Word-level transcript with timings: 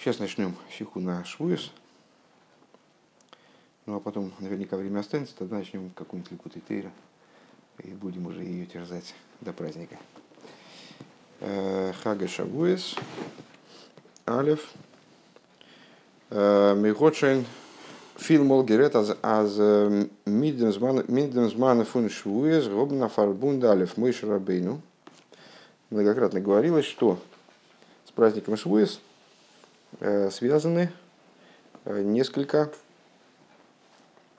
Сейчас 0.00 0.18
начнем 0.18 0.56
сиху 0.78 0.98
на 0.98 1.22
Швуис. 1.26 1.70
Ну 3.84 3.96
а 3.96 4.00
потом 4.00 4.32
наверняка 4.38 4.78
время 4.78 5.00
останется, 5.00 5.36
тогда 5.36 5.58
начнем 5.58 5.90
какую-нибудь 5.90 6.32
Ликут 6.32 6.56
и 6.56 6.60
Тейра. 6.60 6.90
И 7.84 7.88
будем 7.88 8.24
уже 8.24 8.42
ее 8.42 8.64
терзать 8.64 9.14
до 9.42 9.52
праздника. 9.52 9.98
Э, 11.40 11.92
Хага 12.02 12.28
Шавуис. 12.28 12.94
Алев. 14.24 14.70
Э, 16.30 16.74
Михотшейн. 16.76 17.44
Фил 18.16 18.44
Молгерет 18.44 18.96
аз 18.96 19.14
аз 19.20 19.54
э, 19.58 20.08
мидемзмана 20.24 21.84
фун 21.84 22.08
Швуис. 22.08 22.68
Гобна 22.68 23.10
фарбунда 23.10 23.72
Алев. 23.72 23.98
Мойш 23.98 24.22
Рабейну. 24.22 24.80
Многократно 25.90 26.40
говорилось, 26.40 26.86
что 26.86 27.18
с 28.06 28.12
праздником 28.12 28.56
Э, 28.56 28.98
связаны 29.98 30.90
э, 31.84 32.02
несколько 32.02 32.70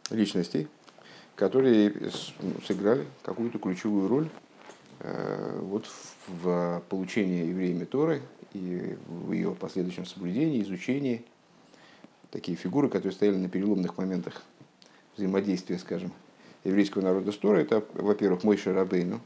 личностей, 0.10 0.68
которые 1.36 1.94
сыграли 2.66 3.06
какую-то 3.24 3.60
ключевую 3.60 4.08
роль 4.08 4.30
э, 5.00 5.60
вот 5.62 5.86
в 6.28 6.84
получении 6.90 7.48
евреями 7.48 7.86
Торы 7.86 8.22
и 8.54 8.98
в 9.08 9.32
ее 9.32 9.56
последующем 9.56 10.06
соблюдении, 10.06 10.62
изучении. 10.62 11.24
Такие 12.30 12.58
фигуры, 12.58 12.88
которые 12.88 13.14
стояли 13.14 13.38
на 13.38 13.50
переломных 13.50 13.98
моментах 13.98 14.44
взаимодействия, 15.18 15.78
скажем, 15.78 16.14
еврейского 16.64 17.02
народа 17.02 17.32
с 17.32 17.38
Торой, 17.38 17.64
это, 17.64 17.84
во-первых, 17.94 18.44
Мойша 18.44 18.74
Рабейну, 18.74 19.20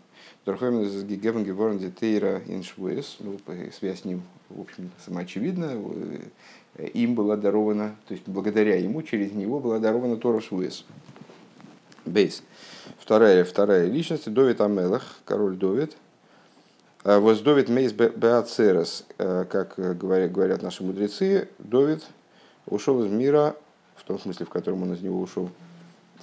Дорхоймен 0.46 0.84
из 0.84 1.04
Гегевен 1.04 1.44
Геворн 1.44 1.80
Детейра 1.80 2.42
Иншвуэс, 2.46 3.18
ну, 3.20 3.38
связь 3.78 4.02
с 4.02 4.06
ним, 4.06 4.22
в 4.50 4.62
общем, 4.62 4.92
самоочевидна, 5.04 5.72
им 6.94 7.16
была 7.16 7.36
дарована, 7.36 7.96
то 8.08 8.14
есть 8.14 8.28
благодаря 8.28 8.76
ему, 8.80 9.02
через 9.02 9.32
него 9.32 9.60
была 9.60 9.80
дарована 9.80 10.18
Тора 10.18 10.42
Швуэс. 10.42 10.86
Бейс. 12.06 12.44
Вторая, 13.00 13.44
вторая 13.44 13.88
личность, 13.88 14.32
Довид 14.32 14.62
Амелах, 14.62 15.18
король 15.26 15.56
Довид. 15.56 15.96
Воз 17.04 17.42
Довид 17.42 17.70
Мейс 17.70 17.94
Беацерес, 17.94 19.06
как 19.18 19.76
говорят, 19.78 20.32
говорят 20.32 20.62
наши 20.64 20.84
мудрецы, 20.84 21.50
Довид 21.60 22.04
ушел 22.66 23.04
из 23.04 23.12
мира, 23.12 23.56
в 23.96 24.04
том 24.04 24.20
смысле, 24.20 24.46
в 24.46 24.50
котором 24.50 24.84
он 24.84 24.94
из 24.94 25.02
него 25.02 25.20
ушел, 25.22 25.50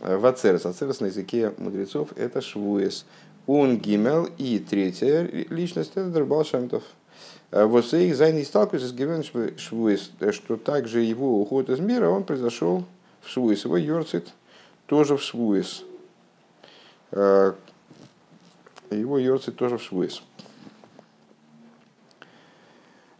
э, 0.00 0.16
в 0.16 0.26
Ацерес. 0.26 0.66
Ацерес 0.66 1.00
на 1.00 1.06
языке 1.06 1.52
мудрецов 1.58 2.10
это 2.16 2.40
Швуэс. 2.40 3.06
Он 3.46 3.78
гимел 3.78 4.28
и 4.38 4.58
третья 4.58 5.22
личность 5.50 5.92
это 5.94 6.10
Дербал 6.10 6.44
Шамтов. 6.44 6.84
А 7.50 7.66
вот 7.66 7.92
их 7.92 8.16
зайный 8.16 8.44
сталкивается 8.44 8.88
с 8.88 8.92
Гивен 8.92 9.24
Швуис, 9.58 10.10
что 10.30 10.56
также 10.56 11.00
его 11.00 11.40
уход 11.40 11.68
из 11.68 11.80
мира, 11.80 12.08
он 12.08 12.24
произошел 12.24 12.84
в 13.20 13.28
Швуис. 13.28 13.64
Его 13.64 13.76
Йорцит 13.76 14.32
тоже 14.86 15.16
в 15.16 15.22
Швуис. 15.22 15.84
А, 17.10 17.54
его 18.90 19.18
Йорцит 19.18 19.56
тоже 19.56 19.76
в 19.76 19.82
Швуис. 19.82 20.22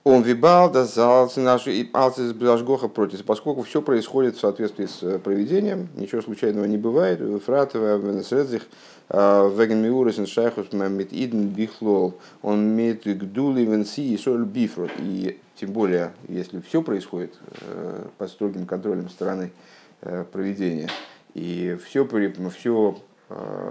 Он 0.05 0.23
вибал, 0.23 0.69
да 0.69 0.85
залцы 0.85 1.41
наши 1.41 1.89
алцы 1.93 2.29
с 2.29 2.33
против. 2.33 3.25
Поскольку 3.25 3.63
все 3.63 3.81
происходит 3.81 4.37
в 4.37 4.41
соответствии 4.41 4.87
с 4.87 5.01
э, 5.03 5.21
проведением, 5.21 5.89
ничего 5.95 6.21
случайного 6.23 6.65
не 6.65 6.77
бывает. 6.77 7.21
Фратова, 7.45 7.99
Венесредзих, 7.99 8.67
а, 9.09 9.49
Веген 9.49 9.81
Миурисен 9.81 10.27
Шайхус 10.27 10.73
Мамит 10.73 11.13
Иден 11.13 11.49
Бихлол, 11.49 12.15
он 12.43 12.65
имеет 12.65 13.05
гдули 13.05 13.61
венси 13.61 14.13
и 14.13 14.19
соль 14.19 14.45
бифрот. 14.45 14.91
И 14.99 15.39
тем 15.55 15.71
более, 15.71 16.13
если 16.29 16.61
все 16.61 16.83
происходит 16.83 17.35
э, 17.61 18.07
под 18.19 18.29
строгим 18.29 18.67
контролем 18.67 19.09
стороны 19.09 19.53
э, 20.01 20.25
проведения, 20.33 20.91
и 21.35 21.79
все, 21.85 22.05
все 22.51 22.97
Э, 22.97 23.12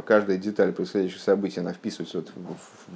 каждая 0.06 0.38
деталь 0.38 0.72
происходящих 0.72 1.22
событий, 1.22 1.60
она 1.60 1.74
вписывается 1.74 2.18
вот 2.18 2.32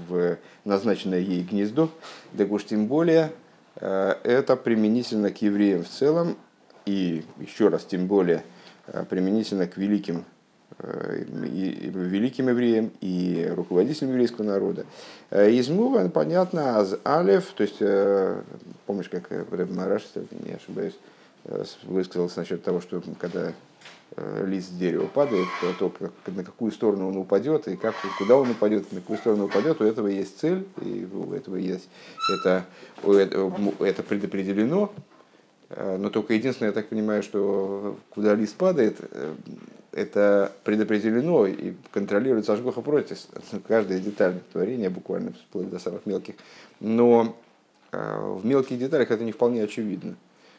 в, 0.10 0.38
назначенное 0.64 1.20
ей 1.20 1.44
гнездо, 1.44 1.90
так 2.38 2.52
уж 2.52 2.66
тем 2.66 2.88
более 2.88 3.32
э, 3.76 4.16
это 4.24 4.56
применительно 4.56 5.32
к 5.32 5.42
евреям 5.42 5.84
в 5.84 5.90
целом, 5.90 6.38
и 6.86 7.24
еще 7.40 7.70
раз 7.70 7.84
тем 7.86 8.08
более 8.08 8.44
э, 8.88 9.06
применительно 9.10 9.68
к 9.68 9.78
великим 9.78 10.26
и 10.82 11.90
великим 11.94 12.50
евреям 12.50 12.92
и 13.00 13.50
руководителям 13.56 14.12
еврейского 14.12 14.44
народа. 14.44 14.86
Из 15.32 15.70
понятно, 16.12 16.80
аз 16.80 16.98
Алев, 17.06 17.46
то 17.56 17.64
есть, 17.64 17.80
помнишь, 18.86 19.08
как 19.08 19.32
Рэб 19.32 19.72
Мараш, 19.72 20.04
не 20.46 20.56
ошибаюсь, 20.56 20.96
высказался 21.84 22.40
насчет 22.40 22.62
того, 22.62 22.82
что 22.82 23.02
когда 23.20 23.54
Э, 23.54 23.75
лист 24.18 24.78
дерева 24.78 25.08
падает, 25.08 25.48
то, 25.78 25.90
то 25.90 26.12
на 26.32 26.44
какую 26.44 26.72
сторону 26.72 27.10
он 27.10 27.18
упадет 27.18 27.68
и 27.68 27.76
как, 27.76 27.96
куда 28.18 28.38
он 28.38 28.52
упадет, 28.52 28.92
на 28.92 29.02
какую 29.02 29.18
сторону 29.18 29.46
упадет, 29.46 29.82
у 29.82 29.84
этого 29.84 30.08
есть 30.08 30.40
цель, 30.40 30.66
и 30.82 31.08
у 31.12 31.34
этого 31.34 31.58
есть 31.58 31.90
это, 32.32 32.66
это 33.04 34.04
предопределено. 34.04 34.92
Э, 35.70 35.98
но 35.98 36.10
только 36.10 36.34
единственное, 36.34 36.70
я 36.70 36.74
так 36.74 36.88
понимаю, 36.88 37.24
что 37.24 37.98
куда 38.10 38.36
лист 38.36 38.56
падает, 38.56 38.98
э, 39.02 39.34
это 39.92 40.52
предопределено 40.64 41.46
и 41.48 41.74
контролируется 41.92 42.54
Ашгоха 42.54 42.82
против. 42.82 43.20
Каждая 43.68 44.00
деталь 44.00 44.40
творения, 44.54 44.90
буквально 44.90 45.34
вплоть 45.50 45.70
до 45.70 45.80
самых 45.80 46.06
мелких. 46.06 46.36
Но 46.80 47.38
в 47.92 48.46
мелких 48.46 48.78
деталях 48.78 49.10
это 49.10 49.24
не 49.24 49.32
вполне 49.32 49.64
очевидно. 49.64 50.16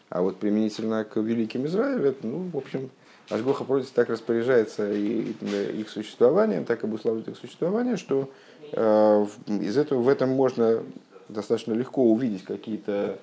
А 0.08 0.22
вот 0.22 0.38
применительно 0.38 1.04
к 1.04 1.20
великим 1.20 1.66
Израилю, 1.66 2.06
это, 2.06 2.26
ну, 2.26 2.48
в 2.50 2.56
общем, 2.56 2.90
Ашгоха 3.28 3.64
против 3.64 3.90
так 3.90 4.08
распоряжается 4.08 4.92
и 4.92 5.32
их 5.80 5.88
существованием, 5.88 6.64
так 6.64 6.84
обуславливает 6.84 7.28
их 7.28 7.36
существование, 7.36 7.96
что 7.96 8.30
э, 8.72 9.26
из 9.48 9.76
этого 9.76 10.00
в 10.00 10.08
этом 10.08 10.30
можно 10.30 10.82
достаточно 11.28 11.72
легко 11.72 12.04
увидеть 12.04 12.44
какие-то 12.44 13.18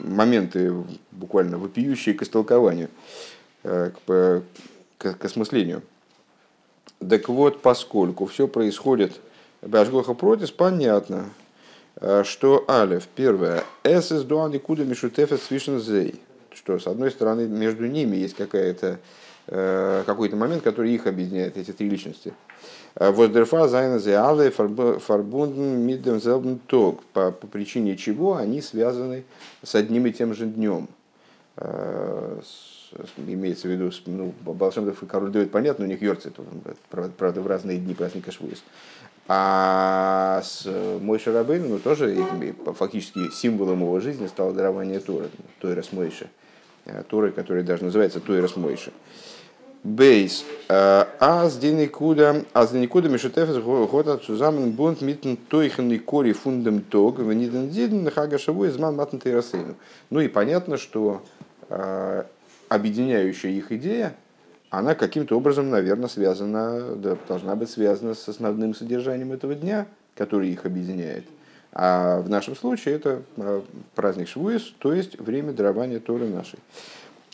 моменты, 0.00 0.74
буквально 1.12 1.56
вопиющие 1.56 2.14
к 2.14 2.22
истолкованию, 2.22 2.90
э, 3.62 3.90
к, 4.06 4.42
к, 4.98 5.14
к 5.14 5.24
осмыслению. 5.24 5.82
Так 6.98 7.28
вот, 7.28 7.62
поскольку 7.62 8.26
все 8.26 8.48
происходит 8.48 9.18
Башгоха 9.62 10.12
против, 10.12 10.52
понятно, 10.52 11.30
э, 11.96 12.22
что 12.24 12.64
Алев, 12.68 13.06
первое, 13.14 13.64
эс 13.82 14.12
из 14.12 14.24
дуанди 14.24 14.58
куда 14.58 14.84
мишутефет 14.84 15.40
свишен 15.40 15.82
что 16.52 16.78
с 16.78 16.86
одной 16.86 17.10
стороны 17.10 17.46
между 17.46 17.86
ними 17.86 18.16
есть 18.16 18.34
какая-то 18.34 18.98
какой-то 19.48 20.36
момент, 20.36 20.62
который 20.62 20.92
их 20.94 21.06
объединяет, 21.06 21.56
эти 21.56 21.72
три 21.72 21.88
личности. 21.88 22.34
Э, 22.94 23.10
Воздерфа, 23.10 23.68
Зайна, 23.68 23.98
Зеале, 23.98 24.50
Фарбунден, 24.50 25.80
Миддем, 25.80 26.20
Зелбен, 26.20 26.58
Тог, 26.66 27.02
по 27.12 27.30
причине 27.30 27.96
чего 27.96 28.36
они 28.36 28.60
связаны 28.60 29.24
с 29.62 29.74
одним 29.74 30.06
и 30.06 30.12
тем 30.12 30.34
же 30.34 30.46
днем. 30.46 30.88
Э, 31.56 32.40
имеется 33.16 33.68
в 33.68 33.70
виду, 33.70 33.90
ну, 34.06 34.34
Балшемдов 34.40 35.02
и 35.02 35.06
Король 35.06 35.30
Давид, 35.30 35.50
понятно, 35.50 35.84
у 35.84 35.88
них 35.88 36.02
Йорцит, 36.02 36.34
правда, 36.90 37.40
в 37.40 37.46
разные 37.46 37.78
дни 37.78 37.94
праздника 37.94 38.32
Швуис. 38.32 38.64
А 39.30 40.40
с 40.42 40.66
Мой 41.00 41.18
Шарабейн, 41.18 41.68
ну, 41.68 41.78
тоже 41.78 42.16
фактически 42.76 43.30
символом 43.30 43.82
его 43.82 44.00
жизни 44.00 44.26
стало 44.26 44.54
дарование 44.54 45.00
Торы, 45.00 45.28
Тойрас 45.60 45.92
Мойши, 45.92 46.30
Торы, 47.10 47.30
который 47.32 47.62
даже 47.62 47.84
называется 47.84 48.20
Тойрас 48.20 48.56
Мойши. 48.56 48.90
Бейс. 49.84 50.44
Аз 50.68 51.58
деникуда, 51.58 52.44
аз 52.52 52.72
деникуда 52.72 53.08
мишутефес 53.08 53.58
года 53.58 54.20
zusammen 54.26 54.72
бунд 54.72 55.00
митн 55.00 55.34
тойхенный 55.48 55.98
кори 55.98 56.32
фундам 56.32 56.80
тог, 56.80 57.20
вениден 57.20 57.68
диден 57.68 58.10
хага 58.10 58.38
шаву 58.38 58.66
изман 58.66 58.96
матн 58.96 59.18
тейрасейну. 59.18 59.76
Ну 60.10 60.20
и 60.20 60.28
понятно, 60.28 60.76
что 60.76 61.22
объединяющая 62.68 63.50
их 63.50 63.72
идея, 63.72 64.14
она 64.70 64.94
каким-то 64.94 65.36
образом, 65.36 65.70
наверное, 65.70 66.08
связана, 66.08 66.94
да, 66.96 67.16
должна 67.26 67.56
быть 67.56 67.70
связана 67.70 68.14
с 68.14 68.28
основным 68.28 68.74
содержанием 68.74 69.32
этого 69.32 69.54
дня, 69.54 69.86
который 70.14 70.50
их 70.50 70.66
объединяет. 70.66 71.24
А 71.72 72.20
в 72.20 72.28
нашем 72.28 72.56
случае 72.56 72.96
это 72.96 73.22
э, 73.36 73.60
праздник 73.94 74.28
Швуис, 74.28 74.72
то 74.78 74.92
есть 74.92 75.18
время 75.18 75.52
дарования 75.52 76.00
Торы 76.00 76.26
нашей. 76.26 76.58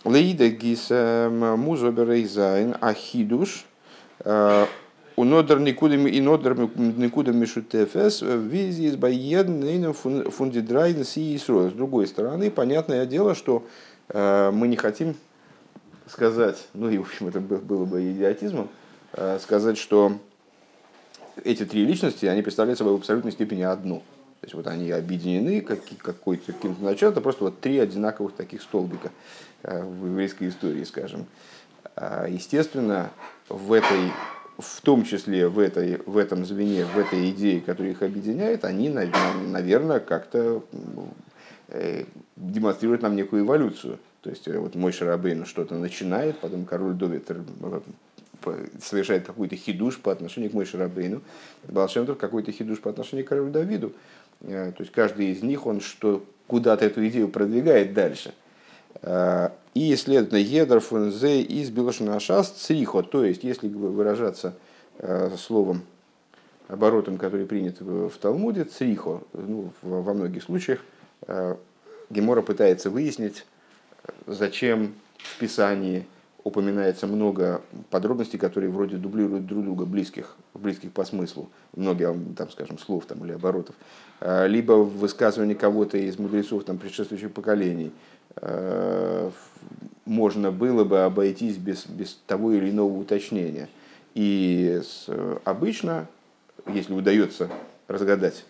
Лейда 0.04 0.48
гис 0.50 0.90
музоберейзайн 0.90 2.76
ахидуш 2.80 3.66
унодер 5.16 5.60
никуда 5.60 5.94
и 5.94 6.20
нодер 6.20 6.56
никуда 6.56 7.32
мишутефес 7.32 8.22
визи 8.22 8.84
из 8.84 8.96
байедн 8.96 9.92
фундидрайн 9.92 11.04
си 11.04 11.38
С 11.38 11.72
другой 11.72 12.06
стороны, 12.06 12.50
понятное 12.50 13.06
дело, 13.06 13.34
что 13.34 13.64
э, 14.08 14.50
мы 14.52 14.68
не 14.68 14.76
хотим 14.76 15.14
сказать, 16.06 16.66
ну 16.74 16.90
и 16.90 16.98
в 16.98 17.02
общем 17.02 17.28
это 17.28 17.40
было 17.40 17.84
бы 17.84 18.10
идиотизмом, 18.10 18.68
э, 19.12 19.38
сказать, 19.40 19.78
что 19.78 20.18
эти 21.42 21.64
три 21.64 21.84
личности, 21.84 22.26
они 22.26 22.42
представляют 22.42 22.78
собой 22.78 22.94
в 22.94 22.98
абсолютной 22.98 23.32
степени 23.32 23.62
одну. 23.62 24.02
То 24.44 24.46
есть 24.46 24.54
вот 24.56 24.66
они 24.66 24.90
объединены 24.90 25.62
как, 25.62 25.78
какой-то, 25.96 26.52
каким-то 26.52 26.84
началом, 26.84 27.12
это 27.12 27.22
просто 27.22 27.44
вот 27.44 27.60
три 27.60 27.78
одинаковых 27.78 28.34
таких 28.34 28.60
столбика 28.60 29.10
в 29.62 30.04
еврейской 30.04 30.50
истории, 30.50 30.84
скажем. 30.84 31.24
А, 31.96 32.26
естественно, 32.28 33.10
в 33.48 33.72
этой 33.72 34.12
в 34.58 34.82
том 34.82 35.04
числе 35.04 35.48
в, 35.48 35.58
этой, 35.58 36.02
в 36.04 36.18
этом 36.18 36.44
звене, 36.44 36.84
в 36.84 36.98
этой 36.98 37.30
идее, 37.30 37.62
которая 37.62 37.92
их 37.92 38.02
объединяет, 38.02 38.66
они, 38.66 38.90
наверное, 38.90 39.98
как-то 39.98 40.62
э, 41.68 42.04
демонстрируют 42.36 43.00
нам 43.00 43.16
некую 43.16 43.44
эволюцию. 43.44 43.98
То 44.20 44.28
есть 44.28 44.46
э, 44.46 44.58
вот 44.58 44.74
мой 44.74 44.92
Шарабейн 44.92 45.46
что-то 45.46 45.74
начинает, 45.76 46.38
потом 46.38 46.66
король 46.66 46.92
Довид 46.92 47.30
э, 47.30 47.80
совершает 48.80 49.26
какой-то 49.26 49.56
хидуш 49.56 49.98
по 49.98 50.12
отношению 50.12 50.50
к 50.50 50.54
мой 50.54 50.66
Шарабейну, 50.66 51.22
Балшемтов 51.64 52.18
какой-то 52.18 52.52
хидуш 52.52 52.80
по 52.80 52.90
отношению 52.90 53.24
к 53.24 53.28
королю 53.28 53.50
Давиду. 53.50 53.92
То 54.46 54.74
есть 54.78 54.92
каждый 54.92 55.30
из 55.30 55.42
них, 55.42 55.66
он 55.66 55.80
что 55.80 56.24
куда-то 56.46 56.84
эту 56.84 57.06
идею 57.08 57.28
продвигает 57.28 57.94
дальше. 57.94 58.34
И, 59.74 59.96
следовательно, 59.96 60.38
едер 60.38 60.78
фон 60.78 61.10
зе 61.10 61.42
из 61.42 61.70
билошина 61.70 62.20
шас 62.20 62.50
црихо, 62.50 63.02
то 63.02 63.24
есть, 63.24 63.42
если 63.42 63.68
выражаться 63.68 64.54
э, 64.98 65.30
словом, 65.36 65.82
оборотом, 66.68 67.18
который 67.18 67.44
принят 67.44 67.80
в 67.80 68.12
Талмуде, 68.20 68.64
црихо, 68.64 69.22
ну, 69.32 69.72
во 69.82 70.14
многих 70.14 70.44
случаях 70.44 70.78
э, 71.26 71.56
Гемора 72.08 72.42
пытается 72.42 72.88
выяснить, 72.88 73.46
зачем 74.26 74.94
в 75.18 75.38
Писании 75.40 76.06
упоминается 76.44 77.06
много 77.06 77.62
подробностей, 77.90 78.38
которые 78.38 78.70
вроде 78.70 78.96
дублируют 78.96 79.46
друг 79.46 79.64
друга, 79.64 79.86
близких, 79.86 80.36
близких 80.54 80.92
по 80.92 81.04
смыслу, 81.04 81.50
много, 81.74 82.16
там, 82.36 82.50
скажем, 82.50 82.78
слов 82.78 83.06
там, 83.06 83.24
или 83.24 83.32
оборотов, 83.32 83.74
э, 84.20 84.46
либо 84.46 84.72
в 84.72 84.98
высказывании 84.98 85.54
кого-то 85.54 85.98
из 85.98 86.18
мудрецов 86.18 86.64
там, 86.64 86.78
предшествующих 86.78 87.32
поколений– 87.32 87.92
Э, 88.36 89.30
можно 90.04 90.50
было 90.50 90.84
бы 90.84 91.04
обойтись 91.04 91.56
без, 91.56 91.86
без 91.86 92.18
того 92.26 92.52
или 92.52 92.70
иного 92.70 92.92
уточнения. 92.98 93.68
И 94.14 94.80
обычно, 95.44 96.06
если 96.66 96.92
удается 96.92 97.48
разгадать, 97.88 98.44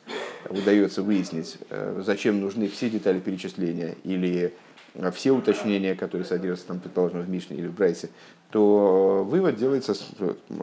удается 0.48 1.02
выяснить, 1.02 1.58
э, 1.70 2.02
зачем 2.04 2.40
нужны 2.40 2.68
все 2.68 2.90
детали 2.90 3.20
перечисления 3.20 3.94
или 4.04 4.52
все 5.12 5.32
уточнения, 5.32 5.94
которые 5.94 6.24
содержатся, 6.24 6.68
там, 6.68 6.80
предположим, 6.80 7.22
в 7.22 7.28
Мишне 7.28 7.56
или 7.56 7.66
в 7.66 7.74
Брайсе, 7.74 8.10
то 8.50 9.26
вывод 9.28 9.56
делается 9.56 9.94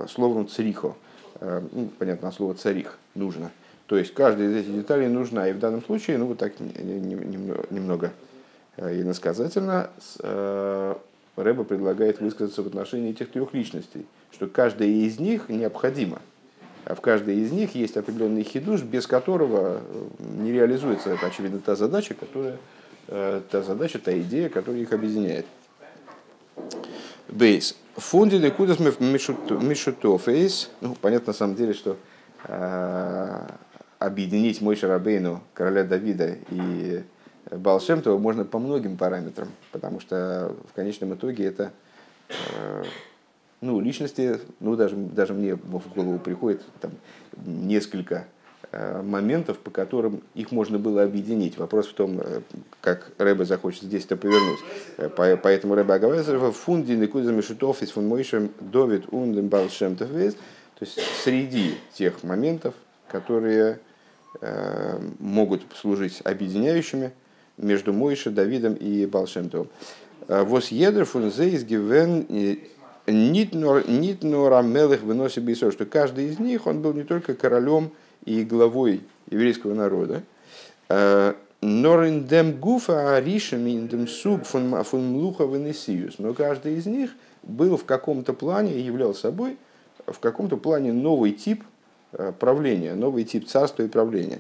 словом 0.10 0.48
црихо. 0.48 0.96
Э, 1.40 1.62
ну, 1.72 1.90
понятно, 2.00 2.32
слово 2.32 2.54
царих 2.54 2.98
нужно. 3.16 3.52
То 3.88 3.98
есть 3.98 4.14
каждая 4.14 4.50
из 4.50 4.56
этих 4.56 4.74
деталей 4.74 5.08
нужна. 5.08 5.50
И 5.50 5.54
в 5.54 5.60
данном 5.60 5.84
случае, 5.84 6.18
ну, 6.18 6.28
вот 6.28 6.38
так 6.38 6.54
немного 6.60 8.12
Э, 8.78 8.96
и 8.96 9.04
насказательно 9.04 9.90
э, 10.20 10.96
Рэба 11.36 11.64
предлагает 11.64 12.20
высказаться 12.20 12.64
в 12.64 12.68
отношении 12.68 13.12
этих 13.12 13.32
трех 13.32 13.54
личностей, 13.54 14.06
что 14.32 14.48
каждая 14.48 14.90
из 14.90 15.20
них 15.20 15.50
необходима. 15.50 16.22
А 16.86 16.96
в 16.96 17.02
каждой 17.02 17.38
из 17.38 17.52
них 17.52 17.76
есть 17.76 17.96
определенный 17.96 18.44
хидуш, 18.44 18.82
без 18.82 19.08
которого 19.08 19.82
э, 19.82 20.06
не 20.40 20.52
реализуется, 20.52 21.12
это, 21.12 21.28
очевидно, 21.28 21.60
та 21.60 21.76
задача, 21.76 22.14
которая, 22.14 22.58
та 23.08 23.62
задача, 23.62 24.00
та 24.00 24.18
идея, 24.20 24.50
которая 24.50 24.82
их 24.82 24.94
объединяет. 24.94 25.46
Бейс. 27.30 27.76
Фунди 27.96 28.36
лекудас 28.36 28.80
мишутофейс. 28.80 30.70
Ну, 30.82 30.96
понятно 30.96 31.28
на 31.28 31.34
самом 31.34 31.56
деле, 31.56 31.74
что 31.74 31.98
э, 32.46 33.48
объединить 34.00 34.62
Мой 34.62 34.76
Шарабейну, 34.76 35.42
короля 35.54 35.84
Давида 35.84 36.38
и 36.50 37.04
Балшемтова 37.50 38.18
можно 38.18 38.46
по 38.46 38.60
многим 38.60 38.98
параметрам, 38.98 39.50
потому 39.72 40.00
что 40.00 40.56
в 40.70 40.74
конечном 40.74 41.14
итоге 41.14 41.46
это 41.46 41.72
э, 42.30 42.84
ну, 43.62 43.80
личности, 43.80 44.40
ну, 44.60 44.76
даже, 44.76 44.96
даже 44.96 45.34
мне 45.34 45.56
в 45.56 45.94
голову 45.94 46.20
приходит 46.20 46.64
там, 46.80 46.92
несколько 47.46 48.26
моментов, 49.04 49.60
по 49.60 49.70
которым 49.70 50.22
их 50.34 50.52
можно 50.52 50.80
было 50.80 51.04
объединить. 51.04 51.58
Вопрос 51.58 51.88
в 51.88 51.94
том, 51.94 52.20
э, 52.22 52.42
как 52.80 53.12
Рэбе 53.18 53.46
захочет 53.46 53.84
здесь 53.84 54.06
это 54.06 54.18
повернуть. 54.18 54.60
Поэтому 55.44 55.76
Рэбе 55.76 55.94
оговаривается, 55.94 56.38
в 56.38 56.52
фунде 56.54 56.96
никуда 56.96 57.32
мешутов 57.32 57.82
из 57.82 57.92
фун 57.92 58.08
мойшем 58.08 58.52
довид 58.60 59.06
ундем 59.12 59.50
балшемтов 59.50 60.10
То 60.10 60.36
есть 60.80 61.00
среди 61.24 61.76
тех 61.94 62.24
моментов, 62.24 62.74
которые 63.08 63.80
могут 65.20 65.64
служить 65.76 66.22
объединяющими, 66.24 67.12
между 67.62 67.94
Мойше, 67.94 68.32
Давидом 68.32 68.74
и 68.74 69.06
Балшемтом. 69.06 69.68
Э, 70.28 70.44
Вос 70.44 70.70
едер 70.70 71.06
фун 71.06 71.32
зейс 71.32 71.64
гивен 71.64 72.26
э, 72.30 72.58
нит 73.08 73.54
нора 74.24 74.62
мелых 74.62 75.02
выносит 75.02 75.44
бейсо, 75.44 75.72
что 75.72 75.86
каждый 75.86 76.26
из 76.26 76.40
них, 76.40 76.68
он 76.68 76.82
был 76.82 76.94
не 76.94 77.04
только 77.04 77.34
королем 77.34 77.92
и 78.26 78.44
главой 78.44 79.02
еврейского 79.30 79.74
народа, 79.74 80.24
э, 80.90 81.34
Нориндем 81.62 82.60
гуфа 82.60 83.16
аришем 83.16 83.68
индем 83.68 84.08
суг 84.08 84.46
фун 84.46 84.72
венесиус. 84.72 86.16
Но 86.18 86.34
каждый 86.34 86.76
из 86.76 86.88
них 86.88 87.12
был 87.44 87.78
в 87.78 87.86
каком-то 87.86 88.34
плане, 88.34 88.80
являл 88.80 89.14
собой 89.14 89.58
в 90.08 90.20
каком-то 90.20 90.58
плане 90.58 90.92
новый 90.92 91.34
тип 91.34 91.64
правления, 92.40 92.96
новый 92.96 93.26
тип 93.26 93.48
царства 93.48 93.84
и 93.84 93.88
правления. 93.88 94.40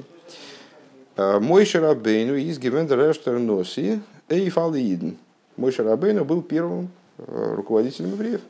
Э, 1.17 1.39
мой 1.39 1.65
Шарабейну 1.65 2.35
из 2.35 2.57
Гевендер 2.57 3.15
Носи 3.39 3.99
Эйфалииден. 4.29 5.17
Мой 5.57 5.71
Шарабейну 5.71 6.25
был 6.25 6.41
первым 6.41 6.89
э, 7.17 7.53
руководителем 7.55 8.11
евреев. 8.11 8.41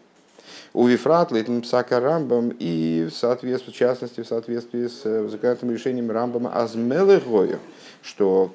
У 0.74 0.88
Вифрат 0.88 1.32
Лейтен 1.32 1.62
Псака 1.62 2.00
Рамбам 2.00 2.54
и 2.58 3.08
в 3.10 3.14
соответствии, 3.14 3.72
в 3.72 3.76
частности, 3.76 4.22
в 4.22 4.28
соответствии 4.28 4.88
с 4.88 5.02
э, 5.06 5.28
законодательным 5.28 5.76
решением 5.76 6.10
Рамбама 6.10 6.54
Азмелегоя, 6.54 7.60
что 8.02 8.54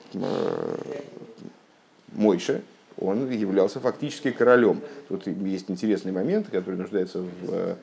Мойше, 2.12 2.62
он 2.98 3.30
являлся 3.30 3.80
фактически 3.80 4.30
королем. 4.30 4.80
Тут 5.08 5.26
есть 5.26 5.70
интересный 5.70 6.12
момент, 6.12 6.48
который 6.50 6.76
нуждается 6.76 7.22
в 7.42 7.76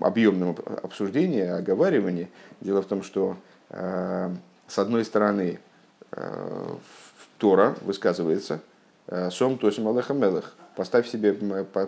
объемном 0.00 0.56
обсуждении, 0.82 1.42
оговаривании. 1.42 2.28
Дело 2.60 2.82
в 2.82 2.86
том, 2.86 3.02
что 3.02 3.36
с 3.68 4.78
одной 4.78 5.04
стороны, 5.04 5.58
э, 6.12 6.74
Тора 7.36 7.76
высказывается, 7.82 8.54
э, 8.54 8.71
«Сом 9.30 9.58
тосим 9.58 9.88
алеха 9.88 10.14
мелех», 10.14 10.54
поставь 10.76 11.08
себе, 11.08 11.32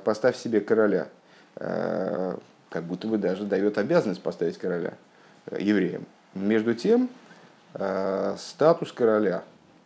поставь 0.05 0.37
себе 0.37 0.61
короля, 0.61 1.09
э, 1.57 2.37
как 2.71 2.85
будто 2.85 3.07
бы 3.07 3.19
даже 3.19 3.45
дает 3.45 3.79
обязанность 3.79 4.23
поставить 4.23 4.59
короля 4.59 4.95
евреям. 5.59 6.07
Между 6.35 6.75
тем, 6.75 7.09
статус 8.37 8.93
короля 8.93 9.45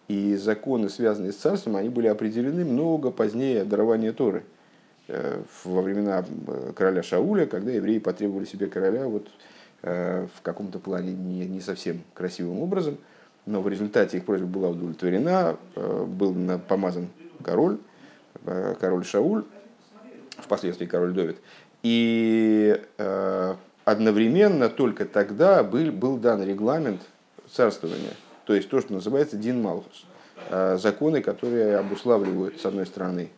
и 0.08 0.36
законы, 0.36 0.88
связанные 0.88 1.32
с 1.32 1.36
царством, 1.36 1.76
они 1.76 1.90
были 1.90 2.06
определены 2.06 2.64
много 2.64 3.10
позднее 3.10 3.64
дарования 3.64 4.14
Торы. 4.14 4.44
Во 5.64 5.82
времена 5.82 6.24
короля 6.74 7.02
Шауля, 7.02 7.44
когда 7.44 7.72
евреи 7.72 7.98
потребовали 7.98 8.46
себе 8.46 8.68
короля, 8.68 9.06
вот 9.06 9.28
Э, 9.82 10.26
в 10.34 10.42
каком-то 10.42 10.80
плане 10.80 11.12
не, 11.12 11.46
не 11.46 11.60
совсем 11.60 12.02
красивым 12.12 12.58
образом, 12.60 12.98
но 13.48 13.60
в 13.60 13.68
результате 13.68 14.18
их 14.18 14.24
просьба 14.24 14.46
была 14.46 14.68
удовлетворена, 14.68 15.56
э, 15.74 16.04
был 16.06 16.34
помазан 16.68 17.08
король, 17.42 17.78
э, 18.44 18.74
король 18.80 19.04
Шауль, 19.04 19.44
впоследствии 20.38 20.86
король 20.86 21.12
Довид. 21.12 21.38
И 21.82 22.80
одновременно 23.84 24.68
только 24.68 25.04
тогда 25.04 25.62
был, 25.62 25.92
был 25.92 26.16
дан 26.18 26.42
регламент 26.42 27.00
царствования, 27.50 28.12
то 28.44 28.54
есть 28.54 28.68
то, 28.68 28.80
что 28.80 28.92
называется 28.92 29.36
Дин 29.36 29.62
Малхус, 29.62 30.04
законы, 30.50 31.22
которые 31.22 31.76
обуславливают, 31.76 32.60
с 32.60 32.66
одной 32.66 32.84
стороны, 32.84 33.30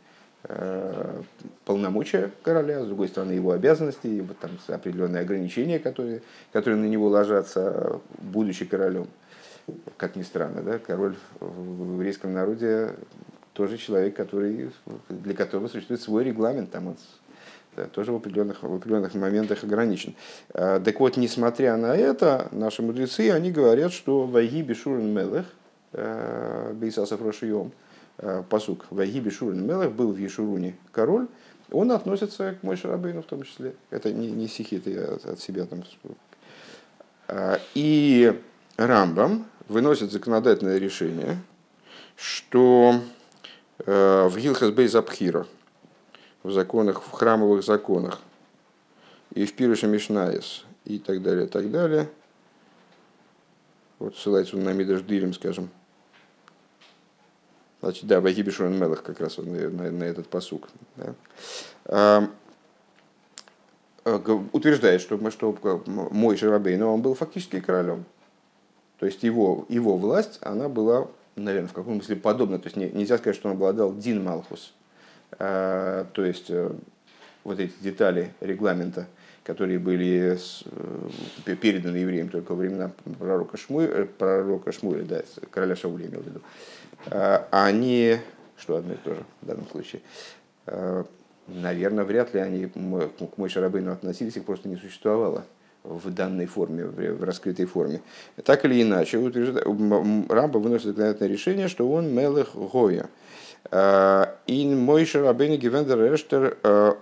Э, 0.44 1.20
полномочия 1.66 2.30
короля, 2.42 2.82
с 2.82 2.86
другой 2.86 3.08
стороны 3.08 3.32
его 3.32 3.50
обязанности, 3.50 4.24
вот 4.26 4.38
там 4.38 4.52
определенные 4.68 5.20
ограничения, 5.20 5.78
которые, 5.78 6.22
которые 6.50 6.80
на 6.80 6.86
него 6.86 7.08
ложатся, 7.08 8.00
будучи 8.18 8.64
королем. 8.64 9.06
Как 9.96 10.16
ни 10.16 10.22
странно, 10.22 10.62
да, 10.62 10.78
король 10.78 11.14
в 11.40 11.94
еврейском 11.94 12.32
народе 12.32 12.94
тоже 13.52 13.78
человек, 13.78 14.16
который, 14.16 14.70
для 15.08 15.34
которого 15.34 15.68
существует 15.68 16.00
свой 16.00 16.24
регламент, 16.24 16.70
там 16.70 16.88
он 16.88 16.96
да, 17.76 17.84
тоже 17.84 18.12
в 18.12 18.16
определенных, 18.16 18.62
в 18.62 18.74
определенных 18.74 19.14
моментах 19.14 19.62
ограничен. 19.62 20.14
Э, 20.54 20.80
так 20.84 20.98
вот, 20.98 21.16
несмотря 21.16 21.76
на 21.76 21.94
это, 21.96 22.48
наши 22.50 22.82
мудрецы, 22.82 23.30
они 23.30 23.52
говорят, 23.52 23.92
что 23.92 24.26
«Вайги 24.26 24.62
бешурен 24.62 25.12
мелех» 25.14 25.46
э, 25.92 26.72
Бейсасов 26.74 27.20
Рошием– 27.22 27.72
Э, 28.22 28.42
посук 28.46 28.84
Вагиби 28.90 29.30
Шурин 29.30 29.66
Мелах 29.66 29.92
был 29.92 30.12
в 30.12 30.18
Ешуруне 30.18 30.76
король, 30.92 31.26
он 31.70 31.90
относится 31.90 32.54
к 32.60 32.62
Мойше 32.62 32.88
Рабейну 32.88 33.22
в 33.22 33.26
том 33.26 33.44
числе. 33.44 33.74
Это 33.88 34.12
не, 34.12 34.30
не 34.30 34.46
стихи, 34.46 34.76
это 34.76 34.90
я 34.90 35.32
от, 35.32 35.40
себя 35.40 35.64
там. 35.64 35.82
А, 37.28 37.58
и 37.74 38.38
Рамбам 38.86 39.46
выносит 39.68 40.10
законодательное 40.10 40.78
решение, 40.78 41.38
что 42.16 43.00
э, 43.78 44.28
в 44.28 44.36
Гилхас 44.38 44.70
Бейзапхира, 44.70 45.46
в 46.42 46.50
законах, 46.50 47.02
в 47.02 47.10
храмовых 47.10 47.64
законах, 47.64 48.20
и 49.34 49.44
в 49.44 49.54
Пируше 49.54 49.86
Мишнаес, 49.86 50.64
и 50.84 50.98
так 50.98 51.22
далее, 51.22 51.46
так 51.46 51.70
далее. 51.70 52.08
Вот 53.98 54.16
ссылается 54.16 54.56
он 54.56 54.64
на 54.64 54.72
Мидраш 54.72 55.02
Дилем, 55.02 55.34
скажем. 55.34 55.70
Значит, 57.80 58.06
да, 58.06 58.20
Вахибишуран 58.20 58.78
Мелах 58.78 59.02
как 59.02 59.20
раз 59.20 59.38
он, 59.38 59.52
на, 59.52 59.68
на, 59.68 59.90
на 59.90 60.04
этот 60.04 60.28
посук. 60.28 60.68
Да. 60.96 61.14
А, 61.86 62.28
утверждает, 64.52 65.00
что, 65.00 65.30
что 65.30 65.82
мой 65.86 66.36
Шарабей, 66.36 66.76
но 66.76 66.92
он 66.92 67.02
был 67.02 67.14
фактически 67.14 67.60
королем. 67.60 68.04
То 69.00 69.06
есть 69.06 69.22
его, 69.22 69.64
его 69.70 69.96
власть, 69.96 70.38
она 70.42 70.68
была, 70.68 71.08
наверное, 71.34 71.70
в 71.70 71.72
каком 71.72 71.94
смысле 71.94 72.16
подобна. 72.16 72.58
То 72.58 72.66
есть 72.66 72.76
нельзя 72.76 73.16
сказать, 73.16 73.34
что 73.34 73.48
он 73.48 73.54
обладал 73.54 73.96
Дин 73.96 74.22
Малхус. 74.22 74.74
А, 75.38 76.04
то 76.12 76.22
есть 76.22 76.50
э, 76.50 76.70
вот 77.42 77.58
эти 77.58 77.72
детали 77.80 78.34
регламента, 78.42 79.06
которые 79.42 79.78
были 79.78 80.36
э, 80.36 81.54
переданы 81.56 81.96
евреям 81.96 82.28
только 82.28 82.52
во 82.52 82.56
времена 82.56 82.92
пророка 83.18 83.56
Шмуэля, 83.56 84.04
пророка 84.04 84.70
Шмуэля 84.70 85.04
да, 85.04 85.22
короля 85.50 85.76
Шауля 85.76 86.06
имел 86.06 86.20
в 86.20 86.26
виду, 86.26 86.40
а, 87.06 87.48
они, 87.52 88.18
что 88.58 88.76
одно 88.76 88.92
и 88.92 88.98
то 88.98 89.14
же 89.14 89.24
в 89.40 89.46
данном 89.46 89.66
случае, 89.68 90.02
наверное, 91.46 92.04
вряд 92.04 92.34
ли 92.34 92.40
они 92.40 92.66
к 92.66 93.38
Мой 93.38 93.48
Шарабейну 93.48 93.92
относились, 93.92 94.36
их 94.36 94.44
просто 94.44 94.68
не 94.68 94.76
существовало 94.76 95.46
в 95.84 96.12
данной 96.12 96.46
форме, 96.46 96.84
в 96.84 97.24
раскрытой 97.24 97.66
форме. 97.66 98.02
Так 98.44 98.64
или 98.64 98.82
иначе, 98.82 99.18
Рамба 99.18 100.58
выносит 100.58 100.86
законодательное 100.86 101.32
решение, 101.32 101.68
что 101.68 101.90
он 101.90 102.14
Мелех 102.14 102.54
Гоя. 102.54 103.08
А, 103.70 104.36
ин 104.46 104.78
мой 104.78 105.04
Шарабейн 105.04 105.58
Гивендер 105.58 106.14
Эштер 106.14 106.56
а, 106.62 106.96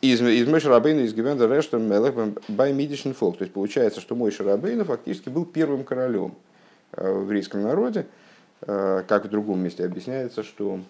из, 0.00 0.20
из 0.20 0.46
Мой 0.46 0.60
Шарабейна 0.60 1.00
из 1.00 1.14
Гивендер 1.14 1.50
Эштер 1.58 1.78
Мелех 1.78 2.14
Бай 2.48 2.72
Фолк. 3.12 3.38
То 3.38 3.44
есть 3.44 3.54
получается, 3.54 4.00
что 4.00 4.14
Мой 4.14 4.30
Шарабейн 4.30 4.84
фактически 4.84 5.28
был 5.28 5.44
первым 5.44 5.84
королем 5.84 6.34
а, 6.92 7.12
в 7.12 7.22
еврейском 7.22 7.62
народе. 7.62 8.06
Как 8.60 9.26
в 9.26 9.28
другом 9.28 9.62
месте 9.62 9.84
объясняется, 9.84 10.42
что 10.42 10.80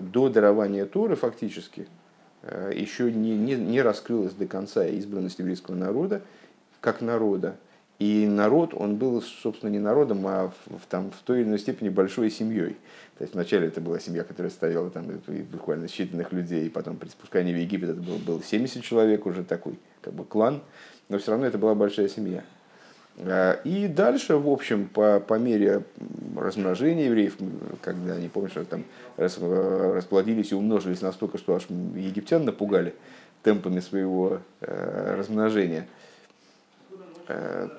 до 0.00 0.30
дарования 0.30 0.86
Торы 0.86 1.14
фактически 1.14 1.88
еще 2.42 3.12
не, 3.12 3.36
не, 3.36 3.54
не 3.54 3.82
раскрылась 3.82 4.32
до 4.32 4.46
конца 4.46 4.86
избранность 4.86 5.38
еврейского 5.38 5.74
народа 5.74 6.22
как 6.80 7.00
народа. 7.00 7.56
И 7.98 8.26
народ, 8.26 8.72
он 8.72 8.96
был, 8.96 9.20
собственно, 9.20 9.68
не 9.68 9.78
народом, 9.78 10.26
а 10.26 10.48
в, 10.48 10.78
в, 10.78 10.86
там, 10.88 11.10
в 11.10 11.18
той 11.22 11.40
или 11.40 11.48
иной 11.48 11.58
степени 11.58 11.90
большой 11.90 12.30
семьей. 12.30 12.76
То 13.18 13.24
есть 13.24 13.34
вначале 13.34 13.68
это 13.68 13.82
была 13.82 14.00
семья, 14.00 14.24
которая 14.24 14.50
стояла 14.50 14.88
там 14.90 15.06
буквально 15.52 15.84
считанных 15.84 16.34
людей, 16.34 16.66
и 16.66 16.70
потом 16.70 16.96
при 16.96 17.10
спускании 17.10 17.52
в 17.52 17.58
Египет 17.58 17.90
это 17.90 18.00
было, 18.00 18.16
было 18.16 18.42
70 18.42 18.82
человек 18.82 19.26
уже 19.26 19.44
такой, 19.44 19.78
как 20.00 20.14
бы 20.14 20.24
клан, 20.24 20.62
но 21.10 21.18
все 21.18 21.32
равно 21.32 21.46
это 21.46 21.58
была 21.58 21.74
большая 21.74 22.08
семья. 22.08 22.42
Э, 23.16 23.58
и 23.64 23.86
дальше, 23.86 24.36
в 24.36 24.48
общем, 24.48 24.88
по, 24.88 25.20
по 25.20 25.34
мере 25.34 25.82
размножения 26.36 27.06
евреев, 27.06 27.36
когда 27.82 28.14
они, 28.14 28.28
помнишь, 28.28 28.52
там 28.68 28.84
э, 29.16 29.92
расплодились 29.94 30.52
и 30.52 30.54
умножились 30.54 31.02
настолько, 31.02 31.38
что 31.38 31.54
аж 31.54 31.66
египтян 31.94 32.44
напугали 32.44 32.94
темпами 33.42 33.80
своего 33.80 34.40
э, 34.60 35.14
размножения, 35.16 35.86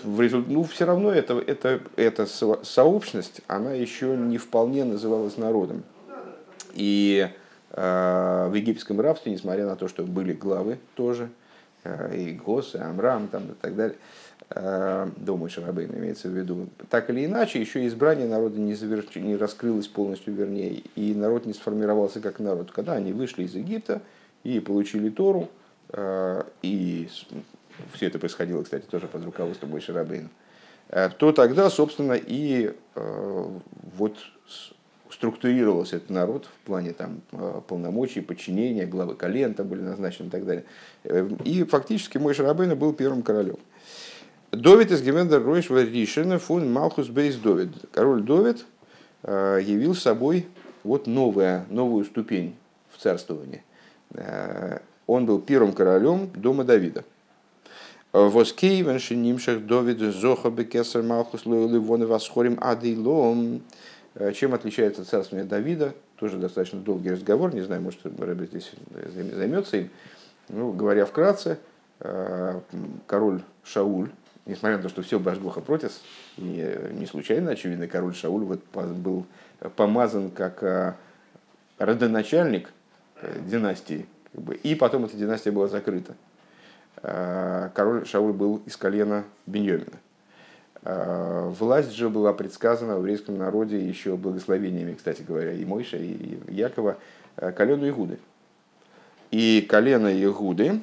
в 0.04 0.22
результ... 0.22 0.48
ну, 0.48 0.64
все 0.64 0.86
равно 0.86 1.12
это, 1.12 1.38
это, 1.40 1.82
эта 1.98 2.26
сообщность, 2.26 3.42
она 3.48 3.74
еще 3.74 4.16
не 4.16 4.38
вполне 4.38 4.86
называлась 4.86 5.36
народом. 5.36 5.84
И 6.74 7.30
э, 7.72 8.48
в 8.50 8.54
египетском 8.54 9.02
рабстве, 9.02 9.34
несмотря 9.34 9.66
на 9.66 9.76
то, 9.76 9.90
что 9.90 10.04
были 10.04 10.32
главы 10.32 10.80
тоже, 10.96 11.28
э, 11.84 12.16
и 12.16 12.32
Гос, 12.32 12.76
и 12.76 12.78
Амрам 12.78 13.28
там, 13.28 13.52
и 13.52 13.54
так 13.56 13.76
далее, 13.76 13.98
Э, 13.98 14.31
Дома 14.54 15.48
Шарабейна 15.48 15.96
имеется 15.96 16.28
в 16.28 16.32
виду. 16.32 16.68
Так 16.90 17.10
или 17.10 17.26
иначе, 17.26 17.60
еще 17.60 17.88
избрание 17.88 18.28
народа 18.28 18.60
не, 18.60 18.74
заверш... 18.74 19.16
не 19.16 19.38
раскрылось 19.38 19.88
полностью, 19.88 20.34
вернее, 20.34 20.84
и 20.96 21.14
народ 21.14 21.46
не 21.46 21.54
сформировался 21.54 22.20
как 22.20 22.40
народ. 22.40 22.72
Когда 22.72 22.94
они 22.94 23.14
вышли 23.14 23.44
из 23.44 23.56
Египта 23.56 24.02
и 24.44 24.60
получили 24.60 25.10
Тору, 25.10 25.50
э, 25.90 26.44
и 26.62 27.08
все 27.94 28.08
это 28.08 28.20
происходило, 28.20 28.64
кстати, 28.64 28.84
тоже 28.86 29.08
под 29.08 29.24
руководством 29.24 29.70
Мой 29.70 29.80
Шарабейна, 29.80 30.30
э, 30.90 31.10
то 31.18 31.32
тогда, 31.32 31.70
собственно, 31.70 32.14
и 32.14 32.74
вот 33.96 34.18
структурировался 35.10 35.98
этот 35.98 36.10
народ 36.10 36.46
в 36.46 36.66
плане 36.66 36.94
там, 36.94 37.22
полномочий, 37.68 38.22
подчинения, 38.22 38.86
главы 38.86 39.16
колен 39.16 39.54
были 39.54 39.82
назначены 39.82 40.28
и 40.28 40.30
так 40.30 40.46
далее. 40.46 40.66
И 41.46 41.64
фактически 41.64 42.18
мой 42.18 42.34
Шарабейна 42.34 42.76
был 42.76 42.92
первым 42.94 43.22
королем. 43.22 43.58
Довид 44.52 44.92
из 44.92 45.02
Гемендер 45.02 45.42
Ройш 45.42 45.70
Решена 45.70 46.38
фун 46.38 46.72
Малхус 46.74 47.08
Бейс 47.08 47.38
Довид. 47.38 47.70
Король 47.94 48.22
Довид 48.22 48.66
э, 49.24 49.60
явил 49.64 49.96
собой 49.96 50.46
вот 50.84 51.08
новая, 51.08 51.66
новую 51.70 52.04
ступень 52.04 52.58
в 52.90 52.98
царствовании. 52.98 53.64
Э, 54.14 54.80
он 55.08 55.26
был 55.26 55.40
первым 55.40 55.72
королем 55.72 56.30
дома 56.36 56.66
Давида. 56.66 57.06
Воскей 58.12 58.82
нимшах 58.82 59.66
Довид 59.66 60.00
зоха 60.00 60.50
бекесар 60.50 61.02
Малхус 61.02 61.46
Ливон 61.46 62.06
Восхорим 62.06 62.58
Адейлом. 62.60 63.62
Э, 64.16 64.34
чем 64.34 64.54
отличается 64.54 65.06
царствование 65.06 65.48
Давида? 65.48 65.94
Тоже 66.18 66.38
достаточно 66.38 66.82
долгий 66.82 67.12
разговор, 67.12 67.56
не 67.56 67.62
знаю, 67.62 67.82
может, 67.82 68.02
Рэбби 68.04 68.48
здесь 68.48 68.74
займется 69.34 69.78
им. 69.78 69.90
Ну, 70.50 70.74
говоря 70.74 71.06
вкратце, 71.06 71.58
король 73.08 73.42
Шауль, 73.64 74.10
несмотря 74.46 74.78
на 74.78 74.84
то, 74.84 74.90
что 74.90 75.02
все 75.02 75.20
Башгоха 75.20 75.62
против, 75.62 75.92
и 76.38 76.90
не 76.92 77.06
случайно, 77.06 77.52
очевидно, 77.52 77.88
король 77.88 78.16
Шауль 78.16 78.44
вот 78.44 78.64
был 78.74 79.26
помазан 79.76 80.32
как 80.32 80.64
а, 80.64 80.96
родоначальник 81.78 82.70
э, 83.22 83.40
династии, 83.46 84.06
как 84.34 84.42
бы, 84.42 84.56
и 84.56 84.76
потом 84.76 85.06
эта 85.06 85.16
династия 85.18 85.52
была 85.52 85.68
закрыта. 85.68 86.16
А, 86.98 87.70
король 87.76 88.06
Шауль 88.06 88.34
был 88.34 88.62
из 88.66 88.76
колена 88.78 89.24
Беньомина. 89.46 90.00
А, 90.84 91.50
власть 91.50 91.92
же 91.92 92.10
была 92.10 92.34
предсказана 92.34 92.96
в 92.96 93.00
еврейском 93.00 93.38
народе 93.38 93.80
еще 93.80 94.18
благословениями, 94.18 94.96
кстати 94.96 95.22
говоря, 95.22 95.54
и 95.54 95.64
Мойша, 95.64 95.98
и 95.98 96.40
Якова, 96.48 96.98
колену 97.36 97.88
Игуды. 97.88 98.18
И 99.30 99.66
колено 99.70 100.08
Игуды, 100.08 100.82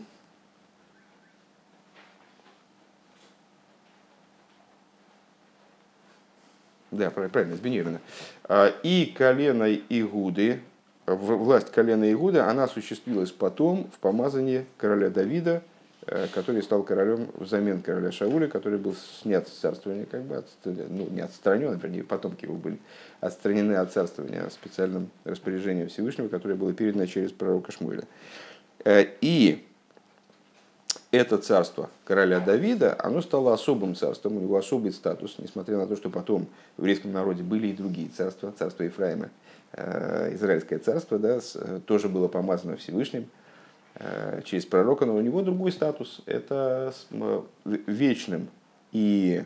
Да, 6.90 7.10
правильно, 7.10 7.56
сбинировано. 7.56 8.00
А, 8.44 8.72
и 8.82 9.12
колено 9.16 9.72
Игуды, 9.74 10.60
власть 11.06 11.70
колена 11.70 12.10
Игуды, 12.10 12.38
она 12.38 12.64
осуществилась 12.64 13.30
потом 13.30 13.90
в 13.94 13.98
помазании 13.98 14.64
короля 14.78 15.10
Давида, 15.10 15.62
э, 16.06 16.26
который 16.32 16.62
стал 16.62 16.82
королем 16.82 17.28
взамен 17.34 17.82
короля 17.82 18.10
Шауля, 18.10 18.48
который 18.48 18.78
был 18.78 18.94
снят 18.94 19.46
с 19.46 19.52
царствования, 19.52 20.06
как 20.06 20.22
бы, 20.22 20.42
ну, 20.64 21.08
не 21.10 21.20
отстранен, 21.20 21.76
вернее, 21.76 22.04
потомки 22.04 22.46
его 22.46 22.54
были 22.54 22.78
отстранены 23.20 23.74
от 23.74 23.92
царствования 23.92 24.48
специальным 24.48 25.10
распоряжением 25.24 25.88
Всевышнего, 25.88 26.28
которое 26.28 26.54
было 26.54 26.72
передано 26.72 27.04
через 27.04 27.32
пророка 27.32 27.70
Шмуэля. 27.70 28.04
Э, 28.84 29.04
и 29.20 29.62
это 31.10 31.38
царство 31.38 31.88
короля 32.04 32.40
Давида, 32.40 32.96
оно 32.98 33.22
стало 33.22 33.54
особым 33.54 33.94
царством, 33.94 34.36
у 34.36 34.40
него 34.40 34.56
особый 34.56 34.92
статус, 34.92 35.36
несмотря 35.38 35.78
на 35.78 35.86
то, 35.86 35.96
что 35.96 36.10
потом 36.10 36.46
в 36.76 36.80
еврейском 36.80 37.12
народе 37.12 37.42
были 37.42 37.68
и 37.68 37.72
другие 37.72 38.08
царства, 38.08 38.52
царство 38.58 38.82
Ефраима, 38.82 39.30
э, 39.72 40.34
Израильское 40.34 40.78
царство, 40.78 41.18
да, 41.18 41.40
тоже 41.86 42.08
было 42.08 42.28
помазано 42.28 42.76
Всевышним 42.76 43.26
э, 43.94 44.42
через 44.44 44.66
пророка, 44.66 45.06
но 45.06 45.16
у 45.16 45.20
него 45.20 45.40
другой 45.42 45.72
статус, 45.72 46.20
это 46.26 46.92
вечным 47.64 48.48
и 48.92 49.44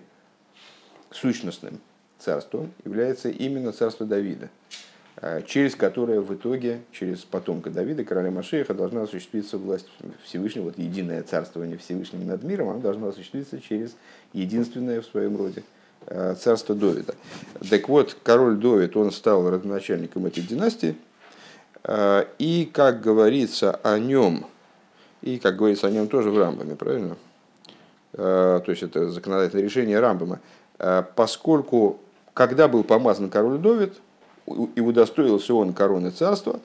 сущностным 1.11 1.81
царством 2.19 2.73
является 2.85 3.29
именно 3.29 3.73
царство 3.73 4.05
Давида. 4.05 4.49
Э, 5.25 5.41
через 5.47 5.77
которое 5.77 6.21
в 6.21 6.35
итоге, 6.35 6.83
через 6.91 7.21
потомка 7.21 7.71
Давида, 7.71 8.03
короля 8.03 8.33
Машеха, 8.33 8.75
должна 8.75 9.03
осуществиться 9.03 9.57
власть 9.57 9.87
Всевышнего, 10.25 10.65
вот 10.65 10.79
единое 10.79 11.23
царствование 11.23 11.79
Всевышнего 11.79 12.25
над 12.25 12.43
миром, 12.43 12.71
оно 12.71 12.81
должно 12.81 13.07
осуществиться 13.07 13.61
через 13.61 13.95
единственное 14.33 15.01
в 15.01 15.07
своем 15.07 15.37
роде 15.37 15.63
э, 16.09 16.35
царство 16.35 16.75
Довида. 16.75 17.15
Так 17.71 17.89
вот, 17.89 18.17
король 18.25 18.57
Довид, 18.57 18.97
он 18.97 19.13
стал 19.13 19.49
родоначальником 19.49 20.27
этой 20.27 20.43
династии, 20.43 20.97
э, 21.85 22.25
и, 22.41 22.69
как 22.73 23.01
говорится 23.01 23.79
о 23.85 24.01
нем, 24.01 24.47
и, 25.21 25.39
как 25.39 25.55
говорится 25.55 25.87
о 25.87 25.93
нем 25.93 26.09
тоже 26.09 26.33
в 26.33 26.39
Рамбаме, 26.39 26.75
правильно? 26.75 27.17
То 28.11 28.65
есть, 28.67 28.83
это 28.83 29.09
законодательное 29.09 29.65
решение 29.65 29.99
Рамбама– 29.99 30.41
поскольку 31.15 32.01
когда 32.35 32.69
был 32.69 32.85
помазан 32.85 33.31
король 33.31 33.59
Довид, 33.59 33.95
и 34.47 34.81
удостоился 34.81 35.55
он 35.55 35.73
короны 35.73 36.11
царства, 36.11 36.61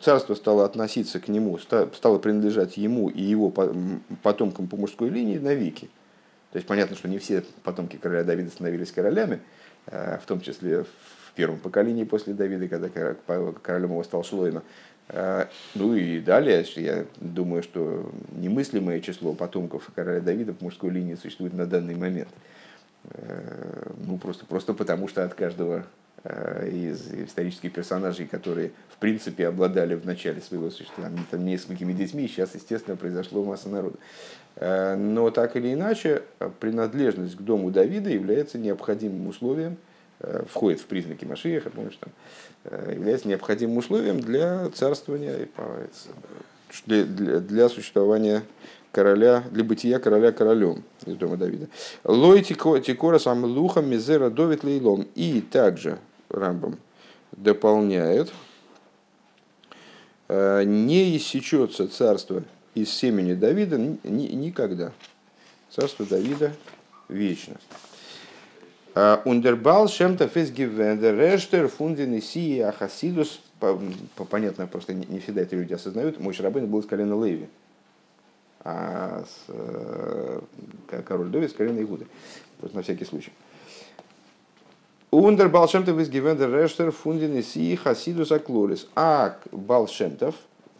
царство 0.00 0.34
стало 0.34 0.64
относиться 0.64 1.20
к 1.20 1.28
нему, 1.28 1.58
стало 1.58 2.18
принадлежать 2.18 2.76
ему 2.76 3.08
и 3.08 3.22
его 3.22 3.50
потомкам 4.22 4.66
по 4.66 4.76
мужской 4.76 5.08
линии 5.08 5.38
навеки. 5.38 5.88
То 6.52 6.58
есть 6.58 6.66
понятно, 6.66 6.96
что 6.96 7.08
не 7.08 7.18
все 7.18 7.44
потомки 7.62 7.96
короля 7.96 8.24
Давида 8.24 8.50
становились 8.50 8.92
королями, 8.92 9.40
в 9.86 10.22
том 10.26 10.40
числе 10.40 10.84
в 10.84 11.32
первом 11.34 11.58
поколении 11.58 12.04
после 12.04 12.34
Давида, 12.34 12.68
когда 12.68 13.14
королем 13.62 13.90
его 13.90 14.04
стал 14.04 14.22
Шлойма. 14.22 14.62
Э, 15.08 15.46
ну 15.74 15.94
и 15.94 16.20
далее, 16.20 16.64
я 16.76 17.04
думаю, 17.16 17.62
что 17.62 18.10
немыслимое 18.32 19.00
число 19.00 19.34
потомков 19.34 19.90
короля 19.94 20.20
Давида 20.20 20.54
по 20.54 20.64
мужской 20.64 20.90
линии 20.90 21.14
существует 21.14 21.52
на 21.52 21.66
данный 21.66 21.94
момент. 21.94 22.30
Э, 23.10 23.90
ну, 24.06 24.18
просто, 24.18 24.46
просто 24.46 24.72
потому, 24.74 25.08
что 25.08 25.24
от 25.24 25.34
каждого 25.34 25.78
э, 25.78 25.84
из 26.24 27.12
исторических 27.12 27.72
персонажей, 27.72 28.26
которые, 28.26 28.72
в 28.88 28.96
принципе, 28.96 29.46
обладали 29.46 29.94
в 29.94 30.06
начале 30.06 30.40
своего 30.40 30.70
существования 30.70 31.22
там, 31.30 31.44
несколькими 31.44 31.92
детьми, 31.92 32.26
сейчас, 32.28 32.54
естественно, 32.54 32.96
произошло 32.96 33.44
масса 33.44 33.68
народа. 33.68 33.98
Но 34.96 35.30
так 35.30 35.56
или 35.56 35.74
иначе, 35.74 36.22
принадлежность 36.60 37.36
к 37.36 37.40
дому 37.42 37.70
Давида 37.70 38.08
является 38.08 38.56
необходимым 38.56 39.26
условием– 39.26 39.76
Э, 40.20 40.44
входит 40.48 40.80
в 40.80 40.86
признаки 40.86 41.24
Машиеха, 41.24 41.70
помнишь, 41.70 41.98
там, 42.00 42.12
э, 42.64 42.92
является 42.94 43.28
необходимым 43.28 43.78
условием 43.78 44.20
для 44.20 44.70
царствования, 44.70 45.48
для, 46.86 47.68
существования 47.68 48.42
короля, 48.92 49.44
для 49.50 49.64
бытия 49.64 49.98
короля 49.98 50.32
королем 50.32 50.84
из 51.04 51.16
дома 51.16 51.36
Давида. 51.36 51.68
Лой 52.04 52.42
тикора 52.42 53.18
сам 53.18 53.44
лухам 53.44 53.90
мизера 53.90 54.30
довит 54.30 54.64
лейлом. 54.64 55.06
И 55.14 55.40
также 55.40 55.98
Рамбам 56.34 56.78
дополняет, 57.32 58.32
э, 60.28 60.62
не 60.64 61.16
иссечется 61.16 61.88
царство 61.88 62.42
из 62.74 62.90
семени 62.90 63.34
Давида 63.34 63.78
никогда. 63.78 64.92
Царство 65.70 66.04
Давида 66.06 66.52
вечно. 67.08 67.56
Ундербал 69.24 69.88
шемта 69.88 70.28
физгивендер 70.28 71.18
рештер 71.18 71.68
фундин 71.68 72.14
и 72.14 72.60
ахасидус. 72.60 73.40
Понятно, 74.30 74.68
просто 74.68 74.94
не 74.94 75.18
всегда 75.18 75.40
это 75.40 75.56
люди 75.56 75.72
осознают. 75.72 76.20
Мой 76.20 76.32
Шарабейн 76.32 76.68
был 76.68 76.82
с 76.82 76.86
колена 76.86 77.20
Леви. 77.24 77.48
А 78.60 79.24
с, 79.26 79.44
э, 79.48 80.40
король 81.06 81.28
Довид 81.28 81.50
с 81.50 81.54
колена 81.54 81.80
Игуды. 81.82 82.06
Просто 82.58 82.76
на 82.76 82.82
всякий 82.82 83.04
случай. 83.04 83.32
Ундер 85.14 85.48
Балшемтов 85.48 86.00
из 86.00 86.08
Гивендер 86.08 86.52
Рештер 86.52 86.90
Фундин 86.90 87.36
и 87.36 87.76
Хасидус 87.76 88.32
Аклорис. 88.32 88.88
А 88.96 89.36
Балшемтов, 89.52 90.34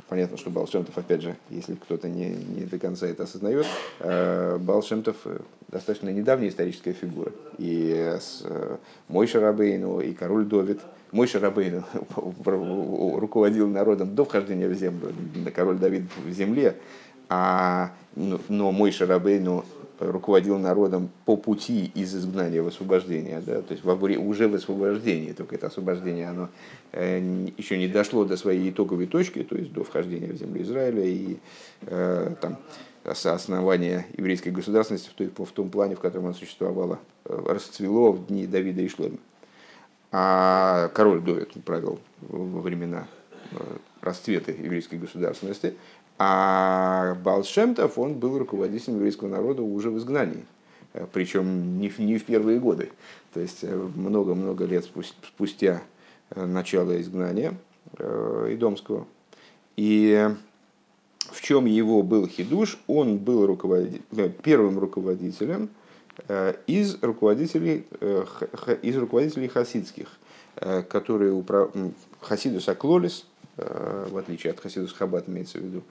понятно, 0.09 0.37
что 0.37 0.51
Балшемтов, 0.51 0.99
опять 0.99 1.23
же, 1.23 1.37
если 1.51 1.75
кто-то 1.75 2.09
не, 2.09 2.31
не 2.31 2.65
до 2.65 2.81
конца 2.81 3.07
это 3.07 3.23
осознает, 3.23 3.65
э, 4.01 4.59
Балшемтов 4.59 5.19
э, 5.27 5.39
достаточно 5.69 6.09
недавняя 6.09 6.49
историческая 6.49 6.95
фигура. 6.95 7.31
И 7.59 7.93
с 8.21 8.43
э, 8.45 8.77
Мой 9.07 9.29
Шарабейну, 9.29 10.01
и 10.01 10.13
король 10.13 10.47
Довид. 10.47 10.81
Мой 11.13 11.29
Шарабейну 11.29 11.85
руководил 12.45 13.69
народом 13.69 14.17
до 14.17 14.25
вхождения 14.25 14.69
в 14.69 14.75
землю, 14.75 15.13
король 15.55 15.79
Давид 15.79 16.07
в 16.27 16.33
земле, 16.33 16.75
а, 17.29 17.93
но 18.17 18.73
Мой 18.73 18.91
Шарабейну 18.91 19.65
руководил 19.99 20.59
народом 20.59 21.11
по 21.25 21.37
пути 21.37 21.91
из 21.95 22.15
изгнания 22.15 22.63
в 22.63 22.67
освобождение, 22.67 23.41
да, 23.41 23.63
то 23.63 23.73
есть 23.75 23.85
уже 23.85 24.49
в 24.49 24.55
освобождении, 24.55 25.33
только 25.33 25.55
это 25.55 25.69
освобождение, 25.69 26.29
оно 26.29 26.49
э, 26.93 27.49
еще 27.57 27.79
не 27.79 27.89
дошло 27.89 28.25
до 28.25 28.37
своей 28.37 28.71
итоговой 28.71 29.07
точки, 29.07 29.43
то 29.43 29.57
есть 29.57 29.73
до 29.73 29.85
вхождения 29.85 30.33
в 30.33 30.37
землю 30.37 30.63
Израиля 30.63 31.05
и 31.05 31.39
э, 31.83 32.35
там, 32.41 32.59
основания 33.05 34.07
еврейской 34.17 34.51
государственности 34.51 35.11
в, 35.11 35.15
той, 35.15 35.29
в 35.29 35.53
том 35.53 35.71
плане, 35.71 35.95
в 35.95 36.01
котором 36.01 36.27
она 36.27 36.35
существовала, 36.35 36.99
э, 37.25 37.43
расцвело 37.47 38.13
в 38.13 38.27
дни 38.27 38.47
Давида 38.47 38.83
и 38.83 38.89
Шлема. 38.89 39.19
А 40.11 40.89
король 40.95 41.21
Довид 41.21 41.53
правил 41.65 41.99
во 42.21 42.61
времена 42.61 43.09
расцвета 44.05 44.53
еврейской 44.53 44.97
государственности, 44.97 45.75
а 46.19 47.17
Балшемтов, 47.25 47.99
он 47.99 48.15
был 48.15 48.39
руководителем 48.39 48.97
еврейского 48.97 49.29
народа 49.29 49.63
уже 49.63 49.91
в 49.91 49.99
изгнании. 49.99 50.45
Э, 50.93 51.07
Причем 51.13 51.79
не 51.81 51.89
в, 51.89 51.99
не 51.99 52.19
в 52.19 52.25
первые 52.25 52.61
годы. 52.61 52.93
То 53.33 53.41
есть 53.41 53.59
э, 53.63 53.77
много-много 53.97 54.65
лет 54.65 54.85
спустя 54.85 55.83
э, 56.31 56.45
начала 56.45 57.01
изгнания 57.01 57.55
Идомского. 57.99 59.07
И 59.77 60.31
в 61.19 61.41
чем 61.43 61.67
его 61.67 62.03
был 62.03 62.27
хидуш? 62.27 62.79
Он 62.87 63.19
был 63.19 63.47
руководитель, 63.47 64.03
первым 64.43 64.79
руководителем 64.79 65.69
из 66.67 66.97
руководителей, 67.03 67.85
из 68.83 68.97
руководителей 68.97 69.49
хасидских, 69.49 70.09
которые 70.89 71.33
управ... 71.33 71.71
Хасидус 72.21 72.69
Аклолис, 72.69 73.27
в 73.57 74.17
отличие 74.17 74.53
от 74.53 74.61
Хасидус 74.61 74.93
Хаббат 74.93 75.29
имеется 75.29 75.59
в 75.59 75.63
виду, 75.63 75.83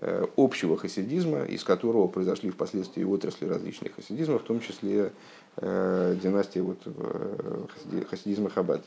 Э, 0.00 0.26
общего 0.36 0.76
хасидизма, 0.76 1.42
из 1.42 1.64
которого 1.64 2.06
произошли 2.06 2.50
впоследствии 2.50 3.02
отрасли 3.02 3.46
различных 3.46 3.96
хасидизмов, 3.96 4.42
в 4.42 4.44
том 4.44 4.60
числе 4.60 5.10
э, 5.56 6.16
династия 6.22 6.62
вот, 6.62 6.78
э, 6.84 8.04
хасидизма 8.08 8.48
Хаббат. 8.48 8.82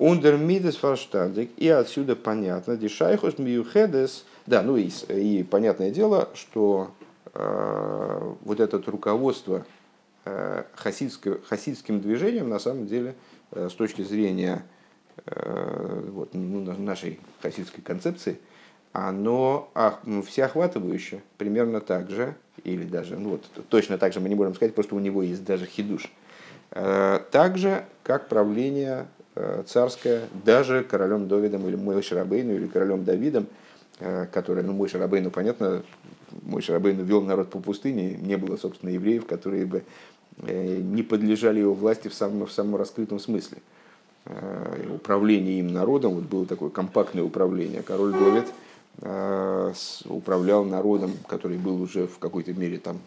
Ундер 0.00 0.38
мидес 0.38 0.74
фарштандик, 0.74 1.50
и 1.58 1.68
отсюда 1.68 2.16
понятно, 2.16 2.76
дешайхус 2.76 3.38
миюхедес, 3.38 4.24
да, 4.46 4.62
ну 4.62 4.76
и, 4.76 4.90
и 5.10 5.44
понятное 5.44 5.92
дело, 5.92 6.28
что 6.34 6.90
э, 7.34 8.34
вот 8.40 8.58
это 8.58 8.82
руководство 8.90 9.64
э, 10.24 10.64
хасидским 10.74 12.00
движением 12.00 12.48
на 12.48 12.58
самом 12.58 12.88
деле 12.88 13.14
э, 13.52 13.68
с 13.70 13.74
точки 13.74 14.02
зрения 14.02 14.64
э, 14.64 14.81
вот, 15.26 16.30
ну, 16.34 16.60
нашей 16.78 17.20
хасидской 17.42 17.82
концепции– 17.82 18.38
оно 18.92 19.70
всеохватывающее, 20.26 21.22
примерно 21.38 21.80
так 21.80 22.10
же, 22.10 22.34
или 22.64 22.84
даже, 22.84 23.18
ну 23.18 23.30
вот 23.30 23.44
точно 23.68 23.98
так 23.98 24.12
же 24.12 24.20
мы 24.20 24.28
не 24.28 24.34
можем 24.34 24.54
сказать, 24.54 24.74
просто 24.74 24.94
у 24.94 24.98
него 24.98 25.22
есть 25.22 25.44
даже 25.44 25.66
хидуш. 25.66 26.12
Э, 26.72 27.20
так 27.30 27.56
же, 27.56 27.84
как 28.02 28.28
правление 28.28 29.06
э, 29.34 29.64
царское, 29.66 30.22
даже 30.44 30.84
королем 30.84 31.26
Давидом 31.26 31.66
или 31.66 31.76
Мой 31.76 32.02
Шарабейну, 32.02 32.54
или 32.54 32.66
королем 32.66 33.04
Давидом, 33.04 33.46
э, 33.98 34.26
который, 34.30 34.62
ну, 34.62 34.72
Мой 34.72 34.88
Шарабейну, 34.88 35.30
понятно, 35.30 35.82
Мой 36.42 36.60
Шарабейну 36.60 37.02
вел 37.02 37.22
народ 37.22 37.50
по 37.50 37.60
пустыне, 37.60 38.16
не 38.16 38.36
было, 38.36 38.56
собственно, 38.56 38.90
евреев, 38.90 39.26
которые 39.26 39.66
бы 39.66 39.84
не 40.38 41.02
подлежали 41.02 41.60
его 41.60 41.74
власти 41.74 42.08
в 42.08 42.14
самом, 42.14 42.46
в 42.46 42.52
самом 42.52 42.76
раскрытом 42.76 43.18
смысле. 43.18 43.58
Управление 44.94 45.58
им 45.58 45.72
народом, 45.72 46.14
вот 46.14 46.24
было 46.24 46.46
такое 46.46 46.70
компактное 46.70 47.24
управление. 47.24 47.82
Король 47.82 48.12
Давид– 48.12 48.46
Э, 49.00 49.72
управлял 50.04 50.64
народом, 50.64 51.12
который 51.26 51.56
был 51.56 51.80
уже 51.80 52.06
в 52.06 52.18
какой-то 52.18 52.52
мере 52.52 52.78
там 52.78 53.00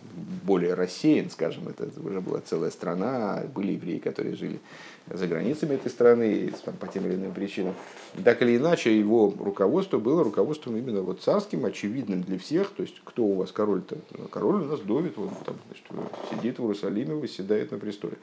более 0.43 0.73
рассеян, 0.73 1.29
скажем, 1.29 1.67
это 1.69 1.87
уже 2.03 2.21
была 2.21 2.41
целая 2.41 2.71
страна, 2.71 3.43
были 3.53 3.73
евреи, 3.73 3.99
которые 3.99 4.35
жили 4.35 4.59
за 5.07 5.27
границами 5.27 5.75
этой 5.75 5.91
страны 5.91 6.51
там, 6.65 6.75
по 6.75 6.87
тем 6.87 7.05
или 7.05 7.13
иным 7.13 7.33
причинам. 7.33 7.75
Так 8.23 8.41
или 8.41 8.57
иначе, 8.57 8.97
его 8.97 9.31
руководство 9.39 9.99
было 9.99 10.23
руководством 10.23 10.75
именно 10.75 11.01
вот 11.01 11.21
царским, 11.21 11.63
очевидным 11.65 12.23
для 12.23 12.39
всех. 12.39 12.71
То 12.71 12.81
есть, 12.81 12.99
кто 13.03 13.23
у 13.23 13.35
вас 13.35 13.51
король-то? 13.51 13.97
Ну, 14.17 14.27
король 14.27 14.63
у 14.63 14.65
нас 14.65 14.79
Довид, 14.79 15.17
он 15.17 15.29
там, 15.45 15.55
значит, 15.67 15.85
сидит 16.31 16.57
в 16.57 16.63
Иерусалиме, 16.63 17.13
выседает 17.13 17.71
на 17.71 17.77
престоле. 17.77 18.17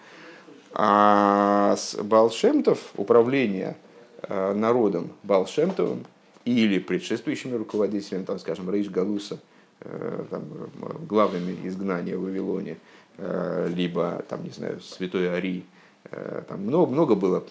А 0.74 1.76
с 1.76 1.96
Балшемтов 1.96 2.92
управление 2.96 3.76
э, 4.22 4.54
народом 4.54 5.12
Балшемтовым 5.22 6.04
или 6.44 6.78
предшествующими 6.78 7.56
руководителями, 7.56 8.24
там, 8.24 8.38
скажем, 8.38 8.70
Рейш 8.70 8.88
Галуса, 8.88 9.38
э, 9.80 10.24
там, 10.30 10.44
главными 11.06 11.56
изгнания 11.64 12.16
в 12.16 12.22
Вавилоне, 12.22 12.78
э, 13.18 13.70
либо, 13.74 14.24
там, 14.28 14.42
не 14.44 14.50
знаю, 14.50 14.80
Святой 14.80 15.34
Ари, 15.34 15.64
э, 16.10 16.42
там 16.48 16.62
много, 16.62 16.90
много 16.90 17.14
было 17.14 17.44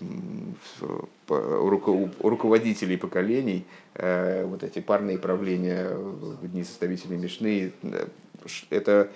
руководителей 1.27 2.97
поколений, 2.97 3.65
вот 3.93 4.63
эти 4.63 4.79
парные 4.79 5.17
правления 5.17 5.95
в 5.95 6.47
дни 6.47 6.63
составителей 6.63 7.17
Мишны, 7.17 7.71
это 8.69 9.09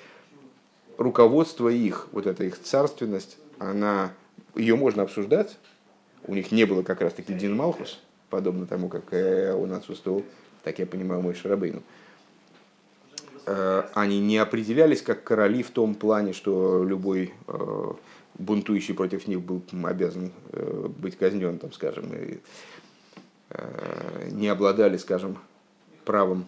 руководство 0.97 1.69
их, 1.69 2.07
вот 2.11 2.25
эта 2.25 2.43
их 2.45 2.61
царственность, 2.61 3.37
она, 3.59 4.13
ее 4.55 4.75
можно 4.75 5.03
обсуждать, 5.03 5.57
у 6.27 6.33
них 6.33 6.51
не 6.51 6.65
было 6.65 6.83
как 6.83 7.01
раз-таки 7.01 7.33
Дин 7.33 7.55
Малхус, 7.55 7.99
подобно 8.29 8.65
тому, 8.65 8.89
как 8.89 9.13
э, 9.13 9.53
он 9.53 9.73
отсутствовал, 9.73 10.23
так 10.63 10.79
я 10.79 10.85
понимаю, 10.85 11.21
мой 11.21 11.35
Шарабейну. 11.35 11.83
Э, 13.45 13.83
они 13.93 14.19
не 14.19 14.37
определялись 14.37 15.01
как 15.01 15.23
короли 15.23 15.63
в 15.63 15.71
том 15.71 15.95
плане, 15.95 16.33
что 16.33 16.83
любой 16.83 17.33
э, 17.47 17.91
бунтующий 18.35 18.93
против 18.93 19.27
них 19.27 19.41
был 19.41 19.61
обязан 19.83 20.31
быть 20.99 21.17
казнен, 21.17 21.57
там, 21.57 21.71
скажем, 21.71 22.11
и 22.13 22.39
не 24.31 24.49
обладали, 24.49 24.97
скажем, 24.97 25.37
правом 26.03 26.47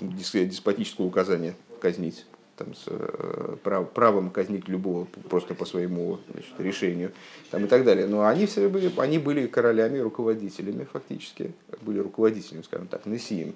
деспотического 0.00 1.06
указания 1.06 1.56
казнить 1.80 2.24
там, 2.58 2.74
с 2.74 2.84
э, 2.86 3.56
прав, 3.62 3.90
правом 3.90 4.30
казнить 4.30 4.68
любого 4.68 5.06
просто 5.30 5.54
по 5.54 5.64
своему 5.64 6.18
значит, 6.30 6.52
решению 6.58 7.12
там, 7.50 7.64
и 7.64 7.68
так 7.68 7.84
далее. 7.84 8.06
Но 8.06 8.26
они 8.26 8.46
все 8.46 8.68
были, 8.68 8.92
они 8.98 9.18
были 9.18 9.46
королями, 9.46 9.98
руководителями 9.98 10.86
фактически, 10.92 11.54
были 11.82 12.00
руководителями, 12.00 12.62
скажем 12.62 12.88
так, 12.88 13.06
Несием, 13.06 13.54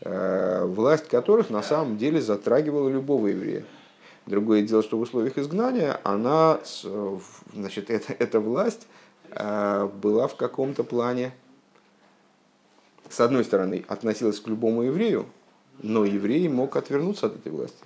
э, 0.00 0.64
власть 0.64 1.08
которых 1.08 1.50
на 1.50 1.62
самом 1.62 1.96
деле 1.96 2.20
затрагивала 2.20 2.88
любого 2.88 3.28
еврея. 3.28 3.64
Другое 4.26 4.62
дело, 4.62 4.82
что 4.82 4.98
в 4.98 5.00
условиях 5.00 5.38
изгнания 5.38 5.98
она, 6.04 6.60
значит, 7.52 7.90
эта, 7.90 8.12
эта 8.18 8.40
власть 8.40 8.86
э, 9.30 9.88
была 10.02 10.26
в 10.28 10.36
каком-то 10.36 10.84
плане, 10.84 11.32
с 13.08 13.20
одной 13.20 13.44
стороны, 13.44 13.84
относилась 13.88 14.40
к 14.40 14.48
любому 14.48 14.82
еврею, 14.82 15.26
но 15.82 16.04
еврей 16.04 16.48
мог 16.48 16.76
отвернуться 16.76 17.26
от 17.26 17.36
этой 17.36 17.52
власти 17.52 17.84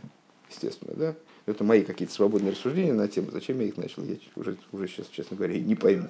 естественно, 0.50 0.94
да. 0.94 1.14
Это 1.46 1.62
мои 1.62 1.82
какие-то 1.82 2.12
свободные 2.12 2.52
рассуждения 2.52 2.92
на 2.92 3.06
тему. 3.06 3.28
Зачем 3.30 3.60
я 3.60 3.66
их 3.66 3.76
начал, 3.76 4.02
я 4.02 4.16
уже, 4.34 4.56
уже 4.72 4.88
сейчас, 4.88 5.06
честно 5.06 5.36
говоря, 5.36 5.58
не 5.58 5.76
пойму. 5.76 6.08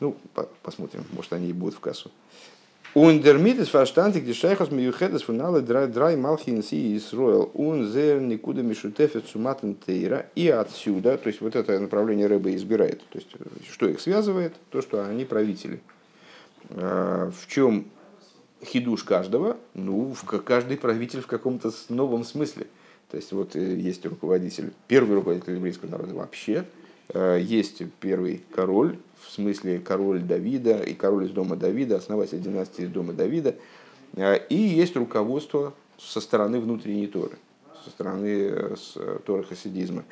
Ну, 0.00 0.16
по 0.34 0.48
посмотрим, 0.62 1.04
может, 1.12 1.32
они 1.34 1.50
и 1.50 1.52
будут 1.52 1.74
в 1.74 1.80
кассу. 1.80 2.10
Ундермитес 2.94 3.68
фаштантик 3.68 4.24
дешайхос 4.24 4.70
миюхедес 4.70 5.22
фуналы 5.22 5.60
драй 5.60 6.16
малхин 6.16 6.62
си 6.62 6.96
Исроэл 6.96 7.50
ун 7.54 7.86
зер 7.86 8.20
никуда 8.20 8.62
мишутефет 8.62 9.26
суматен 9.26 9.76
тейра. 9.76 10.26
И 10.34 10.48
отсюда, 10.48 11.18
то 11.18 11.28
есть 11.28 11.42
вот 11.42 11.54
это 11.54 11.78
направление 11.78 12.26
рыбы 12.26 12.54
избирает. 12.54 13.02
То 13.10 13.18
есть 13.18 13.28
что 13.70 13.86
их 13.86 14.00
связывает? 14.00 14.54
То, 14.70 14.80
что 14.80 15.06
они 15.06 15.26
правители. 15.26 15.82
А, 16.70 17.30
в 17.30 17.46
чем 17.46 17.84
хидуш 18.64 19.04
каждого? 19.04 19.58
Ну, 19.74 20.14
каждый 20.44 20.78
правитель 20.78 21.20
в 21.20 21.26
каком-то 21.26 21.70
новом 21.90 22.24
смысле– 22.24 22.66
то 23.10 23.16
есть 23.16 23.32
вот 23.32 23.56
э, 23.56 23.74
есть 23.74 24.06
руководитель, 24.06 24.72
первый 24.86 25.16
руководитель 25.16 25.54
еврейского 25.54 25.90
народа 25.90 26.14
вообще, 26.14 26.64
э, 27.08 27.40
есть 27.42 27.82
первый 27.98 28.42
король, 28.54 28.98
в 29.20 29.30
смысле 29.32 29.80
король 29.80 30.20
Давида 30.20 30.82
и 30.82 30.94
король 30.94 31.26
из 31.26 31.30
дома 31.30 31.56
Давида, 31.56 31.96
основатель 31.96 32.40
династии 32.40 32.84
дома 32.84 33.12
Давида, 33.12 33.56
э, 34.14 34.46
и 34.48 34.54
есть 34.54 34.94
руководство 34.94 35.74
со 35.98 36.20
стороны 36.20 36.60
внутренней 36.60 37.08
Торы, 37.08 37.36
со 37.84 37.90
стороны 37.90 38.76
Торы 39.26 39.42
хасидизма, 39.42 40.04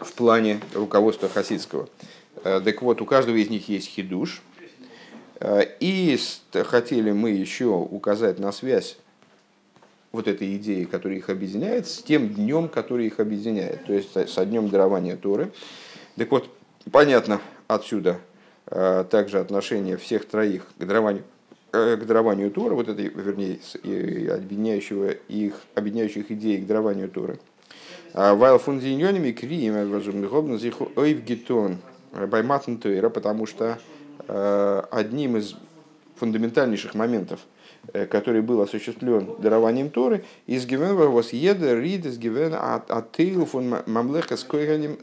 в 0.00 0.12
плане 0.14 0.60
руководства 0.74 1.28
хасидского. 1.28 1.88
Так 2.42 2.82
вот, 2.82 3.00
у 3.00 3.06
каждого 3.06 3.36
из 3.36 3.48
них 3.48 3.68
есть 3.68 3.88
хидуш, 3.88 4.42
и 5.42 6.18
хотели 6.52 7.12
мы 7.12 7.30
еще 7.30 7.66
указать 7.66 8.38
на 8.38 8.52
связь 8.52 8.98
вот 10.12 10.26
этой 10.26 10.56
идеи, 10.56 10.84
которая 10.84 11.18
их 11.18 11.28
объединяет, 11.28 11.86
с 11.86 12.02
тем 12.02 12.28
днем, 12.30 12.68
который 12.68 13.06
их 13.06 13.20
объединяет, 13.20 13.84
то 13.84 13.92
есть 13.92 14.28
со 14.28 14.44
днем 14.44 14.68
дарования 14.68 15.16
Торы. 15.16 15.52
Так 16.16 16.30
вот, 16.30 16.50
понятно 16.90 17.40
отсюда 17.68 18.18
э, 18.66 19.04
также 19.08 19.38
отношение 19.38 19.96
всех 19.96 20.26
троих 20.26 20.66
к 20.78 20.84
дарованию, 20.84 21.22
э, 21.72 21.96
к 21.96 22.04
дарованию 22.04 22.50
Торы, 22.50 22.74
вот 22.74 22.88
этой, 22.88 23.08
вернее, 23.08 23.60
объединяющего 24.34 25.10
их, 25.28 25.54
объединяющих 25.74 26.30
идей 26.32 26.58
к 26.58 26.66
дарованию 26.66 27.08
Торы. 27.08 27.38
А 28.12 28.34
Вайл 28.34 28.58
фундиньонами 28.58 29.30
крием 29.30 29.76
ойвгитон 30.96 31.78
байматн 32.12 32.74
потому 33.10 33.46
что 33.46 33.78
э, 34.26 34.82
одним 34.90 35.36
из 35.36 35.54
фундаментальнейших 36.16 36.94
моментов 36.94 37.40
который 37.92 38.42
был 38.42 38.60
осуществлен 38.60 39.30
дарованием 39.38 39.90
Торы, 39.90 40.24
из 40.46 40.66
Гивенва 40.66 41.06
вас 41.06 41.32
еда 41.32 41.74
рид 41.74 42.06
из 42.06 42.18
Гивена 42.18 42.76
от 42.76 43.12
Тейл 43.12 43.46
фон 43.46 43.76
Мамлеха 43.86 44.36
с 44.36 44.44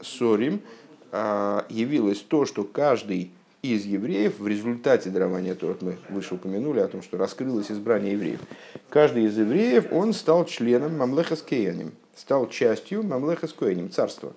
Сорим 0.02 0.60
а, 1.10 1.64
явилось 1.70 2.20
то, 2.20 2.44
что 2.44 2.64
каждый 2.64 3.30
из 3.62 3.84
евреев 3.84 4.38
в 4.38 4.46
результате 4.46 5.10
дарования 5.10 5.54
Торы, 5.54 5.76
мы 5.80 5.96
выше 6.10 6.34
упомянули 6.34 6.80
о 6.80 6.88
том, 6.88 7.02
что 7.02 7.16
раскрылось 7.16 7.70
избрание 7.70 8.12
евреев, 8.12 8.40
каждый 8.88 9.24
из 9.24 9.36
евреев, 9.36 9.92
он 9.92 10.12
стал 10.12 10.44
членом 10.44 10.98
Мамлеха 10.98 11.36
с 11.36 11.42
стал 12.14 12.48
частью 12.48 13.02
Мамлеха 13.02 13.48
с 13.48 13.54
царства, 13.90 14.32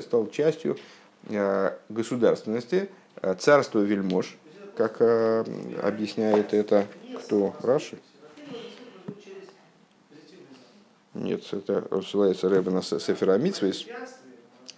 стал 0.00 0.28
частью 0.28 0.76
а, 1.30 1.76
государственности, 1.88 2.88
а, 3.16 3.34
царства 3.34 3.80
вельмож, 3.80 4.36
как 4.76 5.00
объясняет 5.82 6.54
это 6.54 6.86
кто? 7.18 7.54
Раши? 7.62 7.98
Нет, 11.14 11.42
это 11.52 12.02
ссылается 12.02 12.48
Рэбе 12.48 12.70
на 12.70 12.82
Сефера 12.82 13.36
Митсвейс, 13.36 13.86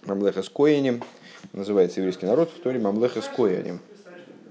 Мамлеха 0.05 0.43
с 0.43 0.49
Коэнем, 0.49 1.01
называется 1.53 2.01
еврейский 2.01 2.25
народ, 2.25 2.51
в 2.51 2.59
Торе 2.61 2.79
Мамлеха 2.79 3.21
с 3.21 3.27
Коэнем, 3.27 3.79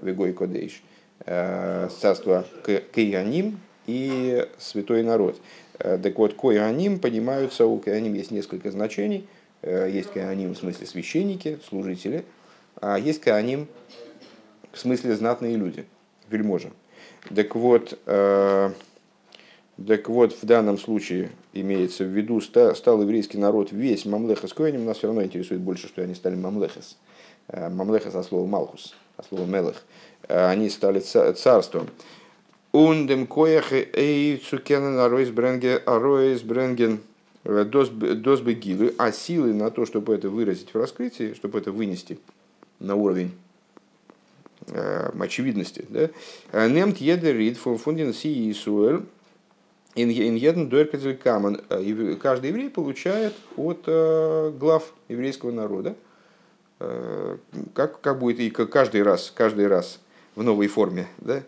Вегой 0.01 0.33
Кодейш, 0.33 0.81
э, 1.25 1.89
царство 2.01 2.45
Каяним 2.63 3.59
и 3.85 4.47
святой 4.57 5.03
народ. 5.03 5.39
Э, 5.77 5.99
так 6.01 6.17
вот, 6.17 6.33
Кояним 6.33 6.99
понимаются, 6.99 7.65
у 7.67 7.77
Каяним 7.77 8.15
есть 8.15 8.31
несколько 8.31 8.71
значений. 8.71 9.27
Э, 9.61 9.89
есть 9.91 10.11
Каяним 10.11 10.53
в 10.53 10.57
смысле 10.57 10.87
священники, 10.87 11.59
служители, 11.67 12.25
а 12.81 12.97
есть 12.97 13.21
Каяним 13.21 13.67
в 14.71 14.79
смысле 14.79 15.15
знатные 15.15 15.55
люди, 15.55 15.85
вельможи. 16.29 16.71
Так 17.33 17.55
вот, 17.55 17.97
э, 18.05 18.71
так 19.87 20.09
вот, 20.09 20.33
в 20.33 20.45
данном 20.45 20.77
случае 20.77 21.31
имеется 21.53 22.03
в 22.03 22.07
виду, 22.07 22.39
стал 22.39 23.01
еврейский 23.01 23.37
народ 23.37 23.71
весь 23.71 24.05
мамлехас 24.05 24.53
коинем, 24.53 24.85
нас 24.85 24.97
все 24.97 25.07
равно 25.07 25.23
интересует 25.23 25.61
больше, 25.61 25.87
что 25.87 26.03
они 26.03 26.13
стали 26.13 26.35
мамлехас. 26.35 26.97
Э, 27.47 27.69
мамлехас 27.69 28.13
от 28.15 28.25
слова 28.25 28.45
малхус, 28.45 28.95
от 29.17 29.25
слова 29.25 29.45
мелех. 29.45 29.83
Э, 30.27 30.47
они 30.47 30.69
стали 30.69 30.99
царством. 30.99 31.89
Ундем 32.71 33.25
коях 33.25 33.71
эй 33.71 34.37
цукенен 34.37 34.99
аройс 34.99 35.29
бренген, 35.29 35.81
аройс 35.85 36.41
бренген 36.41 36.99
дос 37.43 37.89
бегилы, 38.41 38.93
а 38.97 39.11
силы 39.11 39.53
на 39.53 39.71
то, 39.71 39.85
чтобы 39.85 40.13
это 40.13 40.29
выразить 40.29 40.73
в 40.73 40.77
раскрытии, 40.77 41.33
чтобы 41.33 41.59
это 41.59 41.71
вынести 41.71 42.19
на 42.79 42.95
уровень 42.95 43.31
Э, 43.31 43.44
очевидности. 44.67 45.85
Да? 45.89 46.09
Э, 46.51 46.69
Немт 46.69 46.97
едер 46.97 47.35
рид 47.35 47.57
фундин 47.57 48.13
си 48.13 48.51
Исуэль 48.51 49.03
иньеден 49.95 50.69
дойркадзель 50.69 51.17
каман. 51.17 51.61
Э, 51.69 52.15
каждый 52.21 52.49
еврей 52.49 52.69
получает 52.69 53.33
от 53.55 53.85
глав 54.57 54.93
еврейского 55.07 55.51
народа, 55.51 55.95
как, 57.73 58.01
как 58.01 58.19
будет 58.19 58.39
и 58.39 58.49
каждый 58.49 59.01
раз, 59.01 59.31
каждый 59.33 59.67
раз 59.67 60.01
в 60.35 60.43
новой 60.43 60.67
форме, 60.67 61.07
да? 61.19 61.43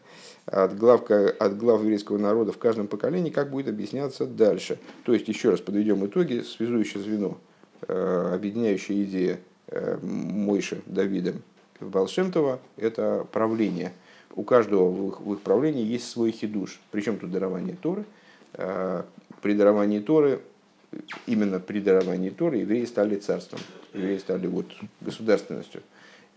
от, 0.46 0.78
глав, 0.78 1.12
от 1.12 1.58
глав 1.58 1.82
еврейского 1.82 2.18
народа 2.18 2.54
в 2.54 2.58
каждом 2.58 2.88
поколении, 2.88 3.30
как 3.30 3.50
будет 3.50 3.68
объясняться 3.68 4.26
дальше. 4.26 4.80
То 5.04 5.14
есть, 5.14 5.28
еще 5.28 5.50
раз 5.50 5.60
подведем 5.60 6.06
итоги, 6.06 6.40
связующее 6.40 7.04
звено, 7.04 7.38
объединяющая 7.82 9.04
идея 9.04 9.40
Мойши 10.02 10.82
Давидом 10.86 11.44
Балшемтова 11.80 12.60
это 12.78 13.26
правление. 13.32 13.94
У 14.36 14.44
каждого 14.44 14.90
в 14.90 15.08
их, 15.10 15.22
в 15.22 15.34
их 15.34 15.42
правлении 15.42 15.84
есть 15.84 16.10
свой 16.10 16.32
хидуш. 16.32 16.80
Причем 16.92 17.18
тут 17.18 17.32
дарование 17.32 17.76
Торы. 17.76 18.06
А, 18.54 19.06
при 19.42 19.54
даровании 19.54 20.00
Торы, 20.00 20.42
именно 21.26 21.60
при 21.60 21.80
даровании 21.80 22.30
Торы 22.30 22.58
евреи 22.58 22.86
стали 22.86 23.16
царством, 23.16 23.60
евреи 23.94 24.18
стали 24.18 24.48
вот 24.48 24.68
государственностью. 25.02 25.82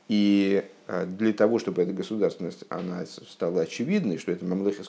И 0.09 0.64
а, 0.87 1.07
для 1.07 1.33
того, 1.33 1.59
чтобы 1.59 1.83
эта 1.83 1.92
государственность 1.92 2.64
она 2.68 3.05
стала 3.07 3.62
очевидной, 3.62 4.18
что 4.18 4.33
это 4.33 4.44
мамлех 4.44 4.76
с 4.76 4.88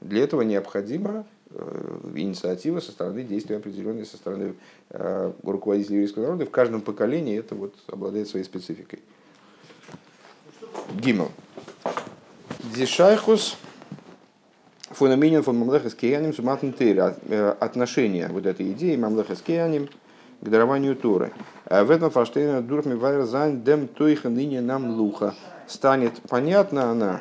для 0.00 0.22
этого 0.22 0.42
необходима 0.42 1.26
э, 1.50 1.98
инициатива 2.14 2.80
со 2.80 2.92
стороны 2.92 3.22
действия 3.22 3.56
определенной 3.56 4.04
со 4.04 4.18
стороны 4.18 4.54
э, 4.90 5.32
руководителей 5.42 5.96
еврейского 5.96 6.24
народа. 6.24 6.44
В 6.44 6.50
каждом 6.50 6.82
поколении 6.82 7.38
это 7.38 7.54
вот 7.54 7.74
обладает 7.86 8.28
своей 8.28 8.44
спецификой. 8.44 8.98
Гимл. 10.94 11.32
Дишайхус 12.74 13.56
фунаменин 14.90 15.42
фон 15.42 15.58
ממלכת 15.58 15.94
כהנים 15.94 16.32
суматн 16.32 16.70
э, 16.78 17.54
Отношение 17.58 18.28
вот 18.28 18.46
этой 18.46 18.70
идеи 18.72 18.96
мамлехас 18.96 19.42
кияним 19.42 19.88
к 20.40 20.48
дарованию 20.48 20.94
Торы. 20.94 21.32
וועט 21.68 21.90
מען 21.90 22.10
פארשטיין 22.10 22.62
דורך 22.62 22.94
מבאר 22.94 23.28
זיין 23.28 23.62
דעם 23.62 23.88
תוכן 23.88 24.08
הענין 24.08 24.28
פון 24.28 24.60
מלוכה. 24.60 25.34
Станет 25.66 26.20
понятна 26.28 26.90
она 26.90 27.20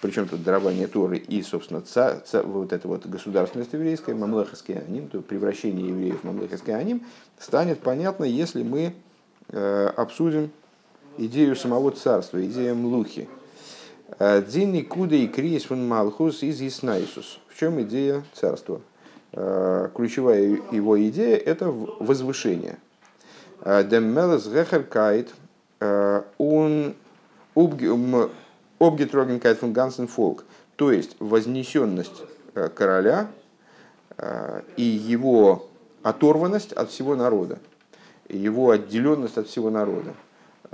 причем 0.00 0.26
тут 0.26 0.42
дарование 0.42 0.88
Торы 0.88 1.16
и, 1.16 1.40
собственно, 1.42 1.80
ца, 1.80 2.18
ца, 2.26 2.42
вот 2.42 2.72
эта 2.72 2.88
вот 2.88 3.06
государственность 3.06 3.72
еврейская, 3.72 4.12
ממלכת 4.14 4.76
כהנים, 4.76 5.08
то 5.08 5.20
превращение 5.20 5.90
евреев 5.90 6.22
в 6.22 6.24
ממלכת 6.24 6.74
כהנים, 6.74 7.02
станет 7.38 7.78
понятно, 7.78 8.24
если 8.24 8.64
мы 8.64 8.94
обсудим 9.96 10.50
идею 11.18 11.56
самого 11.56 11.90
царства, 11.90 12.44
идею 12.44 12.76
млухи. 12.76 13.28
Дзинни 14.18 14.82
куда 14.82 15.16
и 15.16 15.26
крис 15.26 15.64
фун 15.64 15.88
малхус 15.88 16.42
из 16.42 16.60
Иснайсус. 16.60 17.40
В 17.48 17.58
чем 17.58 17.80
идея 17.82 18.22
царства? 18.32 18.80
Ключевая 19.32 20.60
его 20.70 21.02
идея– 21.08 21.36
это 21.36 21.70
возвышение. 21.70 22.78
Деммелес 23.64 24.46
гехеркайт 24.46 25.34
он 26.38 26.94
обгетрогенкайт 27.54 29.58
фун 29.58 29.72
гансен 29.72 30.06
фолк. 30.06 30.44
То 30.76 30.90
есть 30.90 31.16
вознесенность 31.20 32.22
э, 32.54 32.68
короля 32.68 33.28
э, 34.16 34.62
и 34.76 34.82
его 34.82 35.68
оторванность 36.02 36.72
от 36.72 36.90
всего 36.90 37.14
народа, 37.14 37.58
его 38.28 38.70
отделенность 38.70 39.38
от 39.38 39.46
всего 39.46 39.70
народа. 39.70 40.14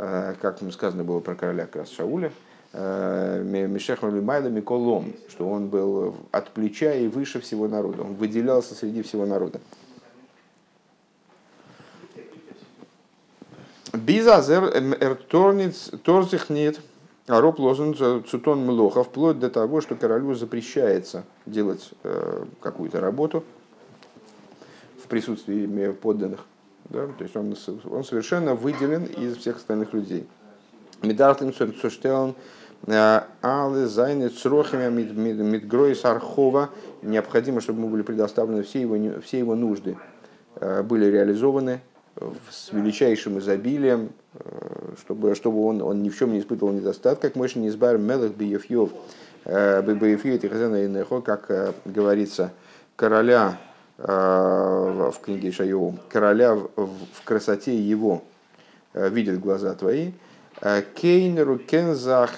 Э, 0.02 0.34
как 0.40 0.60
сказано 0.72 1.04
было 1.04 1.20
про 1.20 1.34
короля 1.34 1.66
как 1.66 1.76
раз 1.76 1.90
Шауля, 1.90 2.32
Мишех 2.72 4.00
Майло 4.00 4.48
Миколом, 4.48 5.12
что 5.28 5.46
он 5.46 5.68
был 5.68 6.16
от 6.30 6.52
плеча 6.52 6.94
и 6.94 7.06
выше 7.06 7.40
всего 7.40 7.68
народа, 7.68 8.02
он 8.02 8.14
выделялся 8.14 8.74
среди 8.74 9.02
всего 9.02 9.26
народа. 9.26 9.60
Бизазер 13.92 14.64
эрторниц 15.00 15.90
торзих 16.02 16.48
нет, 16.48 16.80
а 17.26 17.40
роб 17.42 17.58
лозун 17.58 17.94
цутон 18.24 18.64
млоха, 18.64 19.04
вплоть 19.04 19.38
до 19.38 19.50
того, 19.50 19.82
что 19.82 19.96
королю 19.96 20.34
запрещается 20.34 21.24
делать 21.44 21.90
э, 22.04 22.44
какую-то 22.62 23.00
работу 23.00 23.44
в 25.04 25.08
присутствии 25.08 25.90
подданных. 25.92 26.46
Да? 26.90 27.06
То 27.06 27.24
есть 27.24 27.36
он, 27.36 27.54
он 27.90 28.04
совершенно 28.04 28.54
выделен 28.54 29.04
из 29.04 29.36
всех 29.36 29.56
остальных 29.56 29.92
людей. 29.94 30.26
Медартлим 31.02 31.52
Цуштелн 31.52 32.34
э, 32.86 33.20
Алы 33.40 33.86
Зайны 33.86 34.28
Црохими 34.28 34.88
Мидгройс 34.90 36.04
Архова 36.04 36.70
необходимо, 37.02 37.60
чтобы 37.60 37.80
ему 37.80 37.88
были 37.88 38.02
предоставлены 38.02 38.64
все 38.64 38.82
его, 38.82 39.20
все 39.20 39.38
его 39.38 39.54
нужды, 39.54 39.96
э, 40.56 40.82
были 40.82 41.06
реализованы 41.06 41.80
с 42.50 42.72
величайшим 42.72 43.38
изобилием, 43.38 44.10
э, 44.34 44.94
чтобы, 45.00 45.34
чтобы 45.36 45.64
он, 45.64 45.80
он 45.80 46.02
ни 46.02 46.10
в 46.10 46.18
чем 46.18 46.32
не 46.32 46.40
испытывал 46.40 46.72
недостатка, 46.72 47.28
как 47.28 47.36
мощный 47.36 47.68
избар 47.68 47.96
мелых 47.98 48.36
биефьев, 48.36 48.90
биефьев 49.46 51.24
как 51.24 51.74
говорится, 51.86 52.52
короля 52.96 53.58
в 54.02 55.14
книге 55.22 55.52
Шайоу, 55.52 55.98
короля 56.08 56.54
в 56.54 57.24
красоте 57.24 57.76
его 57.76 58.22
видят 58.94 59.40
глаза 59.40 59.74
твои, 59.74 60.12
קיינער 60.94 61.58
און 61.58 61.78
קיין 61.78 62.04
זאך 62.04 62.30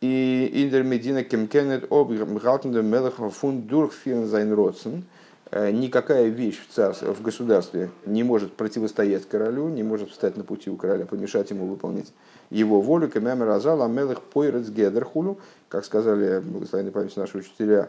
אין 0.00 0.50
דער 0.52 0.82
מדינה 0.82 1.24
קען 1.24 1.57
ניט 1.57 1.90
אפהאלטן 1.90 2.54
דעם 2.54 2.82
מלך 2.82 3.14
פון 3.32 3.62
דורכפירן 3.62 4.26
זיין 4.26 4.52
רצון. 4.52 5.04
Никакая 5.50 6.26
вещь 6.26 6.60
в, 6.60 6.70
царстве, 6.70 7.10
в 7.14 7.22
государстве 7.22 7.88
не 8.04 8.22
может 8.22 8.52
противостоять 8.52 9.26
королю, 9.26 9.70
не 9.70 9.82
может 9.82 10.10
встать 10.10 10.36
на 10.36 10.44
пути 10.44 10.68
у 10.68 10.76
короля, 10.76 11.06
помешать 11.06 11.48
ему 11.48 11.64
выполнить 11.64 12.12
его 12.50 12.82
волю. 12.82 13.08
כמאמר 13.08 13.46
רז"ל 13.46 13.80
המלך 13.82 14.20
פורץ 14.20 14.68
גדר 14.68 14.89
וכולו, 14.89 15.38
как 15.70 15.86
сказали 15.86 16.40
благословенной 16.40 16.92
память 16.92 17.16
наши 17.16 17.38
учителя, 17.38 17.88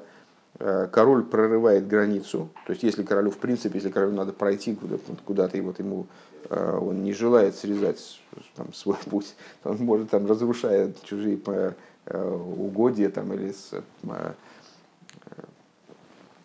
король 0.57 1.23
прорывает 1.23 1.87
границу. 1.87 2.49
То 2.65 2.71
есть, 2.71 2.83
если 2.83 3.03
королю, 3.03 3.31
в 3.31 3.37
принципе, 3.37 3.75
если 3.75 3.89
королю 3.89 4.13
надо 4.13 4.33
пройти 4.33 4.77
куда-то, 5.25 5.57
и 5.57 5.61
вот 5.61 5.79
ему 5.79 6.07
Э, 6.49 6.77
он 6.81 7.03
не 7.03 7.13
желает 7.13 7.55
срезать 7.55 8.19
там, 8.55 8.73
свой 8.73 8.97
путь, 9.05 9.35
он 9.63 9.77
может 9.77 10.09
там 10.09 10.25
разрушая 10.27 10.93
чужие 11.03 11.39
э, 11.45 11.73
угодья 12.17 13.09
там, 13.09 13.33
или 13.33 13.51
с, 13.51 13.71
э, 14.03 14.33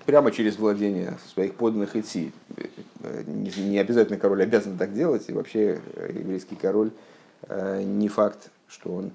прямо 0.04 0.30
через 0.30 0.58
владение 0.58 1.16
своих 1.32 1.54
подданных 1.54 1.96
идти. 1.96 2.32
Не 3.26 3.78
обязательно 3.78 4.18
король 4.18 4.42
обязан 4.42 4.76
так 4.76 4.92
делать, 4.92 5.28
и 5.28 5.32
вообще 5.32 5.80
еврейский 6.10 6.56
король 6.56 6.90
не 7.48 8.08
факт, 8.08 8.50
что 8.66 8.94
он 8.94 9.12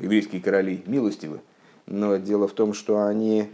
еврейские 0.00 0.40
короли 0.40 0.82
милостивы, 0.86 1.40
но 1.86 2.16
дело 2.16 2.48
в 2.48 2.52
том, 2.52 2.74
что 2.74 3.04
они 3.04 3.48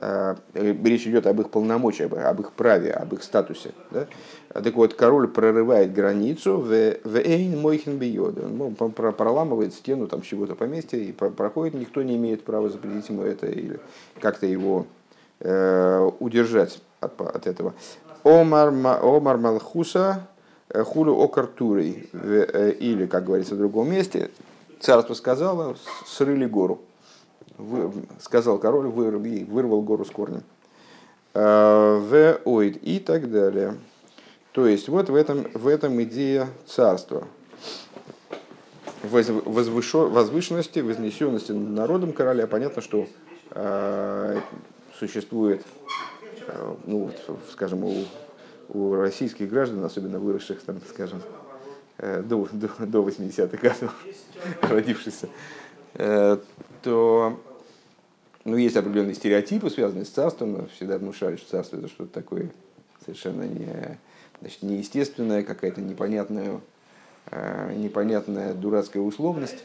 Э, 0.00 0.36
речь 0.54 1.08
идет 1.08 1.26
об 1.26 1.40
их 1.40 1.50
полномочиях, 1.50 2.12
об 2.12 2.40
их 2.40 2.52
праве, 2.52 2.92
об 2.92 3.14
их 3.14 3.24
статусе. 3.24 3.72
Да? 3.90 4.06
Так 4.48 4.74
вот, 4.76 4.94
король 4.94 5.26
прорывает 5.26 5.92
границу 5.92 6.58
в 6.58 6.72
Эйн 6.72 7.60
Мойхен. 7.60 7.98
Он 8.78 8.92
проламывает 8.92 9.74
стену 9.74 10.06
там 10.06 10.22
чего-то 10.22 10.54
поместья 10.54 10.98
и 10.98 11.10
проходит, 11.10 11.74
никто 11.74 12.02
не 12.02 12.14
имеет 12.14 12.44
права 12.44 12.68
запретить 12.68 13.08
ему 13.08 13.22
это 13.22 13.46
или 13.46 13.80
как-то 14.20 14.46
его 14.46 14.86
э, 15.40 16.10
удержать 16.20 16.80
от, 17.00 17.20
от 17.20 17.48
этого. 17.48 17.74
Омар, 18.22 18.68
Омар 18.68 19.36
Малхуса 19.36 20.28
э, 20.68 20.84
Хулю 20.84 21.20
Окартурой. 21.20 22.08
Или, 22.12 23.06
как 23.06 23.24
говорится 23.24 23.56
в 23.56 23.58
другом 23.58 23.90
месте, 23.90 24.30
царство 24.80 25.14
сказало, 25.14 25.76
срыли 26.06 26.46
гору 26.46 26.80
вы, 27.58 27.92
сказал 28.20 28.58
король, 28.58 28.86
вырви, 28.86 29.44
вырвал 29.44 29.82
гору 29.82 30.04
с 30.04 30.10
корнем. 30.10 30.42
А, 31.34 31.98
в 31.98 32.40
и 32.44 32.98
так 33.00 33.30
далее. 33.30 33.76
То 34.52 34.66
есть 34.66 34.88
вот 34.88 35.10
в 35.10 35.14
этом, 35.14 35.46
в 35.54 35.68
этом 35.68 36.02
идея 36.04 36.48
царства. 36.66 37.26
Возвышо, 39.02 40.08
возвышенности, 40.08 40.80
вознесенности 40.80 41.52
народом 41.52 42.12
короля. 42.12 42.48
Понятно, 42.48 42.82
что 42.82 43.06
э, 43.52 44.40
существует, 44.98 45.64
э, 46.48 46.74
ну, 46.84 47.12
скажем, 47.52 47.84
у, 47.84 48.04
у 48.70 48.96
российских 48.96 49.48
граждан, 49.50 49.84
особенно 49.84 50.18
выросших, 50.18 50.60
там, 50.62 50.80
скажем, 50.88 51.22
до, 51.98 52.48
до, 52.52 52.86
до 52.86 53.02
80-х 53.02 53.56
годов, 53.56 53.94
родившихся, 54.62 55.28
э, 55.94 56.38
то 56.82 57.40
ну, 58.44 58.56
есть 58.56 58.76
определенные 58.76 59.14
стереотипы, 59.14 59.68
связанные 59.68 60.04
с 60.04 60.08
царством. 60.08 60.68
Всегда 60.74 60.98
внушали, 60.98 61.36
что 61.36 61.50
царство 61.50 61.76
это 61.76 61.88
что-то 61.88 62.12
такое 62.12 62.50
совершенно 63.04 63.42
не, 63.42 63.98
значит, 64.40 64.62
неестественное, 64.62 65.42
какая-то 65.42 65.80
непонятная, 65.80 66.60
э, 67.30 67.74
непонятная 67.76 68.54
дурацкая 68.54 69.02
условность. 69.02 69.62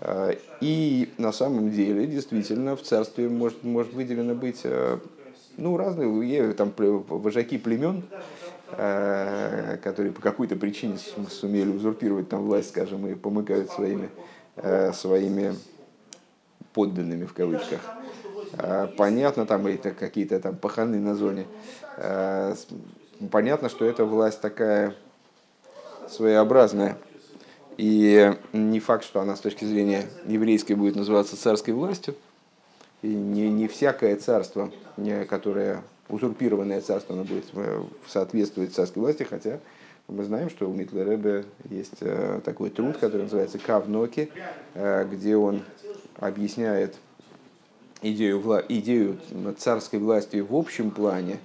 Э, 0.00 0.34
и 0.60 1.12
на 1.18 1.32
самом 1.32 1.70
деле, 1.70 2.06
действительно, 2.06 2.76
в 2.76 2.82
царстве 2.82 3.28
может, 3.28 3.64
может 3.64 3.92
выделено 3.92 4.34
быть 4.34 4.60
э, 4.64 4.98
ну, 5.56 5.76
разные 5.76 6.52
там, 6.54 6.72
вожаки 6.76 7.58
племен, 7.58 8.04
которые 8.72 10.12
по 10.12 10.20
какой-то 10.20 10.56
причине 10.56 10.98
сумели 11.30 11.70
узурпировать 11.70 12.28
там 12.28 12.44
власть, 12.44 12.70
скажем, 12.70 13.06
и 13.06 13.14
помыкают 13.14 13.70
своими, 13.70 14.08
своими 14.92 15.54
подданными 16.72 17.24
в 17.26 17.34
кавычках. 17.34 17.80
А, 18.58 18.86
понятно, 18.96 19.46
там 19.46 19.66
это 19.66 19.92
какие-то 19.92 20.40
там 20.40 20.56
паханы 20.56 20.98
на 20.98 21.14
зоне. 21.14 21.46
Понятно, 23.30 23.68
что 23.68 23.84
эта 23.84 24.04
власть 24.04 24.40
такая 24.40 24.94
своеобразная. 26.08 26.96
И 27.76 28.34
не 28.52 28.80
факт, 28.80 29.04
что 29.04 29.20
она 29.20 29.36
с 29.36 29.40
точки 29.40 29.64
зрения 29.64 30.06
еврейской 30.26 30.74
будет 30.74 30.96
называться 30.96 31.36
царской 31.40 31.72
властью. 31.72 32.14
И 33.02 33.08
не, 33.08 33.50
не 33.50 33.68
всякое 33.68 34.16
царство, 34.16 34.70
которое 35.28 35.82
узурпированное 36.08 36.80
царство, 36.80 37.14
оно 37.14 37.24
будет 37.24 37.44
э, 37.54 37.82
соответствовать 38.06 38.74
царской 38.74 39.02
власти, 39.02 39.22
хотя 39.22 39.60
мы 40.08 40.24
знаем, 40.24 40.50
что 40.50 40.68
у 40.68 40.72
Митлеребе 40.72 41.44
есть 41.70 41.98
э, 42.00 42.40
такой 42.44 42.70
труд, 42.70 42.98
который 42.98 43.22
называется 43.22 43.58
Кавноки, 43.58 44.30
э, 44.74 45.06
где 45.10 45.36
он 45.36 45.62
объясняет 46.16 46.96
идею, 48.02 48.40
вла... 48.40 48.62
идею 48.68 49.18
царской 49.58 49.98
власти 49.98 50.38
в 50.38 50.54
общем 50.54 50.90
плане, 50.90 51.38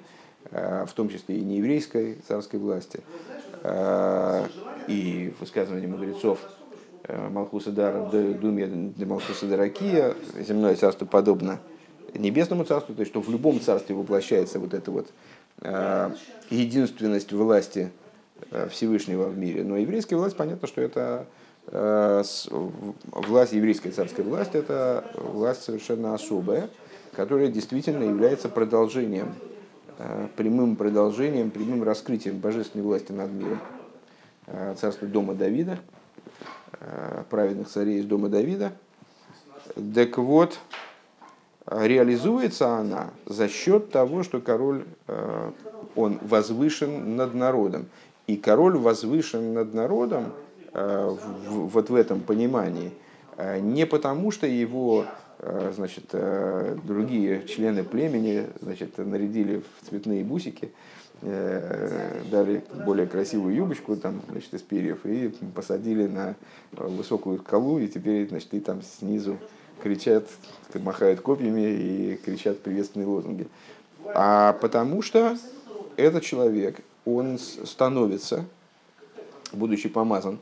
в 0.49 0.89
том 0.95 1.09
числе 1.09 1.39
и 1.39 1.41
нееврейской 1.41 2.19
царской 2.25 2.57
власти, 2.57 3.01
и 4.87 5.33
высказывания 5.41 5.87
мудрецов 5.87 6.39
Малхуса 7.31 7.71
Дара, 7.71 8.05
Думе 8.09 8.65
для 8.65 9.05
Малхуса 9.05 9.45
Даракия, 9.45 10.15
земное 10.39 10.75
царство 10.75 11.05
подобно 11.05 11.59
небесному 12.13 12.63
царству, 12.63 12.93
то 12.95 13.01
есть 13.01 13.11
что 13.11 13.21
в 13.21 13.29
любом 13.29 13.59
царстве 13.59 13.95
воплощается 13.95 14.59
вот 14.59 14.73
эта 14.73 14.91
вот 14.91 15.07
единственность 16.49 17.31
власти 17.33 17.91
Всевышнего 18.69 19.27
в 19.27 19.37
мире. 19.37 19.63
Но 19.63 19.77
еврейская 19.77 20.15
власть, 20.15 20.37
понятно, 20.37 20.67
что 20.67 20.81
это 20.81 21.25
власть, 21.65 23.53
еврейская 23.53 23.91
царская 23.91 24.25
власть, 24.25 24.55
это 24.55 25.03
власть 25.15 25.63
совершенно 25.63 26.13
особая, 26.13 26.69
которая 27.13 27.49
действительно 27.49 28.03
является 28.03 28.47
продолжением, 28.47 29.33
прямым 30.35 30.75
продолжением, 30.75 31.49
прямым 31.49 31.83
раскрытием 31.83 32.37
божественной 32.37 32.85
власти 32.85 33.11
над 33.11 33.31
миром. 33.31 33.59
Царство 34.79 35.07
дома 35.07 35.33
Давида, 35.33 35.79
праведных 37.29 37.67
царей 37.67 37.99
из 37.99 38.05
дома 38.05 38.29
Давида. 38.29 38.71
Так 39.93 40.17
вот, 40.19 40.59
реализуется 41.69 42.77
она 42.77 43.12
за 43.25 43.47
счет 43.47 43.91
того, 43.91 44.23
что 44.23 44.39
король, 44.39 44.86
э, 45.08 45.51
он 45.95 46.19
возвышен 46.21 47.15
над 47.15 47.34
народом. 47.34 47.88
И 48.25 48.38
король 48.38 48.77
возвышен 48.77 49.53
над 49.53 49.73
народом 49.73 50.34
э, 50.73 51.15
вот 51.47 51.89
в 51.89 51.95
этом 51.95 52.21
понимании 52.21 52.91
э, 53.38 53.60
не 53.60 53.86
потому, 53.86 54.32
что 54.32 54.47
его 54.47 55.06
значит, 55.75 56.15
другие 56.84 57.43
члены 57.43 57.84
племени 57.84 58.47
значит, 58.60 58.97
нарядили 58.97 59.60
в 59.60 59.88
цветные 59.88 60.23
бусики, 60.23 60.71
дали 61.21 62.63
более 62.88 63.06
красивую 63.06 63.53
юбочку 63.53 63.95
там, 63.97 64.19
значит, 64.32 64.51
из 64.56 64.63
перьев 64.63 65.06
и 65.06 65.32
посадили 65.53 66.08
на 66.08 66.34
высокую 66.71 67.38
скалу, 67.38 67.77
и 67.77 67.88
теперь 67.88 68.27
значит, 68.27 68.49
ты 68.49 68.62
там 68.62 68.82
снизу 68.82 69.38
кричат, 69.81 70.27
махают 70.75 71.21
копьями 71.21 71.61
и 71.61 72.15
кричат 72.23 72.59
приветственные 72.61 73.07
лозунги. 73.07 73.47
А 74.13 74.53
потому 74.53 75.01
что 75.01 75.37
этот 75.95 76.23
человек, 76.23 76.81
он 77.05 77.39
становится, 77.39 78.45
будучи 79.51 79.89
помазан, 79.89 80.39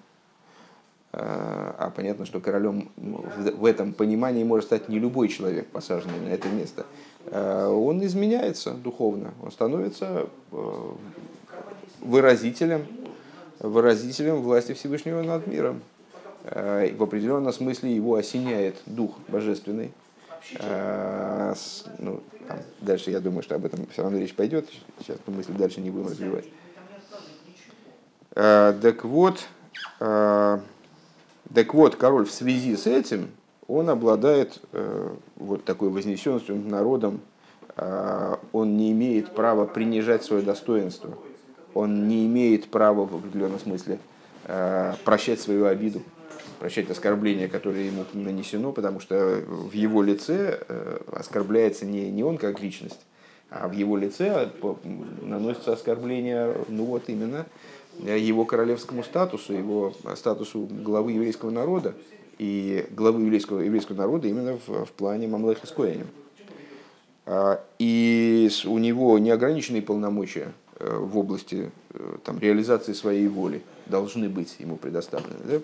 а, 1.17 1.75
а 1.79 1.89
понятно, 1.91 2.25
что 2.25 2.41
королем 2.41 2.89
в 2.97 3.65
этом 3.65 3.93
понимании 3.93 4.43
может 4.43 4.65
стать 4.65 4.89
не 4.89 4.99
любой 4.99 5.29
человек, 5.29 5.67
посаженный 5.67 6.19
на 6.19 6.29
это 6.29 6.49
место. 6.49 6.85
А, 7.27 7.69
он 7.69 8.03
изменяется 8.05 8.71
духовно, 8.71 9.33
он 9.41 9.51
становится 9.51 10.27
э, 10.51 10.91
выразителем, 12.01 12.85
выразителем 13.59 14.41
власти 14.41 14.73
Всевышнего 14.73 15.21
над 15.21 15.47
миром. 15.47 15.81
Э, 16.47 16.93
в 16.95 17.01
определенном 17.01 17.51
смысле 17.51 17.95
его 17.95 18.15
осеняет 18.15 18.75
дух 18.85 19.17
божественный. 19.27 19.91
Э, 20.59 21.55
ну, 21.97 22.21
там, 22.47 22.59
дальше 22.81 23.09
я 23.09 23.19
думаю, 23.19 23.41
что 23.41 23.55
об 23.55 23.65
этом 23.65 23.87
все 23.87 24.03
равно 24.03 24.19
речь 24.19 24.35
пойдет. 24.35 24.69
Сейчас 24.99 25.17
мы 25.25 25.37
мысли 25.37 25.53
дальше 25.53 25.81
не 25.81 25.89
будем 25.89 26.07
развивать. 26.07 26.45
Э, 28.35 28.75
так 28.79 29.05
вот, 29.05 29.47
так 29.99 31.73
вот, 31.73 31.95
король 31.95 32.25
в 32.25 32.31
связи 32.31 32.75
с 32.75 32.85
этим, 32.85 33.29
он 33.67 33.89
обладает 33.89 34.61
вот 35.35 35.63
такой 35.63 35.89
вознесенностью 35.89 36.55
народом, 36.55 37.21
он 38.51 38.77
не 38.77 38.91
имеет 38.91 39.33
права 39.33 39.65
принижать 39.65 40.23
свое 40.23 40.43
достоинство, 40.43 41.17
он 41.73 42.07
не 42.07 42.25
имеет 42.25 42.69
права 42.69 43.05
в 43.05 43.15
определенном 43.15 43.59
смысле 43.59 43.99
прощать 45.05 45.39
свою 45.39 45.65
обиду 45.65 46.01
прощать 46.59 46.89
оскорбление, 46.89 47.47
которое 47.47 47.85
ему 47.85 48.05
нанесено, 48.13 48.71
потому 48.71 48.99
что 48.99 49.43
в 49.47 49.73
его 49.73 50.01
лице 50.01 50.59
э, 50.67 50.99
оскорбляется 51.11 51.85
не, 51.85 52.11
не 52.11 52.23
он 52.23 52.37
как 52.37 52.61
личность, 52.61 52.99
а 53.49 53.67
в 53.67 53.73
его 53.73 53.97
лице 53.97 54.49
наносится 55.21 55.73
оскорбление, 55.73 56.55
ну 56.67 56.85
вот 56.85 57.03
именно, 57.07 57.45
его 57.99 58.45
королевскому 58.45 59.03
статусу, 59.03 59.53
его 59.53 59.93
статусу 60.15 60.67
главы 60.69 61.13
еврейского 61.13 61.51
народа 61.51 61.93
и 62.37 62.85
главы 62.91 63.21
еврейского, 63.21 63.61
еврейского 63.61 63.95
народа 63.95 64.27
именно 64.27 64.57
в, 64.67 64.85
в 64.85 64.91
плане 64.91 65.27
Мамлеха. 65.27 65.65
А, 67.25 67.63
и 67.79 68.49
у 68.65 68.77
него 68.77 69.17
неограниченные 69.17 69.81
полномочия 69.81 70.51
э, 70.79 70.97
в 70.97 71.17
области 71.17 71.71
э, 71.93 72.17
там, 72.23 72.39
реализации 72.39 72.93
своей 72.93 73.27
воли 73.27 73.63
должны 73.87 74.29
быть 74.29 74.55
ему 74.59 74.75
предоставлены. 74.75 75.39
Да? 75.43 75.59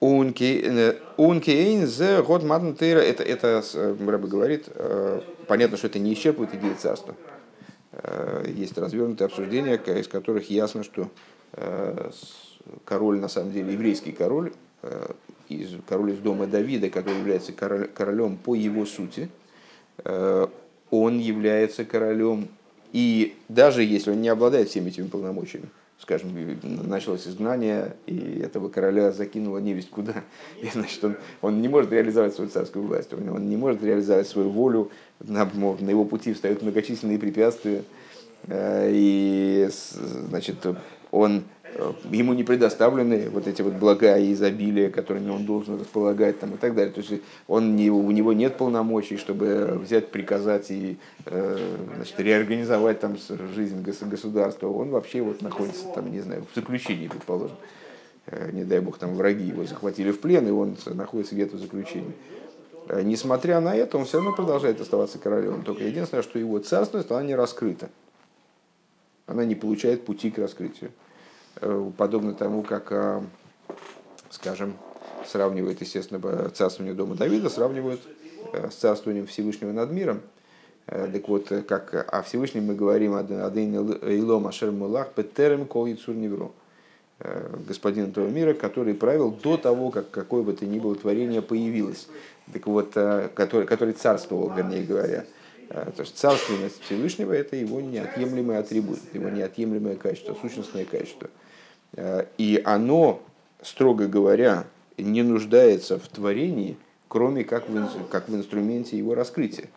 Ункейн 0.00 1.86
зе 1.86 2.22
год 2.22 2.44
матнтейра, 2.44 3.00
это, 3.00 3.24
это 3.24 3.64
э, 3.74 3.96
Рэбе 3.98 4.28
говорит, 4.28 4.66
э, 4.68 5.20
понятно, 5.48 5.76
что 5.76 5.88
это 5.88 5.98
не 5.98 6.12
исчерпывает 6.14 6.54
идею 6.54 6.76
царства. 6.76 7.16
Э, 7.92 8.44
есть 8.46 8.78
развернутые 8.78 9.26
обсуждения, 9.26 9.74
из 9.74 10.08
которых 10.08 10.50
ясно, 10.50 10.84
что 10.84 11.08
король, 12.84 13.18
на 13.18 13.28
самом 13.28 13.52
деле, 13.52 13.72
еврейский 13.72 14.12
король, 14.12 14.52
из, 15.48 15.70
король 15.88 16.12
из 16.12 16.18
дома 16.18 16.46
Давида, 16.46 16.90
который 16.90 17.18
является 17.18 17.52
королем 17.52 18.36
по 18.36 18.54
его 18.54 18.84
сути, 18.84 19.30
он 20.04 21.18
является 21.18 21.86
королем, 21.86 22.48
и 22.92 23.34
даже 23.48 23.82
если 23.82 24.10
он 24.10 24.20
не 24.20 24.28
обладает 24.28 24.68
всеми 24.68 24.90
этими 24.90 25.08
полномочиями, 25.08 25.70
скажем, 26.00 26.30
началось 26.62 27.26
изгнание, 27.26 27.96
и 28.06 28.40
этого 28.44 28.68
короля 28.68 29.10
закинуло 29.12 29.58
невесть 29.58 29.90
куда. 29.90 30.14
И, 30.62 30.68
значит, 30.72 31.02
он, 31.04 31.16
он 31.42 31.60
не 31.60 31.68
может 31.68 31.92
реализовать 31.92 32.34
свою 32.34 32.50
царскую 32.50 32.86
власть, 32.86 33.12
он, 33.12 33.28
он 33.28 33.48
не 33.48 33.56
может 33.56 33.82
реализовать 33.82 34.28
свою 34.28 34.50
волю, 34.50 34.90
на, 35.20 35.44
на 35.44 35.90
его 35.90 36.04
пути 36.04 36.32
встают 36.32 36.62
многочисленные 36.62 37.18
препятствия, 37.18 37.82
э, 38.46 38.90
и, 38.92 39.68
значит, 39.70 40.64
он 41.10 41.42
ему 42.10 42.34
не 42.34 42.44
предоставлены 42.44 43.28
вот 43.30 43.46
эти 43.46 43.62
вот 43.62 43.74
блага 43.74 44.18
и 44.18 44.32
изобилия, 44.32 44.90
которыми 44.90 45.30
он 45.30 45.44
должен 45.44 45.80
располагать 45.80 46.40
там, 46.40 46.54
и 46.54 46.56
так 46.56 46.74
далее. 46.74 46.92
То 46.92 47.00
есть 47.00 47.22
он 47.46 47.76
не, 47.76 47.90
у 47.90 48.10
него 48.10 48.32
нет 48.32 48.56
полномочий, 48.56 49.16
чтобы 49.16 49.78
взять, 49.82 50.10
приказать 50.10 50.70
и 50.70 50.98
э, 51.26 51.76
значит, 51.96 52.18
реорганизовать 52.18 53.00
там 53.00 53.16
жизнь 53.54 53.82
государства. 53.82 54.68
Он 54.68 54.90
вообще 54.90 55.22
вот 55.22 55.42
находится 55.42 55.86
там, 55.94 56.10
не 56.10 56.20
знаю, 56.20 56.44
в 56.50 56.54
заключении, 56.54 57.08
предположим. 57.08 57.56
Э, 58.26 58.50
не 58.52 58.64
дай 58.64 58.80
бог, 58.80 58.98
там 58.98 59.14
враги 59.14 59.44
его 59.44 59.64
захватили 59.64 60.10
в 60.10 60.20
плен, 60.20 60.46
и 60.48 60.50
он 60.50 60.76
находится 60.86 61.34
где-то 61.34 61.56
в 61.56 61.60
заключении. 61.60 62.12
Несмотря 63.02 63.60
на 63.60 63.76
это, 63.76 63.98
он 63.98 64.06
все 64.06 64.16
равно 64.16 64.32
продолжает 64.34 64.80
оставаться 64.80 65.18
королем. 65.18 65.62
Только 65.62 65.84
единственное, 65.84 66.22
что 66.22 66.38
его 66.38 66.58
царственность, 66.58 67.10
она 67.10 67.22
не 67.22 67.34
раскрыта. 67.34 67.90
Она 69.26 69.44
не 69.44 69.54
получает 69.54 70.06
пути 70.06 70.30
к 70.30 70.38
раскрытию. 70.38 70.90
Э, 71.60 71.90
подобно 71.96 72.34
тому, 72.34 72.62
как, 72.62 72.92
э, 72.92 73.20
скажем, 74.30 74.74
сравнивают, 75.26 75.80
естественно, 75.80 76.50
царствование 76.50 76.94
дома 76.94 77.16
Давида, 77.16 77.48
сравнивают 77.48 78.00
э, 78.52 78.70
с 78.70 78.74
царствованием 78.74 79.26
Всевышнего 79.26 79.72
над 79.72 79.90
миром. 79.90 80.20
Так 80.86 81.28
вот, 81.28 81.52
как 81.68 82.14
о 82.14 82.22
Всевышнем 82.22 82.64
мы 82.64 82.74
говорим, 82.74 83.12
«Адейн 83.12 83.74
Илом 83.74 84.46
Ашер 84.46 84.70
Мулах 84.70 85.12
Петерем 85.12 85.66
Кол 85.66 85.84
Яцур 85.84 86.14
Невро» 86.14 86.50
господин 87.66 88.08
этого 88.08 88.26
мира, 88.28 88.54
который 88.54 88.94
правил 88.94 89.30
до 89.30 89.58
того, 89.58 89.90
как 89.90 90.10
какое 90.10 90.42
бы 90.42 90.54
то 90.54 90.64
ни 90.64 90.78
было 90.78 90.94
творение 90.94 91.42
появилось. 91.42 92.08
Так 92.54 92.66
вот, 92.66 92.94
который, 92.94 93.66
который 93.66 93.92
царствовал, 93.92 94.50
вернее 94.54 94.82
говоря. 94.82 95.26
То 95.68 96.00
есть 96.00 96.16
царственность 96.16 96.80
Всевышнего– 96.80 97.32
это 97.34 97.56
его 97.56 97.82
неотъемлемый 97.82 98.56
атрибут, 98.56 99.00
его 99.12 99.28
неотъемлемое 99.28 99.96
качество, 99.96 100.34
сущностное 100.40 100.86
качество– 100.86 101.28
Э, 101.38 101.47
и 101.96 102.62
оно, 102.64 103.22
строго 103.62 104.06
говоря, 104.06 104.66
не 104.96 105.22
нуждается 105.22 105.98
в 105.98 106.08
творении, 106.08 106.76
кроме 107.08 107.44
как 107.44 107.68
в, 107.68 108.08
как 108.08 108.28
в 108.28 108.34
инструменте 108.34 108.98
его 108.98 109.14
раскрытия. 109.14 109.68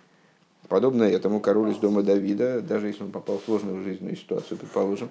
Подобно 0.68 1.04
этому 1.04 1.42
король 1.42 1.72
из 1.72 1.78
дома 1.78 2.02
Давида, 2.02 2.62
даже 2.62 2.88
если 2.88 3.04
он 3.04 3.12
попал 3.12 3.40
в 3.40 3.44
сложную 3.44 3.84
жизненную 3.84 4.16
ситуацию, 4.16 4.58
предположим, 4.58 5.10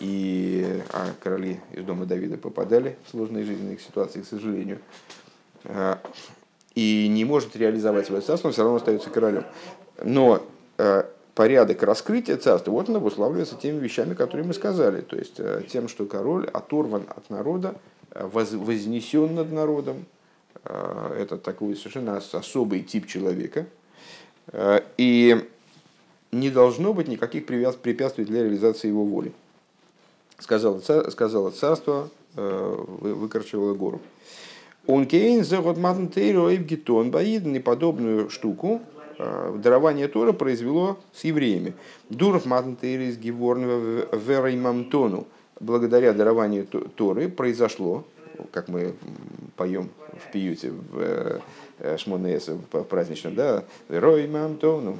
и, 0.00 0.82
а 0.92 1.12
короли 1.22 1.60
из 1.72 1.84
дома 1.84 2.06
Давида 2.06 2.38
попадали 2.38 2.96
в 3.04 3.10
сложные 3.10 3.44
жизненные 3.44 3.78
ситуации, 3.78 4.22
к 4.22 4.26
сожалению, 4.26 4.80
э, 5.62 5.94
и 6.74 7.06
не 7.08 7.24
может 7.24 7.54
реализовать 7.54 8.06
свое 8.06 8.20
царство, 8.20 8.48
он 8.48 8.52
все 8.52 8.62
равно 8.62 8.78
остается 8.78 9.10
королем. 9.10 9.44
Но 10.02 10.42
э, 10.78 11.04
порядок 11.36 11.82
раскрытия 11.82 12.38
царства, 12.38 12.70
вот 12.72 12.88
он 12.88 12.96
обуславливается 12.96 13.56
теми 13.56 13.78
вещами, 13.78 14.14
которые 14.14 14.46
мы 14.46 14.54
сказали. 14.54 15.02
То 15.02 15.16
есть 15.16 15.34
э, 15.36 15.62
тем, 15.70 15.86
что 15.86 16.06
король 16.06 16.48
оторван 16.48 17.04
от 17.14 17.28
народа, 17.28 17.76
э, 18.10 18.26
вознесен 18.26 19.34
над 19.34 19.52
народом. 19.52 20.06
Э, 20.64 21.14
это 21.20 21.36
такой 21.36 21.76
совершенно 21.76 22.16
особый 22.16 22.80
тип 22.80 23.06
человека. 23.06 23.66
И 24.96 25.44
не 26.32 26.50
должно 26.50 26.94
быть 26.94 27.08
никаких 27.08 27.46
препятствий 27.46 28.24
для 28.24 28.44
реализации 28.44 28.88
его 28.88 29.04
воли. 29.04 29.32
Сказала, 30.38 30.80
сказала 31.10 31.50
царство, 31.50 32.10
выкорчевало 32.36 33.74
гору. 33.74 34.00
Он 34.86 35.04
кейн 35.06 35.44
за 35.44 35.60
год 35.62 35.78
матнтейро 35.78 36.48
и 36.50 36.58
в 36.58 36.64
подобную 37.58 38.30
штуку 38.30 38.82
дарование 39.18 40.08
Тора 40.08 40.32
произвело 40.32 40.98
с 41.12 41.24
евреями. 41.24 41.74
Дуров 42.10 42.46
Матнтейрис 42.46 43.16
Геворн 43.16 44.06
Вераймамтону. 44.12 45.26
Благодаря 45.60 46.12
дарованию 46.12 46.66
Торы 46.66 47.28
произошло 47.28 48.04
как 48.52 48.68
мы 48.68 48.94
поем 49.56 49.90
в 50.12 50.32
пиюте 50.32 50.70
в 50.70 51.40
Шмонесе 51.98 52.58
в 52.72 52.82
праздничном, 52.84 53.34
да, 53.34 53.64
ורוממתנו, 53.88 54.80
ну, 54.80 54.96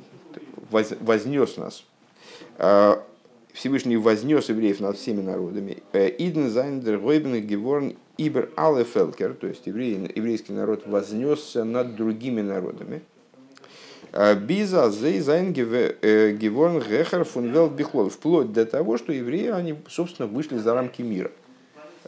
вознес 0.71 1.57
нас. 1.57 1.85
Всевышний 3.53 3.97
вознес 3.97 4.49
евреев 4.51 4.81
над 4.81 4.99
всеми 4.99 5.23
народами. 5.23 5.83
אידן 5.93 6.51
זיינען 6.51 7.01
דערהויבן 7.01 7.41
געווארן 7.41 7.97
איבער 8.19 8.51
אלע 8.57 8.85
פעלקער, 8.85 9.35
то 9.35 9.47
есть 9.47 9.67
еврей, 9.67 10.11
еврейский 10.15 10.53
народ 10.53 10.87
вознесся 10.87 11.65
над 11.65 11.97
другими 11.97 12.43
народами. 12.43 13.03
ביז 14.13 14.91
אז 14.91 15.21
זיי 15.21 15.32
זיינען 15.32 15.53
געווארן 15.53 16.81
העכער 16.81 17.25
פון 17.25 17.41
וועלט 17.41 17.69
בכלל. 17.69 18.09
Вплоть 18.09 18.53
до 18.53 18.65
того, 18.65 18.97
что 18.99 19.13
евреи, 19.13 19.49
они, 19.49 19.77
собственно, 19.89 20.29
вышли 20.29 20.59
за 20.59 20.75
рамки 20.75 21.03
мира. 21.03 21.31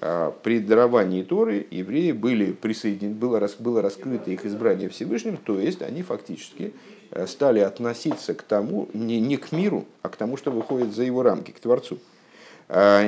А, 0.00 0.30
при 0.42 0.60
даровании 0.60 1.24
Торы 1.24 1.66
евреи 1.70 2.12
были 2.12 2.52
присоединены, 2.52 3.14
было, 3.14 3.48
было 3.58 3.82
раскрыто 3.82 4.30
их 4.30 4.46
избрание 4.46 4.88
Всевышним, 4.88 5.36
то 5.38 5.58
есть 5.58 5.82
они 5.82 6.02
фактически 6.02 6.72
э, 7.10 7.26
стали 7.26 7.58
относиться 7.58 8.34
к 8.34 8.42
тому, 8.42 8.88
не, 8.94 9.20
не 9.20 9.36
к 9.36 9.50
миру, 9.50 9.86
а 10.02 10.08
к 10.08 10.16
тому, 10.16 10.36
что 10.36 10.52
выходит 10.52 10.94
за 10.94 11.02
его 11.02 11.24
рамки, 11.24 11.50
к 11.50 11.58
Творцу. 11.58 11.98
А, 12.68 13.04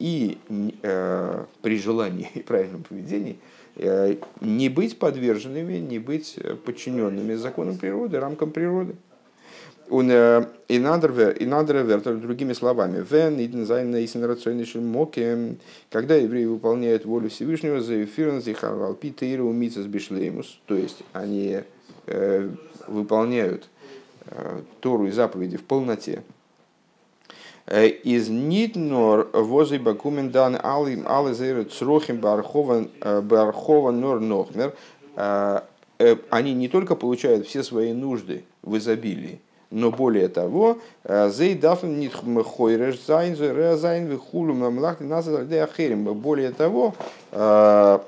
И 0.00 0.38
э, 0.82 1.44
при 1.62 1.78
желании 1.78 2.28
и 2.34 2.40
правильном 2.42 2.82
поведении 2.82 3.34
э, 3.34 3.53
не 3.76 4.68
быть 4.68 4.98
подверженными, 4.98 5.78
не 5.78 5.98
быть 5.98 6.38
подчиненными 6.64 7.34
законам 7.34 7.76
природы, 7.76 8.20
рамкам 8.20 8.50
природы. 8.50 8.94
Он 9.90 10.10
э, 10.10 10.46
и 10.68 10.78
надо 10.78 11.08
другими 12.20 12.54
словами, 12.54 13.04
вен 13.08 13.38
иден 13.38 13.66
моке, 14.86 15.56
когда 15.90 16.14
евреи 16.14 16.46
выполняют 16.46 17.04
волю 17.04 17.28
Всевышнего, 17.28 17.80
за 17.80 18.04
эфирн 18.04 18.40
зихарвалпи 18.40 19.10
тейру 19.10 19.52
мицас 19.52 19.86
бишлеймус, 19.86 20.58
то 20.66 20.74
есть 20.74 21.02
они 21.12 21.60
э, 22.06 22.50
выполняют 22.86 23.68
э, 24.26 24.62
Тору 24.80 25.06
и 25.06 25.10
заповеди 25.10 25.58
в 25.58 25.64
полноте. 25.64 26.22
Э, 27.66 27.86
из 27.86 28.28
нитнор 28.28 29.30
возы 29.32 29.78
бакумен 29.78 30.30
дан 30.30 30.58
алы 30.62 31.34
зейры 31.34 31.64
црохим 31.64 32.18
бархова 32.18 32.86
бархова 33.22 33.90
нор 33.90 34.20
нохмер, 34.20 34.74
они 36.30 36.54
не 36.54 36.68
только 36.68 36.96
получают 36.96 37.46
все 37.46 37.62
свои 37.62 37.92
нужды 37.92 38.44
в 38.62 38.76
изобилии, 38.76 39.40
но 39.70 39.90
более 39.90 40.28
того, 40.28 40.78
э. 41.04 41.30
Более 46.14 46.50
того, 46.52 46.94
э, 47.32 47.98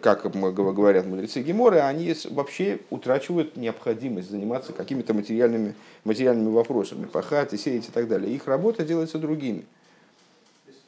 как 0.00 0.30
говорят 0.30 1.06
мудрецы 1.06 1.42
Геморы, 1.42 1.80
они 1.80 2.14
вообще 2.30 2.80
утрачивают 2.90 3.56
необходимость 3.56 4.30
заниматься 4.30 4.72
какими-то 4.72 5.14
материальными, 5.14 5.74
материальными 6.04 6.50
вопросами, 6.50 7.06
пахать 7.06 7.52
и 7.52 7.56
сеять 7.56 7.88
и 7.88 7.92
так 7.92 8.08
далее. 8.08 8.34
Их 8.34 8.46
работа 8.46 8.84
делается 8.84 9.18
другими. 9.18 9.64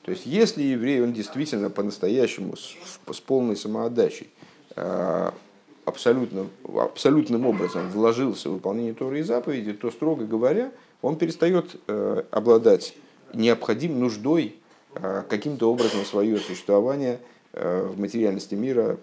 То 0.02 0.12
есть, 0.12 0.24
если 0.24 0.62
еврей, 0.62 1.02
он 1.02 1.12
действительно 1.12 1.68
по-настоящему, 1.68 2.56
с, 2.56 2.76
с 3.12 3.20
полной 3.20 3.56
самоотдачей, 3.56 4.30
э, 4.74 5.30
абсолютно, 5.84 6.46
абсолютным 6.64 7.46
образом 7.46 7.90
вложился 7.90 8.48
в 8.48 8.54
выполнение 8.54 8.94
Торы 8.94 9.20
и 9.20 9.22
заповеди, 9.22 9.72
то, 9.72 9.90
строго 9.90 10.24
говоря, 10.24 10.70
он 11.02 11.16
перестает 11.16 11.76
э, 11.86 12.22
обладать 12.30 12.94
необходимой 13.34 13.98
нуждой 13.98 14.56
э, 14.94 15.24
каким-то 15.28 15.70
образом 15.70 16.04
свое 16.04 16.38
существование 16.38 17.20
в 17.52 17.98
материальности 17.98 18.54
мира 18.54 18.98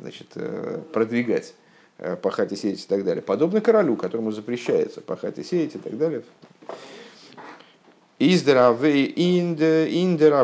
значит, 0.00 0.28
э, 0.34 0.80
продвигать, 0.92 1.54
э, 1.98 2.16
пахать 2.16 2.52
и 2.52 2.56
сеять 2.56 2.84
и 2.84 2.86
так 2.86 3.04
далее. 3.04 3.22
Подобно 3.22 3.60
королю, 3.60 3.96
которому 3.96 4.32
запрещается 4.32 5.00
пахать 5.00 5.38
и 5.38 5.44
сеять 5.44 5.74
и 5.74 5.78
так 5.78 5.96
далее. 5.96 6.22
Издера 8.18 8.72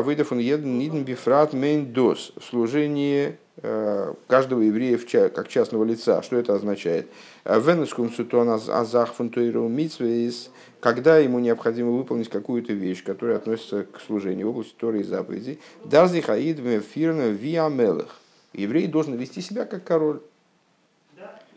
выдав 0.01 0.31
он 0.31 0.39
един 0.39 1.03
бифрат 1.03 1.53
мейн 1.53 1.93
дос 1.93 2.33
в 2.35 2.43
служении 2.43 3.27
Э, 3.29 3.46
каждого 3.61 4.61
еврея 4.61 4.97
как 5.29 5.47
частного 5.47 5.83
лица. 5.83 6.21
Что 6.21 6.37
это 6.37 6.53
означает? 6.53 7.07
Венескум 7.43 8.11
сутуан 8.11 8.49
азах 8.49 9.13
фунтуиру 9.13 9.67
митсвейс, 9.67 10.51
когда 10.79 11.17
ему 11.17 11.39
необходимо 11.39 11.91
выполнить 11.91 12.29
какую-то 12.29 12.73
вещь, 12.73 13.03
которая 13.03 13.37
относится 13.37 13.83
к 13.83 13.99
служению 13.99 14.47
в 14.47 14.49
области 14.51 14.75
Торы 14.77 14.99
и 14.99 15.03
заповедей, 15.03 15.59
дарзи 15.85 16.21
хаид 16.21 16.59
фирна 16.83 17.29
виамелых. 17.29 18.19
Еврей 18.53 18.87
должен 18.87 19.15
вести 19.15 19.41
себя 19.41 19.65
как 19.65 19.83
король. 19.83 20.21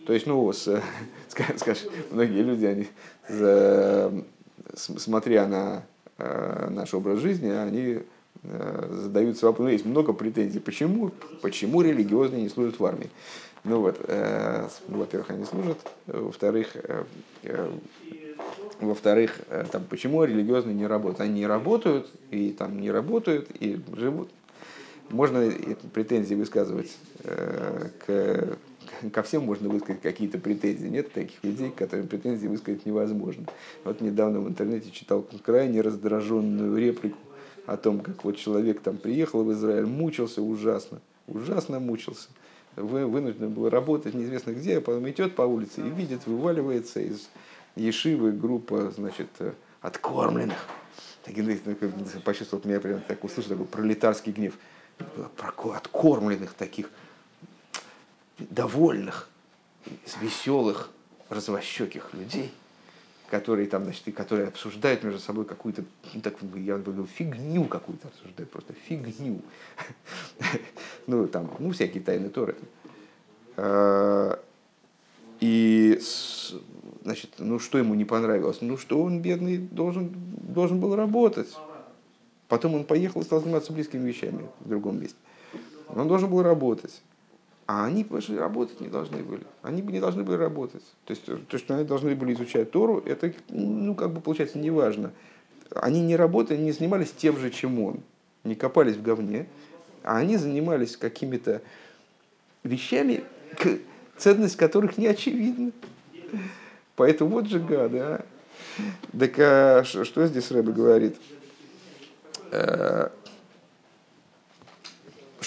То 0.07 0.15
есть, 0.15 0.27
ну, 0.27 0.51
с, 0.51 0.83
скажешь, 1.29 1.87
многие 2.11 2.43
люди, 2.43 2.65
они, 2.65 2.89
смотря 4.75 5.47
на 5.47 5.83
э, 6.17 6.69
наш 6.71 6.95
образ 6.95 7.19
жизни, 7.19 7.51
они 7.51 8.01
Э, 8.01 8.03
задаются 8.43 9.47
вопросы, 9.47 9.65
ну, 9.65 9.73
есть 9.73 9.85
много 9.85 10.13
претензий, 10.13 10.61
почему, 10.61 11.11
почему 11.43 11.83
религиозные 11.83 12.43
не 12.43 12.49
служат 12.49 12.79
в 12.79 12.85
армии. 12.85 13.11
Ну 13.65 13.81
вот, 13.81 13.97
э, 14.09 14.69
во-первых, 14.89 15.31
они 15.31 15.45
служат, 15.45 15.79
во-вторых, 16.07 16.69
э, 16.75 17.05
э, 17.43 17.71
во-вторых, 18.81 19.41
э, 19.51 19.67
там, 19.71 19.85
почему 19.85 20.25
религиозные 20.25 20.75
не 20.75 20.87
работают? 20.87 21.21
Они 21.21 21.41
не 21.41 21.47
работают, 21.47 22.11
и 22.31 22.53
там 22.53 22.81
не 22.81 22.91
работают, 22.91 23.49
и 23.61 23.79
живут. 23.95 24.31
Можно 25.11 25.51
претензии 25.93 26.35
высказывать 26.35 26.97
э, 27.25 27.89
к 28.07 28.59
ко 29.13 29.23
всем 29.23 29.45
можно 29.45 29.69
высказать 29.69 30.03
какие-то 30.03 30.39
претензии. 30.39 30.89
Нет 30.89 31.13
таких 31.13 31.43
людей, 31.43 31.71
к 31.71 31.77
которым 31.77 32.07
претензии 32.07 32.47
высказать 32.47 32.85
невозможно. 32.87 33.45
Вот 33.85 34.01
недавно 34.01 34.41
в 34.41 34.49
интернете 34.49 34.91
читал 34.91 35.27
крайне 35.45 35.81
раздраженную 35.81 36.77
реплику 36.77 37.19
о 37.71 37.77
том, 37.77 38.01
как 38.01 38.25
вот 38.25 38.37
человек 38.37 38.81
там 38.81 38.97
приехал 38.97 39.45
в 39.45 39.53
Израиль, 39.53 39.87
мучился 39.87 40.43
ужасно, 40.43 41.01
ужасно 41.29 41.79
мучился. 41.79 42.29
Вы, 42.75 43.07
вынужден 43.07 43.51
был 43.51 43.71
работать 43.71 44.13
неизвестно 44.13 44.51
где, 44.51 44.79
а 44.79 44.81
потом 44.81 45.09
идет 45.09 45.37
по 45.37 45.43
улице 45.43 45.81
и 45.81 45.89
видит, 45.89 46.27
вываливается 46.27 46.99
из 47.01 47.29
Ешивы 47.77 48.33
группа, 48.33 48.91
значит, 48.91 49.29
откормленных. 49.81 50.59
Почувствовал, 52.25 52.61
меня 52.67 52.81
прям 52.81 53.03
так 53.03 53.23
услышал 53.23 53.51
такой 53.51 53.67
пролетарский 53.67 54.33
гнев. 54.33 54.55
Откормленных 55.73 56.55
таких, 56.55 56.91
довольных, 58.39 59.29
веселых, 60.21 60.91
развощеких 61.29 62.15
людей– 62.15 62.53
которые 63.31 63.69
там, 63.69 63.85
значит, 63.85 64.09
и 64.09 64.13
которые 64.13 64.49
обсуждают 64.49 65.05
между 65.05 65.21
собой 65.21 65.45
какую-то, 65.45 65.85
ну, 66.13 66.21
так, 66.21 66.35
я 66.57 66.77
бы 66.77 66.83
говорил, 66.83 67.07
фигню 67.07 67.65
какую-то 67.65 68.09
обсуждают, 68.09 68.51
просто 68.51 68.73
фигню. 68.73 69.41
ну, 71.07 71.29
там, 71.29 71.51
ну, 71.61 71.71
всякие 71.71 72.03
тайны 72.03 72.29
Торы. 72.29 72.57
А, 73.57 74.39
и, 75.39 76.01
значит, 77.05 77.35
ну, 77.39 77.61
что 77.61 77.79
ему 77.79 77.95
не 77.95 78.05
понравилось? 78.05 78.59
Ну, 78.61 78.77
что 78.77 79.01
он, 79.01 79.23
бедный, 79.23 79.59
должен, 79.59 80.13
должен 80.53 80.81
был 80.81 80.97
работать. 80.97 81.57
Потом 82.49 82.75
он 82.75 82.85
поехал 82.85 83.21
и 83.21 83.25
стал 83.25 83.41
заниматься 83.41 83.73
близкими 83.73 84.07
вещами 84.09 84.49
в 84.59 84.69
другом 84.69 85.01
месте. 85.01 85.17
Он 85.89 86.09
должен 86.09 86.29
был 86.29 86.43
работать. 86.43 87.01
А 87.73 87.85
они 87.85 88.05
работать 88.37 88.81
не 88.81 88.89
должны 88.89 89.23
были. 89.23 89.45
Они 89.63 89.81
не 89.81 90.01
должны 90.01 90.25
были 90.25 90.37
работать. 90.37 90.83
То 91.05 91.13
есть 91.13 91.25
то, 91.47 91.57
что 91.57 91.77
они 91.77 91.85
должны 91.85 92.17
были 92.17 92.33
изучать 92.33 92.73
Тору, 92.73 92.99
это, 93.07 93.33
ну, 93.49 93.95
как 93.95 94.13
бы 94.13 94.21
получается, 94.21 94.59
неважно. 94.59 95.13
Они 95.77 96.01
не 96.01 96.17
работали, 96.17 96.59
не 96.59 96.73
занимались 96.73 97.13
тем 97.13 97.39
же, 97.39 97.49
чем 97.51 97.79
он. 97.81 98.01
Не 98.43 98.57
копались 98.57 98.97
в 98.97 99.03
говне. 99.03 99.47
А 100.03 100.17
они 100.17 100.37
занимались 100.37 100.97
какими-то 100.97 101.63
вещами, 102.65 103.23
ценность 104.19 104.57
которых 104.57 104.99
не 104.99 105.07
очевидна. 105.07 105.71
Поэтому 106.97 107.31
вот 107.31 107.47
же 107.47 107.61
гады, 107.61 107.99
а. 107.99 108.25
Так 109.17 109.39
а, 109.39 109.85
что 109.85 110.27
здесь 110.27 110.51
Рэбе 110.51 110.73
говорит? 110.73 111.17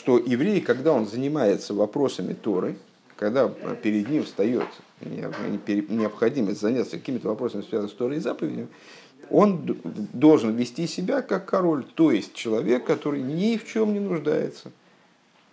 Что 0.03 0.17
еврей, 0.17 0.59
когда 0.59 0.91
он 0.91 1.07
занимается 1.07 1.73
вопросами 1.73 2.33
Торы, 2.33 2.75
когда 3.15 3.47
перед 3.47 4.09
ним 4.09 4.25
встает 4.25 4.67
необходимость 4.99 6.59
заняться 6.59 6.97
какими-то 6.97 7.29
вопросами, 7.29 7.61
связанными 7.61 7.89
с 7.89 7.93
Торой 7.93 8.17
и 8.17 8.19
заповедями, 8.19 8.67
он 9.29 9.77
должен 10.11 10.57
вести 10.57 10.87
себя 10.87 11.21
как 11.21 11.45
король, 11.45 11.85
то 11.85 12.11
есть 12.11 12.33
человек, 12.33 12.83
который 12.83 13.21
ни 13.21 13.55
в 13.55 13.65
чем 13.65 13.93
не 13.93 14.01
нуждается. 14.01 14.71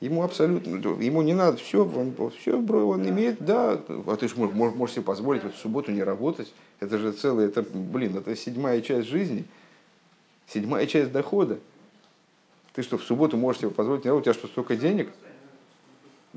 Ему 0.01 0.25
абсолютно, 0.25 0.75
ему 1.01 1.23
не 1.23 1.33
надо 1.33 1.59
все, 1.59 1.85
он, 1.85 2.13
все, 2.41 2.57
он 2.59 3.09
имеет, 3.09 3.37
да, 3.39 3.81
а 3.89 4.17
ты 4.17 4.27
же 4.27 4.35
можешь, 4.35 4.75
можешь 4.75 4.97
себе 4.97 5.05
позволить 5.05 5.45
в 5.45 5.57
субботу 5.59 5.93
не 5.93 6.03
работать. 6.03 6.53
Это 6.81 6.99
же 6.99 7.13
целое, 7.13 7.47
это, 7.47 7.63
блин, 7.63 8.17
это 8.17 8.35
седьмая 8.35 8.81
часть 8.81 9.07
жизни, 9.07 9.45
седьмая 10.49 10.89
часть 10.89 11.13
дохода. 11.13 11.61
Ты 12.75 12.83
что, 12.83 12.99
в 12.99 13.03
субботу 13.03 13.37
можешь 13.37 13.61
себе 13.61 13.71
позволить, 13.71 14.07
а 14.07 14.15
у 14.15 14.21
тебя 14.21 14.35
что, 14.35 14.47
столько 14.47 14.77
денег? 14.77 15.09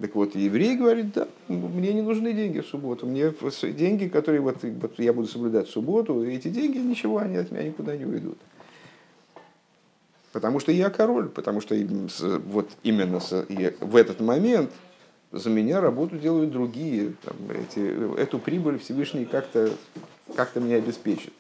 Так 0.02 0.16
вот, 0.16 0.36
еврей 0.36 0.76
говорит, 0.76 1.14
да, 1.14 1.28
мне 1.48 1.94
не 1.94 2.02
нужны 2.02 2.34
деньги 2.34 2.62
в 2.62 2.68
субботу. 2.68 3.06
Мне 3.06 3.32
деньги, 3.74 4.08
которые 4.08 4.42
вот, 4.42 4.58
вот 4.64 4.98
я 4.98 5.14
буду 5.14 5.28
соблюдать 5.28 5.68
в 5.68 5.72
субботу, 5.72 6.24
эти 6.24 6.48
деньги, 6.48 6.80
ничего, 6.80 7.20
они 7.20 7.38
от 7.38 7.52
меня 7.52 7.64
никуда 7.64 7.96
не 7.96 8.06
уйдут. 8.06 8.38
Потому 10.32 10.60
что 10.60 10.72
я 10.72 10.90
король, 10.90 11.30
потому 11.30 11.62
что 11.62 11.76
вот 12.48 12.72
именно 12.82 13.20
в 13.20 13.96
этот 13.96 14.20
момент 14.20 14.72
за 15.32 15.52
меня 15.52 15.80
работу 15.80 16.18
делают 16.18 16.52
другие. 16.52 17.14
Там, 17.24 17.36
эти, 17.52 18.20
эту 18.20 18.40
прибыль 18.40 18.80
Всевышний 18.80 19.26
как-то 19.26 19.72
как 20.36 20.56
мне 20.56 20.76
обеспечит. 20.76 21.34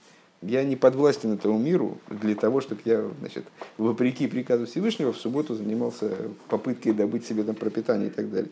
Я 0.45 0.63
не 0.63 0.75
подвластен 0.75 1.33
этому 1.33 1.57
миру 1.57 1.97
для 2.09 2.35
того, 2.35 2.61
чтобы 2.61 2.81
я, 2.85 3.03
значит, 3.19 3.45
вопреки 3.77 4.27
приказу 4.27 4.65
Всевышнего, 4.65 5.13
в 5.13 5.17
субботу 5.17 5.55
занимался 5.55 6.11
попыткой 6.49 6.93
добыть 6.93 7.25
себе 7.25 7.43
там 7.43 7.55
пропитание 7.55 8.07
и 8.07 8.11
так 8.11 8.29
далее. 8.31 8.51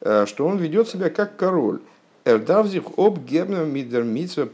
Э, 0.00 0.26
что 0.26 0.46
он 0.46 0.58
ведет 0.58 0.88
себя 0.88 1.10
как 1.10 1.36
король. 1.36 1.80
Эрдавзих 2.24 2.82
об 2.98 3.24
гебнем 3.24 3.72
мидер 3.72 4.02
митсва 4.02 4.48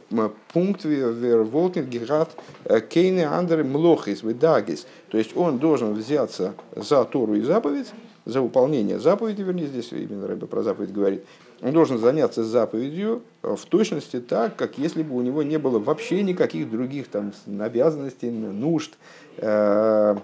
пункт 0.52 0.84
вер 0.84 1.42
волтнит 1.42 1.88
гигат 1.88 2.30
э, 2.64 2.80
кейне 2.80 3.26
андер 3.26 3.64
млохис 3.64 4.22
видагис. 4.22 4.86
То 5.08 5.18
есть 5.18 5.36
он 5.36 5.58
должен 5.58 5.94
взяться 5.94 6.54
за 6.74 7.04
Тору 7.04 7.34
и 7.34 7.40
заповедь, 7.40 7.88
за 8.24 8.40
выполнение 8.40 8.98
заповеди, 8.98 9.42
вернее, 9.42 9.66
здесь 9.68 9.92
именно 9.92 10.26
Рэбе 10.26 10.46
про 10.46 10.62
заповедь 10.62 10.92
говорит, 10.92 11.24
он 11.62 11.72
должен 11.72 11.98
заняться 11.98 12.44
заповедью 12.44 13.22
в 13.42 13.64
точности 13.66 14.20
так, 14.20 14.56
как 14.56 14.78
если 14.78 15.02
бы 15.02 15.16
у 15.16 15.22
него 15.22 15.42
не 15.42 15.58
было 15.58 15.78
вообще 15.78 16.22
никаких 16.22 16.70
других 16.70 17.08
там, 17.08 17.32
обязанностей, 17.60 18.30
нужд, 18.30 18.92
э, 19.38 20.16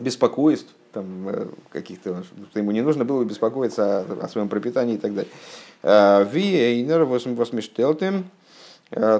беспокойств, 0.00 0.74
там, 0.92 1.28
э, 1.28 1.46
каких-то, 1.70 2.24
что 2.50 2.58
ему 2.58 2.70
не 2.70 2.80
нужно 2.80 3.04
было 3.04 3.22
беспокоиться 3.24 4.00
о, 4.00 4.24
о 4.24 4.28
своем 4.28 4.48
пропитании 4.48 4.94
и 4.94 4.98
так 4.98 5.14
далее. 5.14 5.30
Э, 5.82 6.26
Виейнер 6.30 7.04
восмештелтем 7.04 8.24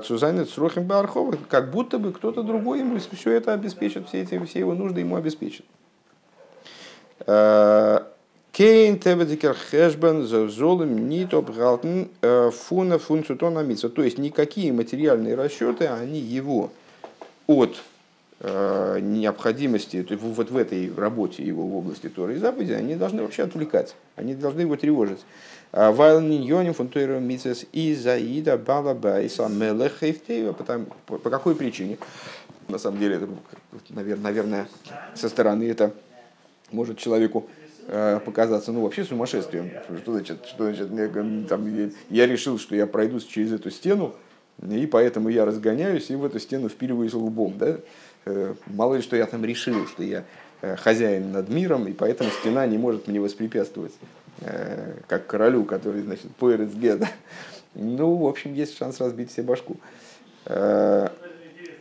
Цузайнет 0.04 0.48
Срохим 0.48 0.84
Бархова, 0.84 1.36
как 1.50 1.72
будто 1.72 1.98
бы 1.98 2.12
кто-то 2.12 2.44
другой 2.44 2.78
ему 2.78 2.98
все 2.98 3.32
это 3.32 3.52
обеспечит, 3.52 4.06
все, 4.06 4.22
эти, 4.22 4.38
все 4.44 4.60
его 4.60 4.74
нужды 4.74 5.00
ему 5.00 5.16
обеспечит. 5.16 5.66
Кейн 8.56 8.98
Тебедикер 8.98 9.54
Хэшбен 9.54 10.22
Золым 10.48 11.10
Нит 11.10 11.34
обгалтен 11.34 12.08
фуна 12.52 12.98
фунцутона 12.98 13.58
митса. 13.58 13.90
То 13.90 14.02
есть 14.02 14.16
никакие 14.16 14.72
материальные 14.72 15.34
расчеты, 15.34 15.88
они 15.88 16.20
его 16.20 16.70
от 17.46 17.76
э, 18.40 18.98
необходимости, 19.02 20.06
вот 20.18 20.50
в 20.50 20.56
этой 20.56 20.90
работе 20.96 21.42
его 21.42 21.66
в 21.66 21.76
области 21.76 22.08
Торы 22.08 22.36
и 22.36 22.38
заповеди, 22.38 22.72
они 22.72 22.94
должны 22.94 23.20
вообще 23.20 23.42
отвлекать, 23.42 23.94
они 24.14 24.34
должны 24.34 24.62
его 24.62 24.76
тревожить. 24.76 25.20
А 25.72 25.92
Вайл 25.92 26.22
ниньоним 26.22 26.72
фунтуэром 26.72 27.24
митсес 27.24 27.66
и 27.74 27.94
заида 27.94 28.56
балабайса 28.56 29.48
мелехейфтеева. 29.48 30.54
По 31.04 31.28
какой 31.28 31.56
причине? 31.56 31.98
На 32.68 32.78
самом 32.78 33.00
деле, 33.00 33.16
это, 33.16 33.28
наверное, 33.90 34.66
со 35.14 35.28
стороны 35.28 35.68
это 35.68 35.92
может 36.72 36.96
человеку 36.96 37.50
показаться, 37.86 38.72
ну, 38.72 38.82
вообще 38.82 39.04
сумасшествием. 39.04 39.70
Что 40.02 40.12
значит, 40.12 40.46
что 40.46 40.64
значит 40.64 40.90
мне, 40.90 41.46
там, 41.46 41.92
я 42.10 42.26
решил, 42.26 42.58
что 42.58 42.74
я 42.74 42.86
пройду 42.86 43.20
через 43.20 43.52
эту 43.52 43.70
стену, 43.70 44.14
и 44.62 44.86
поэтому 44.86 45.28
я 45.28 45.44
разгоняюсь 45.44 46.10
и 46.10 46.16
в 46.16 46.24
эту 46.24 46.38
стену 46.40 46.68
впиливаюсь 46.68 47.14
лбом. 47.14 47.54
Да? 47.58 47.78
Э, 48.24 48.54
мало 48.66 48.96
ли, 48.96 49.02
что 49.02 49.16
я 49.16 49.26
там 49.26 49.44
решил, 49.44 49.86
что 49.86 50.02
я 50.02 50.24
э, 50.62 50.76
хозяин 50.76 51.32
над 51.32 51.48
миром, 51.48 51.86
и 51.86 51.92
поэтому 51.92 52.30
стена 52.30 52.66
не 52.66 52.78
может 52.78 53.06
мне 53.06 53.20
воспрепятствовать, 53.20 53.92
как 55.06 55.26
королю, 55.26 55.64
который, 55.64 56.02
значит, 56.02 56.34
поэрец 56.36 56.70
геда. 56.74 57.08
Ну, 57.74 58.16
в 58.16 58.26
общем, 58.26 58.52
есть 58.52 58.76
шанс 58.76 59.00
разбить 59.00 59.30
себе 59.30 59.44
башку. 59.44 59.76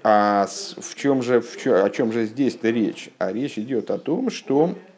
А 0.08 0.48
в 0.78 0.96
чем 0.96 1.24
же, 1.24 1.42
в 1.42 1.58
чем, 1.58 1.84
о 1.84 1.90
чем 1.90 2.12
же 2.12 2.26
здесь-то 2.26 2.70
речь? 2.70 3.10
А 3.18 3.34
речь 3.34 3.58
идет 3.58 3.90
о 3.90 3.98
том, 3.98 4.30
что 4.30 4.70
э, 4.70 4.95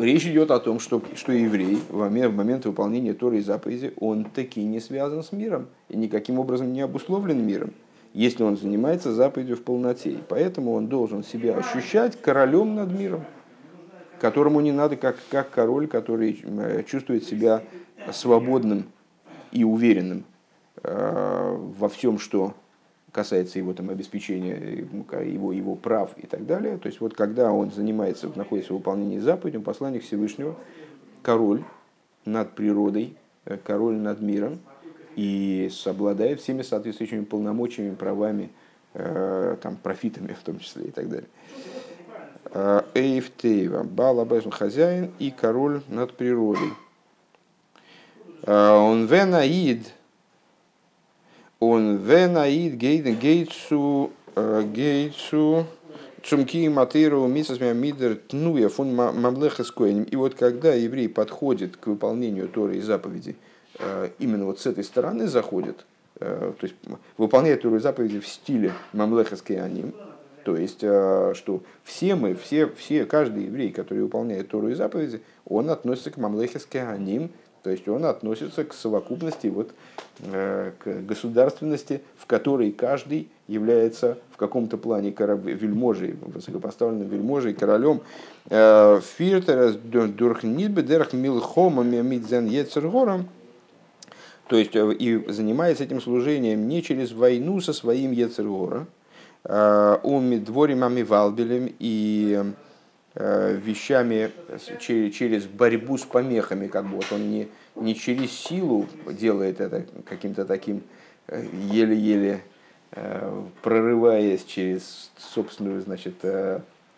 речь 0.00 0.26
идет 0.26 0.50
о 0.50 0.58
том, 0.58 0.80
что, 0.80 1.02
что 1.14 1.32
еврей 1.32 1.78
в 1.88 1.98
момент, 1.98 2.32
в 2.32 2.36
момент 2.36 2.64
выполнения 2.66 3.14
Торы 3.14 3.38
и 3.38 3.40
заповеди, 3.40 3.92
он 3.98 4.24
таки 4.24 4.62
не 4.62 4.80
связан 4.80 5.22
с 5.22 5.32
миром 5.32 5.68
и 5.88 5.96
никаким 5.96 6.38
образом 6.38 6.72
не 6.72 6.80
обусловлен 6.80 7.44
миром, 7.44 7.72
если 8.14 8.42
он 8.42 8.56
занимается 8.56 9.12
заповедью 9.12 9.56
в 9.56 9.62
полноте. 9.62 10.10
И 10.10 10.18
поэтому 10.28 10.72
он 10.72 10.88
должен 10.88 11.22
себя 11.22 11.56
ощущать 11.56 12.20
королем 12.20 12.74
над 12.74 12.92
миром, 12.92 13.24
которому 14.20 14.60
не 14.60 14.72
надо, 14.72 14.96
как, 14.96 15.16
как 15.30 15.50
король, 15.50 15.86
который 15.86 16.40
э, 16.42 16.82
чувствует 16.84 17.24
себя 17.24 17.62
свободным 18.12 18.84
и 19.50 19.64
уверенным 19.64 20.24
э, 20.82 21.56
во 21.78 21.88
всем, 21.88 22.18
что 22.18 22.54
касается 23.12 23.58
его 23.58 23.74
там, 23.74 23.90
обеспечения, 23.90 24.56
его, 24.56 25.52
его 25.52 25.74
прав 25.76 26.10
и 26.16 26.26
так 26.26 26.46
далее. 26.46 26.78
То 26.78 26.88
есть 26.88 27.00
вот 27.00 27.14
когда 27.14 27.52
он 27.52 27.70
занимается, 27.70 28.30
находится 28.34 28.72
в 28.72 28.76
выполнении 28.78 29.18
заповедей, 29.18 29.60
посланник 29.60 30.02
Всевышнего, 30.02 30.56
король 31.22 31.62
над 32.24 32.54
природой, 32.54 33.16
э, 33.44 33.58
король 33.62 33.96
над 33.96 34.20
миром, 34.20 34.60
и 35.14 35.70
обладает 35.84 36.40
всеми 36.40 36.62
соответствующими 36.62 37.24
полномочиями, 37.24 37.94
правами, 37.94 38.50
э, 38.94 39.56
там, 39.60 39.76
профитами 39.76 40.32
в 40.32 40.42
том 40.42 40.58
числе 40.58 40.86
и 40.86 40.90
так 40.90 41.08
далее. 41.08 41.28
Эйфтейва, 42.94 43.82
Балабайзм 43.82 44.50
хозяин 44.50 45.12
и 45.18 45.30
король 45.30 45.82
над 45.88 46.14
природой. 46.16 46.72
Э, 48.42 48.72
он 48.72 49.06
венаид, 49.06 49.92
он 51.62 51.98
венаид 51.98 52.74
гейден 52.74 53.14
гейтсу, 53.20 54.10
э, 54.34 54.64
гейтсу, 54.64 55.64
цумки 56.24 56.66
матыру 56.66 57.24
мисас 57.28 57.60
мидер 57.60 58.16
тнуя 58.16 58.68
фун 58.68 58.96
мамлеха 58.96 59.62
И 59.62 60.16
вот 60.16 60.34
когда 60.34 60.74
еврей 60.74 61.08
подходит 61.08 61.76
к 61.76 61.86
выполнению 61.86 62.48
Торы 62.48 62.78
и 62.78 62.80
заповедей, 62.80 63.36
э, 63.78 64.08
именно 64.18 64.46
вот 64.46 64.58
с 64.58 64.66
этой 64.66 64.82
стороны 64.82 65.28
заходит, 65.28 65.86
то 66.18 66.54
есть 66.60 66.74
выполняет 67.16 67.62
Тору 67.62 67.76
и 67.76 67.80
заповеди 67.80 68.18
в 68.18 68.26
стиле 68.26 68.72
мамлеха 68.92 69.36
аним, 69.62 69.94
то 70.44 70.56
есть, 70.56 70.78
что 70.78 71.62
все 71.84 72.16
мы, 72.16 72.34
все, 72.34 72.68
все, 72.68 73.06
каждый 73.06 73.44
еврей, 73.44 73.70
который 73.70 74.02
выполняет 74.02 74.48
Тору 74.48 74.68
и 74.68 74.74
заповеди, 74.74 75.20
он 75.44 75.70
относится 75.70 76.10
к 76.10 76.16
мамлехе 76.16 76.58
аним, 76.80 77.30
то 77.62 77.70
есть 77.70 77.86
он 77.88 78.04
относится 78.04 78.64
к 78.64 78.74
совокупности, 78.74 79.46
вот, 79.46 79.70
э, 80.20 80.72
к 80.78 81.06
государственности, 81.06 82.02
в 82.16 82.26
которой 82.26 82.72
каждый 82.72 83.28
является 83.46 84.18
в 84.32 84.36
каком-то 84.36 84.76
плане 84.76 85.10
вельможей, 85.10 86.16
высокопоставленным 86.20 87.08
вельможей, 87.08 87.54
королем. 87.54 88.00
Э, 88.50 89.00
Фиртерас 89.16 89.76
дурхнидбедерх 89.76 91.12
милхомами 91.12 92.00
мидзен 92.00 92.46
ецергором. 92.46 93.28
То 94.48 94.56
есть 94.56 94.74
э, 94.74 94.92
и 94.94 95.30
занимается 95.30 95.84
этим 95.84 96.00
служением 96.00 96.66
не 96.66 96.82
через 96.82 97.12
войну 97.12 97.60
со 97.60 97.72
своим 97.72 98.10
ецергором, 98.10 98.88
он 99.44 100.44
дворим 100.44 100.84
амивалбелем 100.84 101.74
и 101.80 102.44
вещами 103.14 104.30
через 104.78 105.44
борьбу 105.44 105.98
с 105.98 106.04
помехами, 106.04 106.66
как 106.66 106.86
бы 106.86 106.96
вот 106.96 107.12
он 107.12 107.30
не, 107.30 107.48
не 107.76 107.94
через 107.94 108.32
силу 108.32 108.86
делает 109.06 109.60
это 109.60 109.84
каким-то 110.06 110.46
таким 110.46 110.82
э, 111.28 111.44
еле-еле 111.70 112.42
э, 112.92 113.42
прорываясь 113.62 114.44
через 114.44 115.10
собственную, 115.18 115.82
значит, 115.82 116.14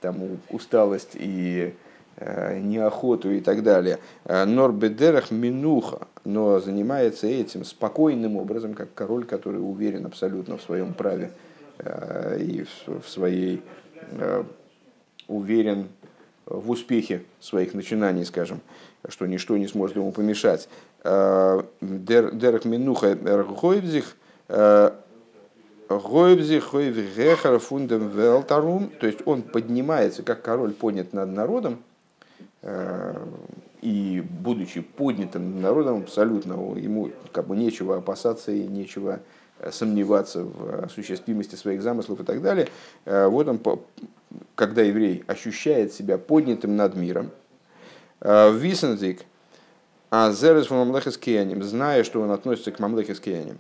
там, 0.01 0.39
усталость 0.51 1.13
и 1.15 1.75
неохоту 2.21 3.33
и 3.33 3.41
так 3.41 3.65
далее. 3.65 3.99
Норбедерах 4.25 5.33
минуха, 5.33 6.07
но 6.25 6.61
занимается 6.61 7.27
этим 7.27 7.65
спокойным 7.65 8.37
образом, 8.37 8.75
как 8.75 8.95
король, 8.95 9.25
который 9.25 9.57
уверен 9.57 10.07
абсолютно 10.07 10.57
в 10.57 10.63
своем 10.63 10.95
праве 10.95 11.33
и 12.39 12.65
в 12.87 13.09
своей 13.09 13.63
уверен 15.27 15.89
в 16.47 16.71
успехе 16.71 17.23
своих 17.41 17.75
начинаний, 17.75 18.25
скажем, 18.25 18.61
что 19.09 19.27
ничто 19.27 19.57
не 19.57 19.67
сможет 19.67 19.97
ему 19.97 20.13
помешать. 20.13 20.69
Э, 21.03 21.63
Дерек 21.81 22.65
Минуха 22.65 23.09
Эргойбзих, 23.09 24.17
э, 24.49 24.91
Гойбзих, 25.89 26.71
Гойвгехар 26.73 27.59
Фундем 27.59 28.09
Велтарум, 28.09 28.91
то 29.01 29.07
есть 29.07 29.21
он 29.27 29.43
поднимается, 29.43 30.23
как 30.23 30.43
король 30.43 30.73
поднят 30.73 31.13
над 31.13 31.31
народом, 31.31 31.83
э, 32.63 33.27
и 33.83 34.25
будучи 34.27 34.81
поднятым 34.81 35.61
народом 35.61 35.99
абсолютно, 35.99 36.55
ему 36.79 37.11
как 37.33 37.47
бы 37.47 37.57
нечего 37.57 37.99
опасаться 37.99 38.51
и 38.51 38.67
нечего 38.67 39.21
сомневаться 39.71 40.45
в 40.45 40.85
осуществимости 40.85 41.55
своих 41.55 41.83
замыслов 41.83 42.21
и 42.21 42.25
так 42.25 42.43
далее. 42.43 42.69
Вот 43.05 43.49
он, 43.49 43.61
когда 44.55 44.83
еврей 44.83 45.25
ощущает 45.27 45.93
себя 45.93 46.19
поднятым 46.19 46.77
над 46.77 46.95
миром, 46.97 47.31
Висензик, 48.21 49.23
а 50.11 50.33
Зерес 50.33 50.71
в 50.71 50.73
Мамлехес 50.73 51.19
зная, 51.65 52.05
что 52.05 52.21
он 52.21 52.31
относится 52.31 52.71
к 52.73 52.79
Мамлехес 52.79 53.21
Кианим. 53.21 53.59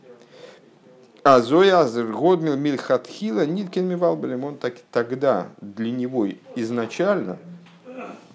А 1.22 1.40
Зоя 1.40 1.84
Годмил 1.84 2.56
Мильхатхила 2.56 3.46
Ниткин 3.46 3.88
Мивалбелем, 3.88 4.44
он 4.44 4.56
так, 4.58 4.74
тогда 4.92 5.48
для 5.62 5.90
него 5.90 6.28
изначально 6.54 7.38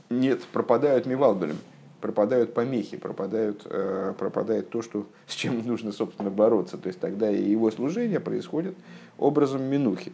нет, 0.10 0.42
пропадают 0.52 1.06
Мивалбелем, 1.06 1.60
пропадают 2.02 2.54
помехи, 2.54 2.98
пропадают, 2.98 3.64
э, 3.66 4.14
пропадает 4.18 4.70
то, 4.70 4.82
что, 4.82 5.06
с 5.28 5.34
чем 5.34 5.60
нужно, 5.66 5.92
собственно, 5.92 6.30
бороться. 6.30 6.78
То 6.78 6.88
есть 6.88 7.00
тогда 7.00 7.30
и 7.30 7.44
его 7.44 7.72
служение 7.72 8.20
происходит 8.20 8.76
образом 9.18 9.64
Минухи. 9.64 10.14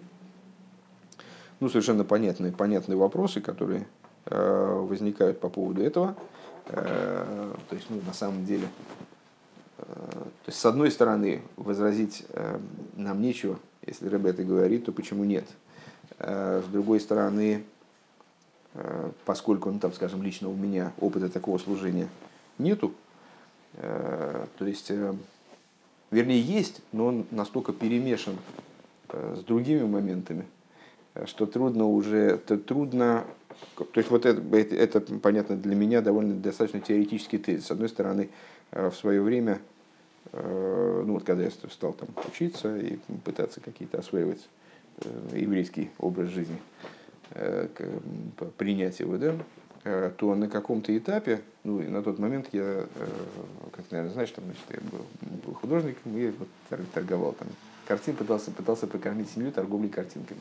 Ну, 1.59 1.69
совершенно 1.69 2.03
понятные, 2.03 2.51
понятные 2.51 2.97
вопросы, 2.97 3.41
которые 3.41 3.87
э, 4.25 4.85
возникают 4.89 5.39
по 5.39 5.49
поводу 5.49 5.81
этого. 5.81 6.15
Э, 6.67 7.53
то 7.69 7.75
есть, 7.75 7.89
ну, 7.89 8.01
на 8.05 8.13
самом 8.13 8.45
деле, 8.45 8.67
то 9.77 10.47
есть, 10.47 10.57
с 10.57 10.65
одной 10.65 10.89
стороны, 10.89 11.41
возразить 11.57 12.25
нам 12.95 13.21
нечего, 13.21 13.59
если 13.85 14.07
Рэбе 14.07 14.29
это 14.29 14.43
говорит, 14.43 14.85
то 14.85 14.93
почему 14.93 15.25
нет? 15.25 15.45
С 16.17 16.63
другой 16.71 17.01
стороны, 17.01 17.65
поскольку, 19.25 19.71
ну, 19.71 19.79
там, 19.79 19.93
скажем, 19.93 20.21
лично 20.21 20.49
у 20.49 20.53
меня 20.53 20.91
опыта 20.99 21.29
такого 21.29 21.57
служения 21.57 22.09
нету, 22.57 22.93
то 23.73 24.47
есть, 24.65 24.91
вернее, 26.11 26.41
есть, 26.41 26.81
но 26.91 27.07
он 27.07 27.25
настолько 27.31 27.73
перемешан 27.73 28.35
с 29.11 29.39
другими 29.43 29.83
моментами, 29.83 30.45
что 31.25 31.45
трудно 31.45 31.87
уже, 31.87 32.37
то 32.37 32.57
трудно, 32.57 33.25
то 33.77 33.97
есть 33.97 34.09
вот 34.09 34.25
это, 34.25 34.41
это, 34.55 34.75
это, 34.75 35.19
понятно, 35.19 35.55
для 35.55 35.75
меня 35.75 36.01
довольно 36.01 36.35
достаточно 36.35 36.79
теоретический 36.79 37.37
тезис. 37.37 37.67
С 37.67 37.71
одной 37.71 37.89
стороны, 37.89 38.29
в 38.71 38.91
свое 38.91 39.21
время 39.21 39.59
Э, 40.31 41.03
ну 41.05 41.13
вот 41.13 41.23
когда 41.23 41.43
я 41.43 41.51
стал 41.51 41.93
там 41.93 42.09
учиться 42.27 42.75
и 42.77 42.97
пытаться 43.23 43.61
какие-то 43.61 43.99
осваивать 43.99 44.47
э, 44.99 45.37
еврейский 45.37 45.91
образ 45.97 46.29
жизни, 46.29 46.57
э, 46.57 47.04
принять 48.57 48.99
его, 48.99 49.17
да, 49.17 49.35
то 50.17 50.35
на 50.35 50.49
каком-то 50.49 50.97
этапе, 50.97 51.41
ну 51.63 51.79
и 51.81 51.87
на 51.87 52.01
тот 52.01 52.17
момент 52.19 52.49
я, 52.51 52.85
как 53.71 53.91
наверное 53.91 54.13
знаешь, 54.13 54.31
там, 54.31 54.45
значит, 54.45 54.63
я 54.69 54.79
был, 54.89 55.05
был 55.45 55.53
художником 55.53 56.17
и 56.17 56.31
вот 56.31 56.47
торговал 56.93 57.33
там 57.33 57.47
картин, 57.87 58.15
пытался, 58.15 58.51
пытался 58.51 58.87
прокормить 58.87 59.29
семью 59.29 59.51
торговлей 59.51 59.89
картинками. 59.89 60.39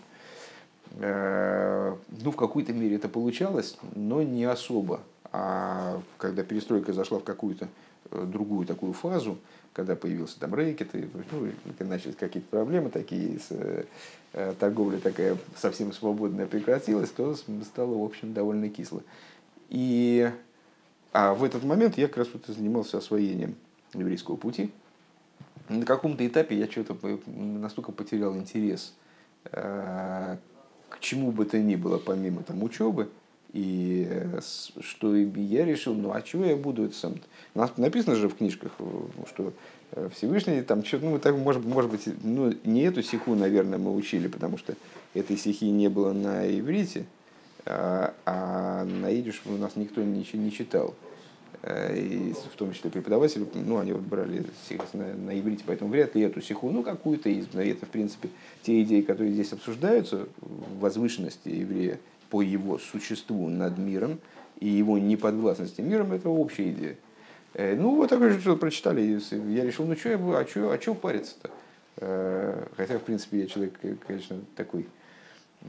Ну, 0.97 2.31
в 2.31 2.37
какой-то 2.37 2.73
мере 2.73 2.97
это 2.97 3.09
получалось, 3.09 3.77
но 3.95 4.23
не 4.23 4.45
особо. 4.45 5.01
А 5.33 6.01
когда 6.19 6.43
перестройка 6.45 6.93
зашла 6.93 7.19
в 7.19 7.25
какую-то 7.25 7.69
другую 8.11 8.67
такую 8.67 8.93
фазу, 8.93 9.39
когда 9.75 9.97
появился 9.97 10.39
там 10.39 10.55
рэкет, 10.55 10.95
и, 10.95 11.09
ну, 11.33 11.51
начались 11.81 12.17
какие-то 12.17 12.49
проблемы 12.49 12.91
такие, 12.91 13.41
с, 13.41 13.49
э, 13.51 14.55
торговля 14.59 14.99
такая 14.99 15.37
совсем 15.57 15.93
свободная 15.93 16.47
прекратилась, 16.47 17.11
то 17.11 17.35
стало, 17.35 17.99
в 17.99 18.05
общем, 18.05 18.33
довольно 18.33 18.69
кисло. 18.69 19.03
И, 19.69 20.31
а 21.13 21.35
в 21.35 21.43
этот 21.43 21.65
момент 21.65 21.99
я 21.99 22.07
как 22.07 22.19
раз 22.19 22.29
вот 22.33 22.47
занимался 22.47 22.99
освоением 22.99 23.57
еврейского 23.93 24.37
пути. 24.37 24.71
На 25.69 25.85
каком-то 25.85 26.25
этапе 26.27 26.57
я 26.57 26.71
что-то 26.71 26.97
настолько 27.27 27.91
потерял 27.91 28.37
интерес 28.37 28.95
э, 29.47 30.37
к 30.89 31.01
чему 31.01 31.33
бы 31.33 31.47
то 31.47 31.59
ни 31.59 31.75
было, 31.75 31.99
помимо 31.99 32.45
там 32.45 32.63
учебы, 32.63 33.11
и 33.55 34.09
э, 34.11 34.41
что 34.81 35.15
я 35.15 35.65
решил, 35.65 35.95
ну 35.95 36.13
а 36.13 36.21
чего 36.23 36.45
я 36.45 36.57
буду 36.57 36.87
это 36.87 36.95
сам? 36.97 37.15
Написано 37.77 38.17
же 38.17 38.29
в 38.29 38.35
книжках, 38.35 38.73
э, 38.81 38.85
что 39.33 39.53
э, 39.93 40.09
Всевышний 40.13 40.61
там 40.63 40.85
что-то, 40.85 41.05
ну 41.05 41.19
так 41.21 41.37
может, 41.37 41.65
может 41.65 41.89
быть, 41.89 42.09
ну 42.25 42.53
не 42.65 42.83
эту 42.83 43.05
сиху, 43.05 43.37
наверное, 43.37 43.79
мы 43.79 43.95
учили, 43.95 44.27
потому 44.27 44.59
что 44.59 44.75
этой 45.15 45.37
сихи 45.37 45.67
не 45.67 45.89
было 45.89 46.13
на 46.13 46.51
иврите, 46.59 47.07
а, 47.65 48.13
а 48.27 48.85
на 48.85 49.13
идиш 49.13 49.41
у 49.47 49.53
нас 49.53 49.77
никто 49.77 50.03
ничего 50.03 50.43
не 50.43 50.51
читал. 50.51 50.95
И 51.95 52.35
в 52.53 52.57
том 52.57 52.75
числе 52.75 52.91
преподаватели, 52.91 53.47
ну, 53.55 53.79
они 53.79 53.93
вот 53.93 54.03
брали 54.03 54.45
на, 54.93 55.15
на 55.15 55.41
иврите, 55.41 55.65
поэтому 55.67 55.89
вряд 55.89 56.15
ли 56.15 56.21
эту 56.21 56.43
сиху, 56.43 56.71
ну, 56.71 56.83
какую-то 56.83 57.31
из, 57.31 57.47
это, 57.55 57.87
в 57.87 57.89
принципе, 57.89 58.29
те 58.63 58.83
идеи, 58.83 59.01
которые 59.01 59.33
здесь 59.33 59.51
обсуждаются, 59.55 60.29
возвышенности 60.79 61.49
еврея, 61.49 62.01
по 62.35 62.43
его 62.43 62.79
существу 62.79 63.49
над 63.49 63.79
миром 63.79 64.19
и 64.59 64.67
его 64.67 64.99
неподвластности 64.99 65.83
миром, 65.83 66.13
это 66.13 66.29
общая 66.29 66.73
идея. 66.73 66.97
Э, 67.53 67.77
ну, 67.77 67.95
вот 67.95 68.11
такое 68.11 68.37
что 68.41 68.57
прочитали, 68.57 69.21
я 69.53 69.65
решил, 69.65 69.87
ну, 69.87 69.95
что 69.95 70.09
я 70.09 70.19
буду, 70.19 70.37
а 70.37 70.45
что 70.45 70.73
а 70.73 70.81
что 70.81 70.97
париться-то? 70.97 71.51
Э, 71.99 72.67
хотя, 72.77 72.99
в 72.99 73.03
принципе, 73.03 73.39
я 73.39 73.47
человек, 73.47 73.75
э, 73.83 73.95
конечно, 74.05 74.41
такой, 74.57 74.89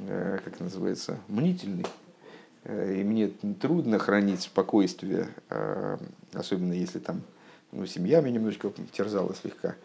как 0.07 0.59
называется, 0.59 1.20
мнительный. 1.28 1.86
И 2.66 3.03
мне 3.03 3.28
трудно 3.61 3.99
хранить 3.99 4.41
спокойствие, 4.41 5.30
особенно 6.34 6.74
если 6.74 6.97
там 6.97 7.22
ну, 7.72 7.86
семья 7.86 8.22
меня 8.22 8.38
немножечко 8.38 8.74
терзала 8.91 9.36
слегка. 9.36 9.76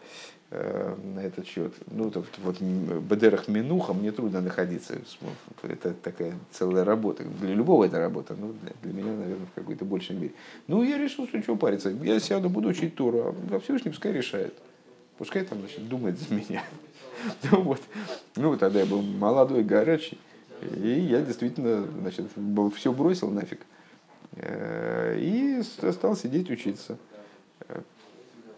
Э, 0.53 0.97
на 1.15 1.21
этот 1.21 1.47
счет. 1.47 1.71
Ну, 1.87 2.11
то, 2.11 2.25
вот 2.43 2.59
Бедерах 2.59 3.47
Минуха 3.47 3.93
мне 3.93 4.11
трудно 4.11 4.41
находиться. 4.41 4.97
Это 5.63 5.93
такая 5.93 6.33
целая 6.51 6.83
работа. 6.83 7.23
Для 7.23 7.53
любого 7.53 7.85
это 7.85 7.99
работа, 7.99 8.35
но 8.37 8.51
для, 8.61 8.73
для 8.83 8.91
меня, 8.91 9.15
наверное, 9.15 9.45
в 9.45 9.53
какой-то 9.55 9.85
большей 9.85 10.17
мере. 10.17 10.33
Ну, 10.67 10.83
я 10.83 10.97
решил, 10.97 11.25
что 11.25 11.41
чего 11.41 11.55
париться. 11.55 11.89
Я 11.89 12.19
сяду, 12.19 12.49
буду 12.49 12.67
учить 12.67 12.95
Туру, 12.95 13.33
а 13.49 13.59
Всевышний 13.61 13.91
пускай 13.91 14.11
решает. 14.11 14.53
Пускай 15.17 15.45
там, 15.45 15.59
значит, 15.59 15.87
думает 15.87 16.19
за 16.19 16.35
меня. 16.35 16.63
Ну, 17.51 17.61
вот. 17.61 17.79
ну, 18.35 18.57
тогда 18.57 18.79
я 18.79 18.85
был 18.85 19.01
молодой, 19.01 19.63
горячий. 19.63 20.17
И 20.75 20.89
я 20.89 21.21
действительно, 21.21 21.85
значит, 22.01 22.25
все 22.75 22.91
бросил 22.91 23.29
нафиг. 23.29 23.61
Э, 24.33 25.15
и 25.17 25.61
стал 25.63 26.17
сидеть 26.17 26.49
учиться 26.49 26.97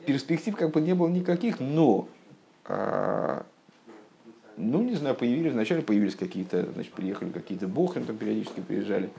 перспектив 0.06 0.56
как 0.56 0.72
бы 0.72 0.82
не 0.82 0.94
было 0.94 1.08
никаких, 1.08 1.60
но, 1.60 2.08
а, 2.66 3.46
ну, 4.58 4.82
не 4.84 4.96
знаю, 4.96 5.16
появились, 5.16 5.54
вначале 5.54 5.82
появились 5.82 6.16
какие-то, 6.16 6.72
значит, 6.74 6.94
приехали 6.94 7.30
какие-то 7.30 7.68
бохры, 7.68 8.04
там 8.04 8.18
периодически 8.18 8.62
приезжали 8.62 9.10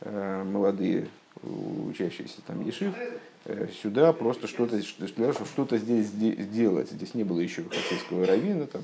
а, 0.00 0.44
молодые 0.44 1.08
учащиеся 1.42 2.40
там 2.46 2.64
Ешив, 2.64 2.94
э, 3.44 3.68
сюда 3.82 4.12
просто 4.12 4.46
что-то 4.46 4.80
что-то 4.82 5.78
здесь 5.78 6.06
сделать. 6.06 6.90
Здесь 6.90 7.14
не 7.14 7.24
было 7.24 7.40
еще 7.40 7.64
хасидского 7.64 8.24
равина 8.24 8.66
там. 8.66 8.82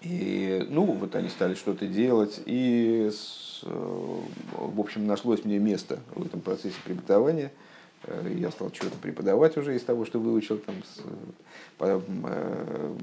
И, 0.00 0.66
ну, 0.70 0.84
вот 0.84 1.14
они 1.14 1.28
стали 1.28 1.54
что-то 1.54 1.86
делать, 1.86 2.40
и, 2.46 3.10
с, 3.12 3.60
э, 3.62 4.20
в 4.56 4.80
общем, 4.80 5.06
нашлось 5.06 5.44
мне 5.44 5.58
место 5.58 6.00
в 6.14 6.24
этом 6.24 6.40
процессе 6.40 6.76
Э, 6.84 7.71
я 8.08 8.50
стал 8.50 8.72
что-то 8.72 8.96
преподавать 8.98 9.56
уже 9.56 9.76
из 9.76 9.82
того, 9.82 10.04
что 10.04 10.18
выучил, 10.18 10.58
там, 10.58 10.74
с, 10.82 11.02
потом 11.78 12.02
э, 12.24 12.94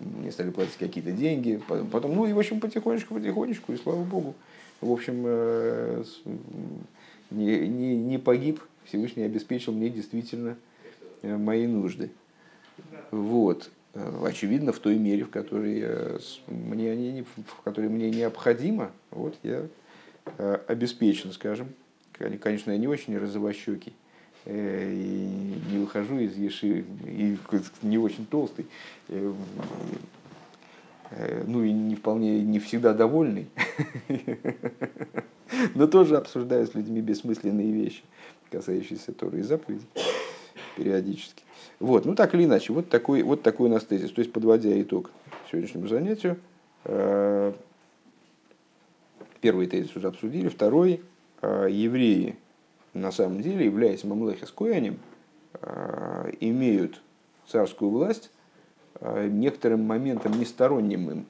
мне 0.00 0.32
стали 0.32 0.50
платить 0.50 0.76
какие-то 0.76 1.12
деньги, 1.12 1.60
потом, 1.92 2.14
ну 2.14 2.26
и 2.26 2.32
в 2.32 2.38
общем 2.38 2.60
потихонечку, 2.60 3.14
потихонечку, 3.14 3.72
и 3.72 3.76
слава 3.76 4.02
богу, 4.02 4.34
в 4.80 4.90
общем, 4.90 5.22
э, 5.26 6.04
не, 7.30 7.68
не, 7.68 7.96
не 7.96 8.18
погиб, 8.18 8.62
Всевышний 8.84 9.22
обеспечил 9.22 9.72
мне 9.72 9.90
действительно 9.90 10.56
мои 11.22 11.66
нужды. 11.66 12.10
Вот. 13.10 13.70
Очевидно, 14.24 14.72
в 14.72 14.78
той 14.78 14.96
мере, 14.96 15.24
в 15.24 15.30
которой, 15.30 16.20
мне, 16.46 16.92
они, 16.92 17.22
в 17.22 17.62
которой 17.62 17.88
мне 17.88 18.10
необходимо, 18.10 18.92
вот 19.10 19.36
я 19.42 19.66
обеспечен, 20.66 21.32
скажем, 21.32 21.68
конечно, 22.20 22.70
я 22.70 22.78
не 22.78 22.88
очень 22.88 23.16
розовощекий, 23.16 23.94
э, 24.44 24.92
и 24.92 25.72
не 25.72 25.78
выхожу 25.78 26.18
из 26.18 26.36
Еши, 26.36 26.84
и 27.06 27.36
не 27.82 27.98
очень 27.98 28.26
толстый, 28.26 28.66
э, 29.08 29.32
э, 31.12 31.44
ну 31.46 31.64
и 31.64 31.72
не 31.72 31.96
вполне, 31.96 32.42
не 32.42 32.58
всегда 32.58 32.92
довольный, 32.92 33.48
но 35.74 35.86
тоже 35.86 36.16
обсуждаю 36.16 36.66
с 36.66 36.74
людьми 36.74 37.00
бессмысленные 37.00 37.72
вещи, 37.72 38.02
касающиеся 38.50 39.12
Торы 39.12 39.40
и 39.40 39.42
заповедей 39.42 39.86
периодически. 40.76 41.42
Вот, 41.78 42.04
ну 42.04 42.14
так 42.14 42.34
или 42.34 42.44
иначе, 42.44 42.72
вот 42.74 42.90
такой, 42.90 43.22
вот 43.22 43.42
такой 43.42 43.68
у 43.68 43.72
нас 43.72 43.84
тезис. 43.84 44.10
То 44.12 44.20
есть, 44.20 44.32
подводя 44.32 44.80
итог 44.80 45.10
сегодняшнему 45.50 45.88
занятию, 45.88 46.38
первый 49.40 49.66
тезис 49.66 49.96
уже 49.96 50.08
обсудили, 50.08 50.48
второй 50.48 51.02
евреи 51.42 52.36
на 52.92 53.12
самом 53.12 53.40
деле, 53.40 53.66
являясь 53.66 54.04
Мамлехис 54.04 54.50
Коянем, 54.50 54.98
э, 55.54 56.32
имеют 56.40 57.00
царскую 57.46 57.90
власть 57.90 58.30
некоторым 59.00 59.84
моментом 59.84 60.38
несторонним 60.38 61.10
им. 61.10 61.26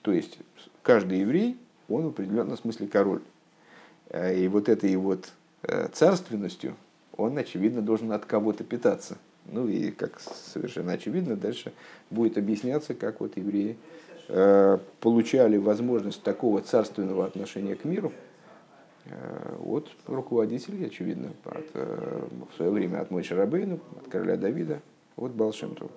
То 0.00 0.12
есть 0.12 0.38
каждый 0.82 1.20
еврей, 1.20 1.58
он 1.88 2.04
в 2.04 2.08
определенном 2.08 2.56
смысле 2.56 2.86
король. 2.86 3.20
И 4.14 4.48
вот 4.48 4.70
этой 4.70 4.96
вот 4.96 5.30
царственностью 5.92 6.74
он, 7.16 7.36
очевидно, 7.36 7.82
должен 7.82 8.12
от 8.12 8.24
кого-то 8.24 8.64
питаться. 8.64 9.18
Ну 9.46 9.68
и, 9.68 9.90
как 9.90 10.20
совершенно 10.20 10.92
очевидно, 10.92 11.36
дальше 11.36 11.72
будет 12.10 12.36
объясняться, 12.38 12.94
как 12.94 13.20
вот 13.20 13.36
евреи 13.36 13.76
э, 14.28 14.78
получали 15.00 15.56
возможность 15.56 16.22
такого 16.22 16.60
царственного 16.60 17.26
отношения 17.26 17.76
к 17.76 17.84
миру 17.84 18.12
э, 18.12 18.26
от 19.64 19.90
руководителей, 20.06 20.86
очевидно, 20.86 21.32
от, 21.44 21.70
э, 21.74 22.28
в 22.50 22.54
свое 22.56 22.70
время 22.70 23.00
от 23.00 23.10
Мойши 23.10 23.34
Рабейну, 23.34 23.80
от 23.96 24.08
короля 24.08 24.36
Давида, 24.36 24.80
от 25.16 25.32
Балшемтова. 25.32 25.90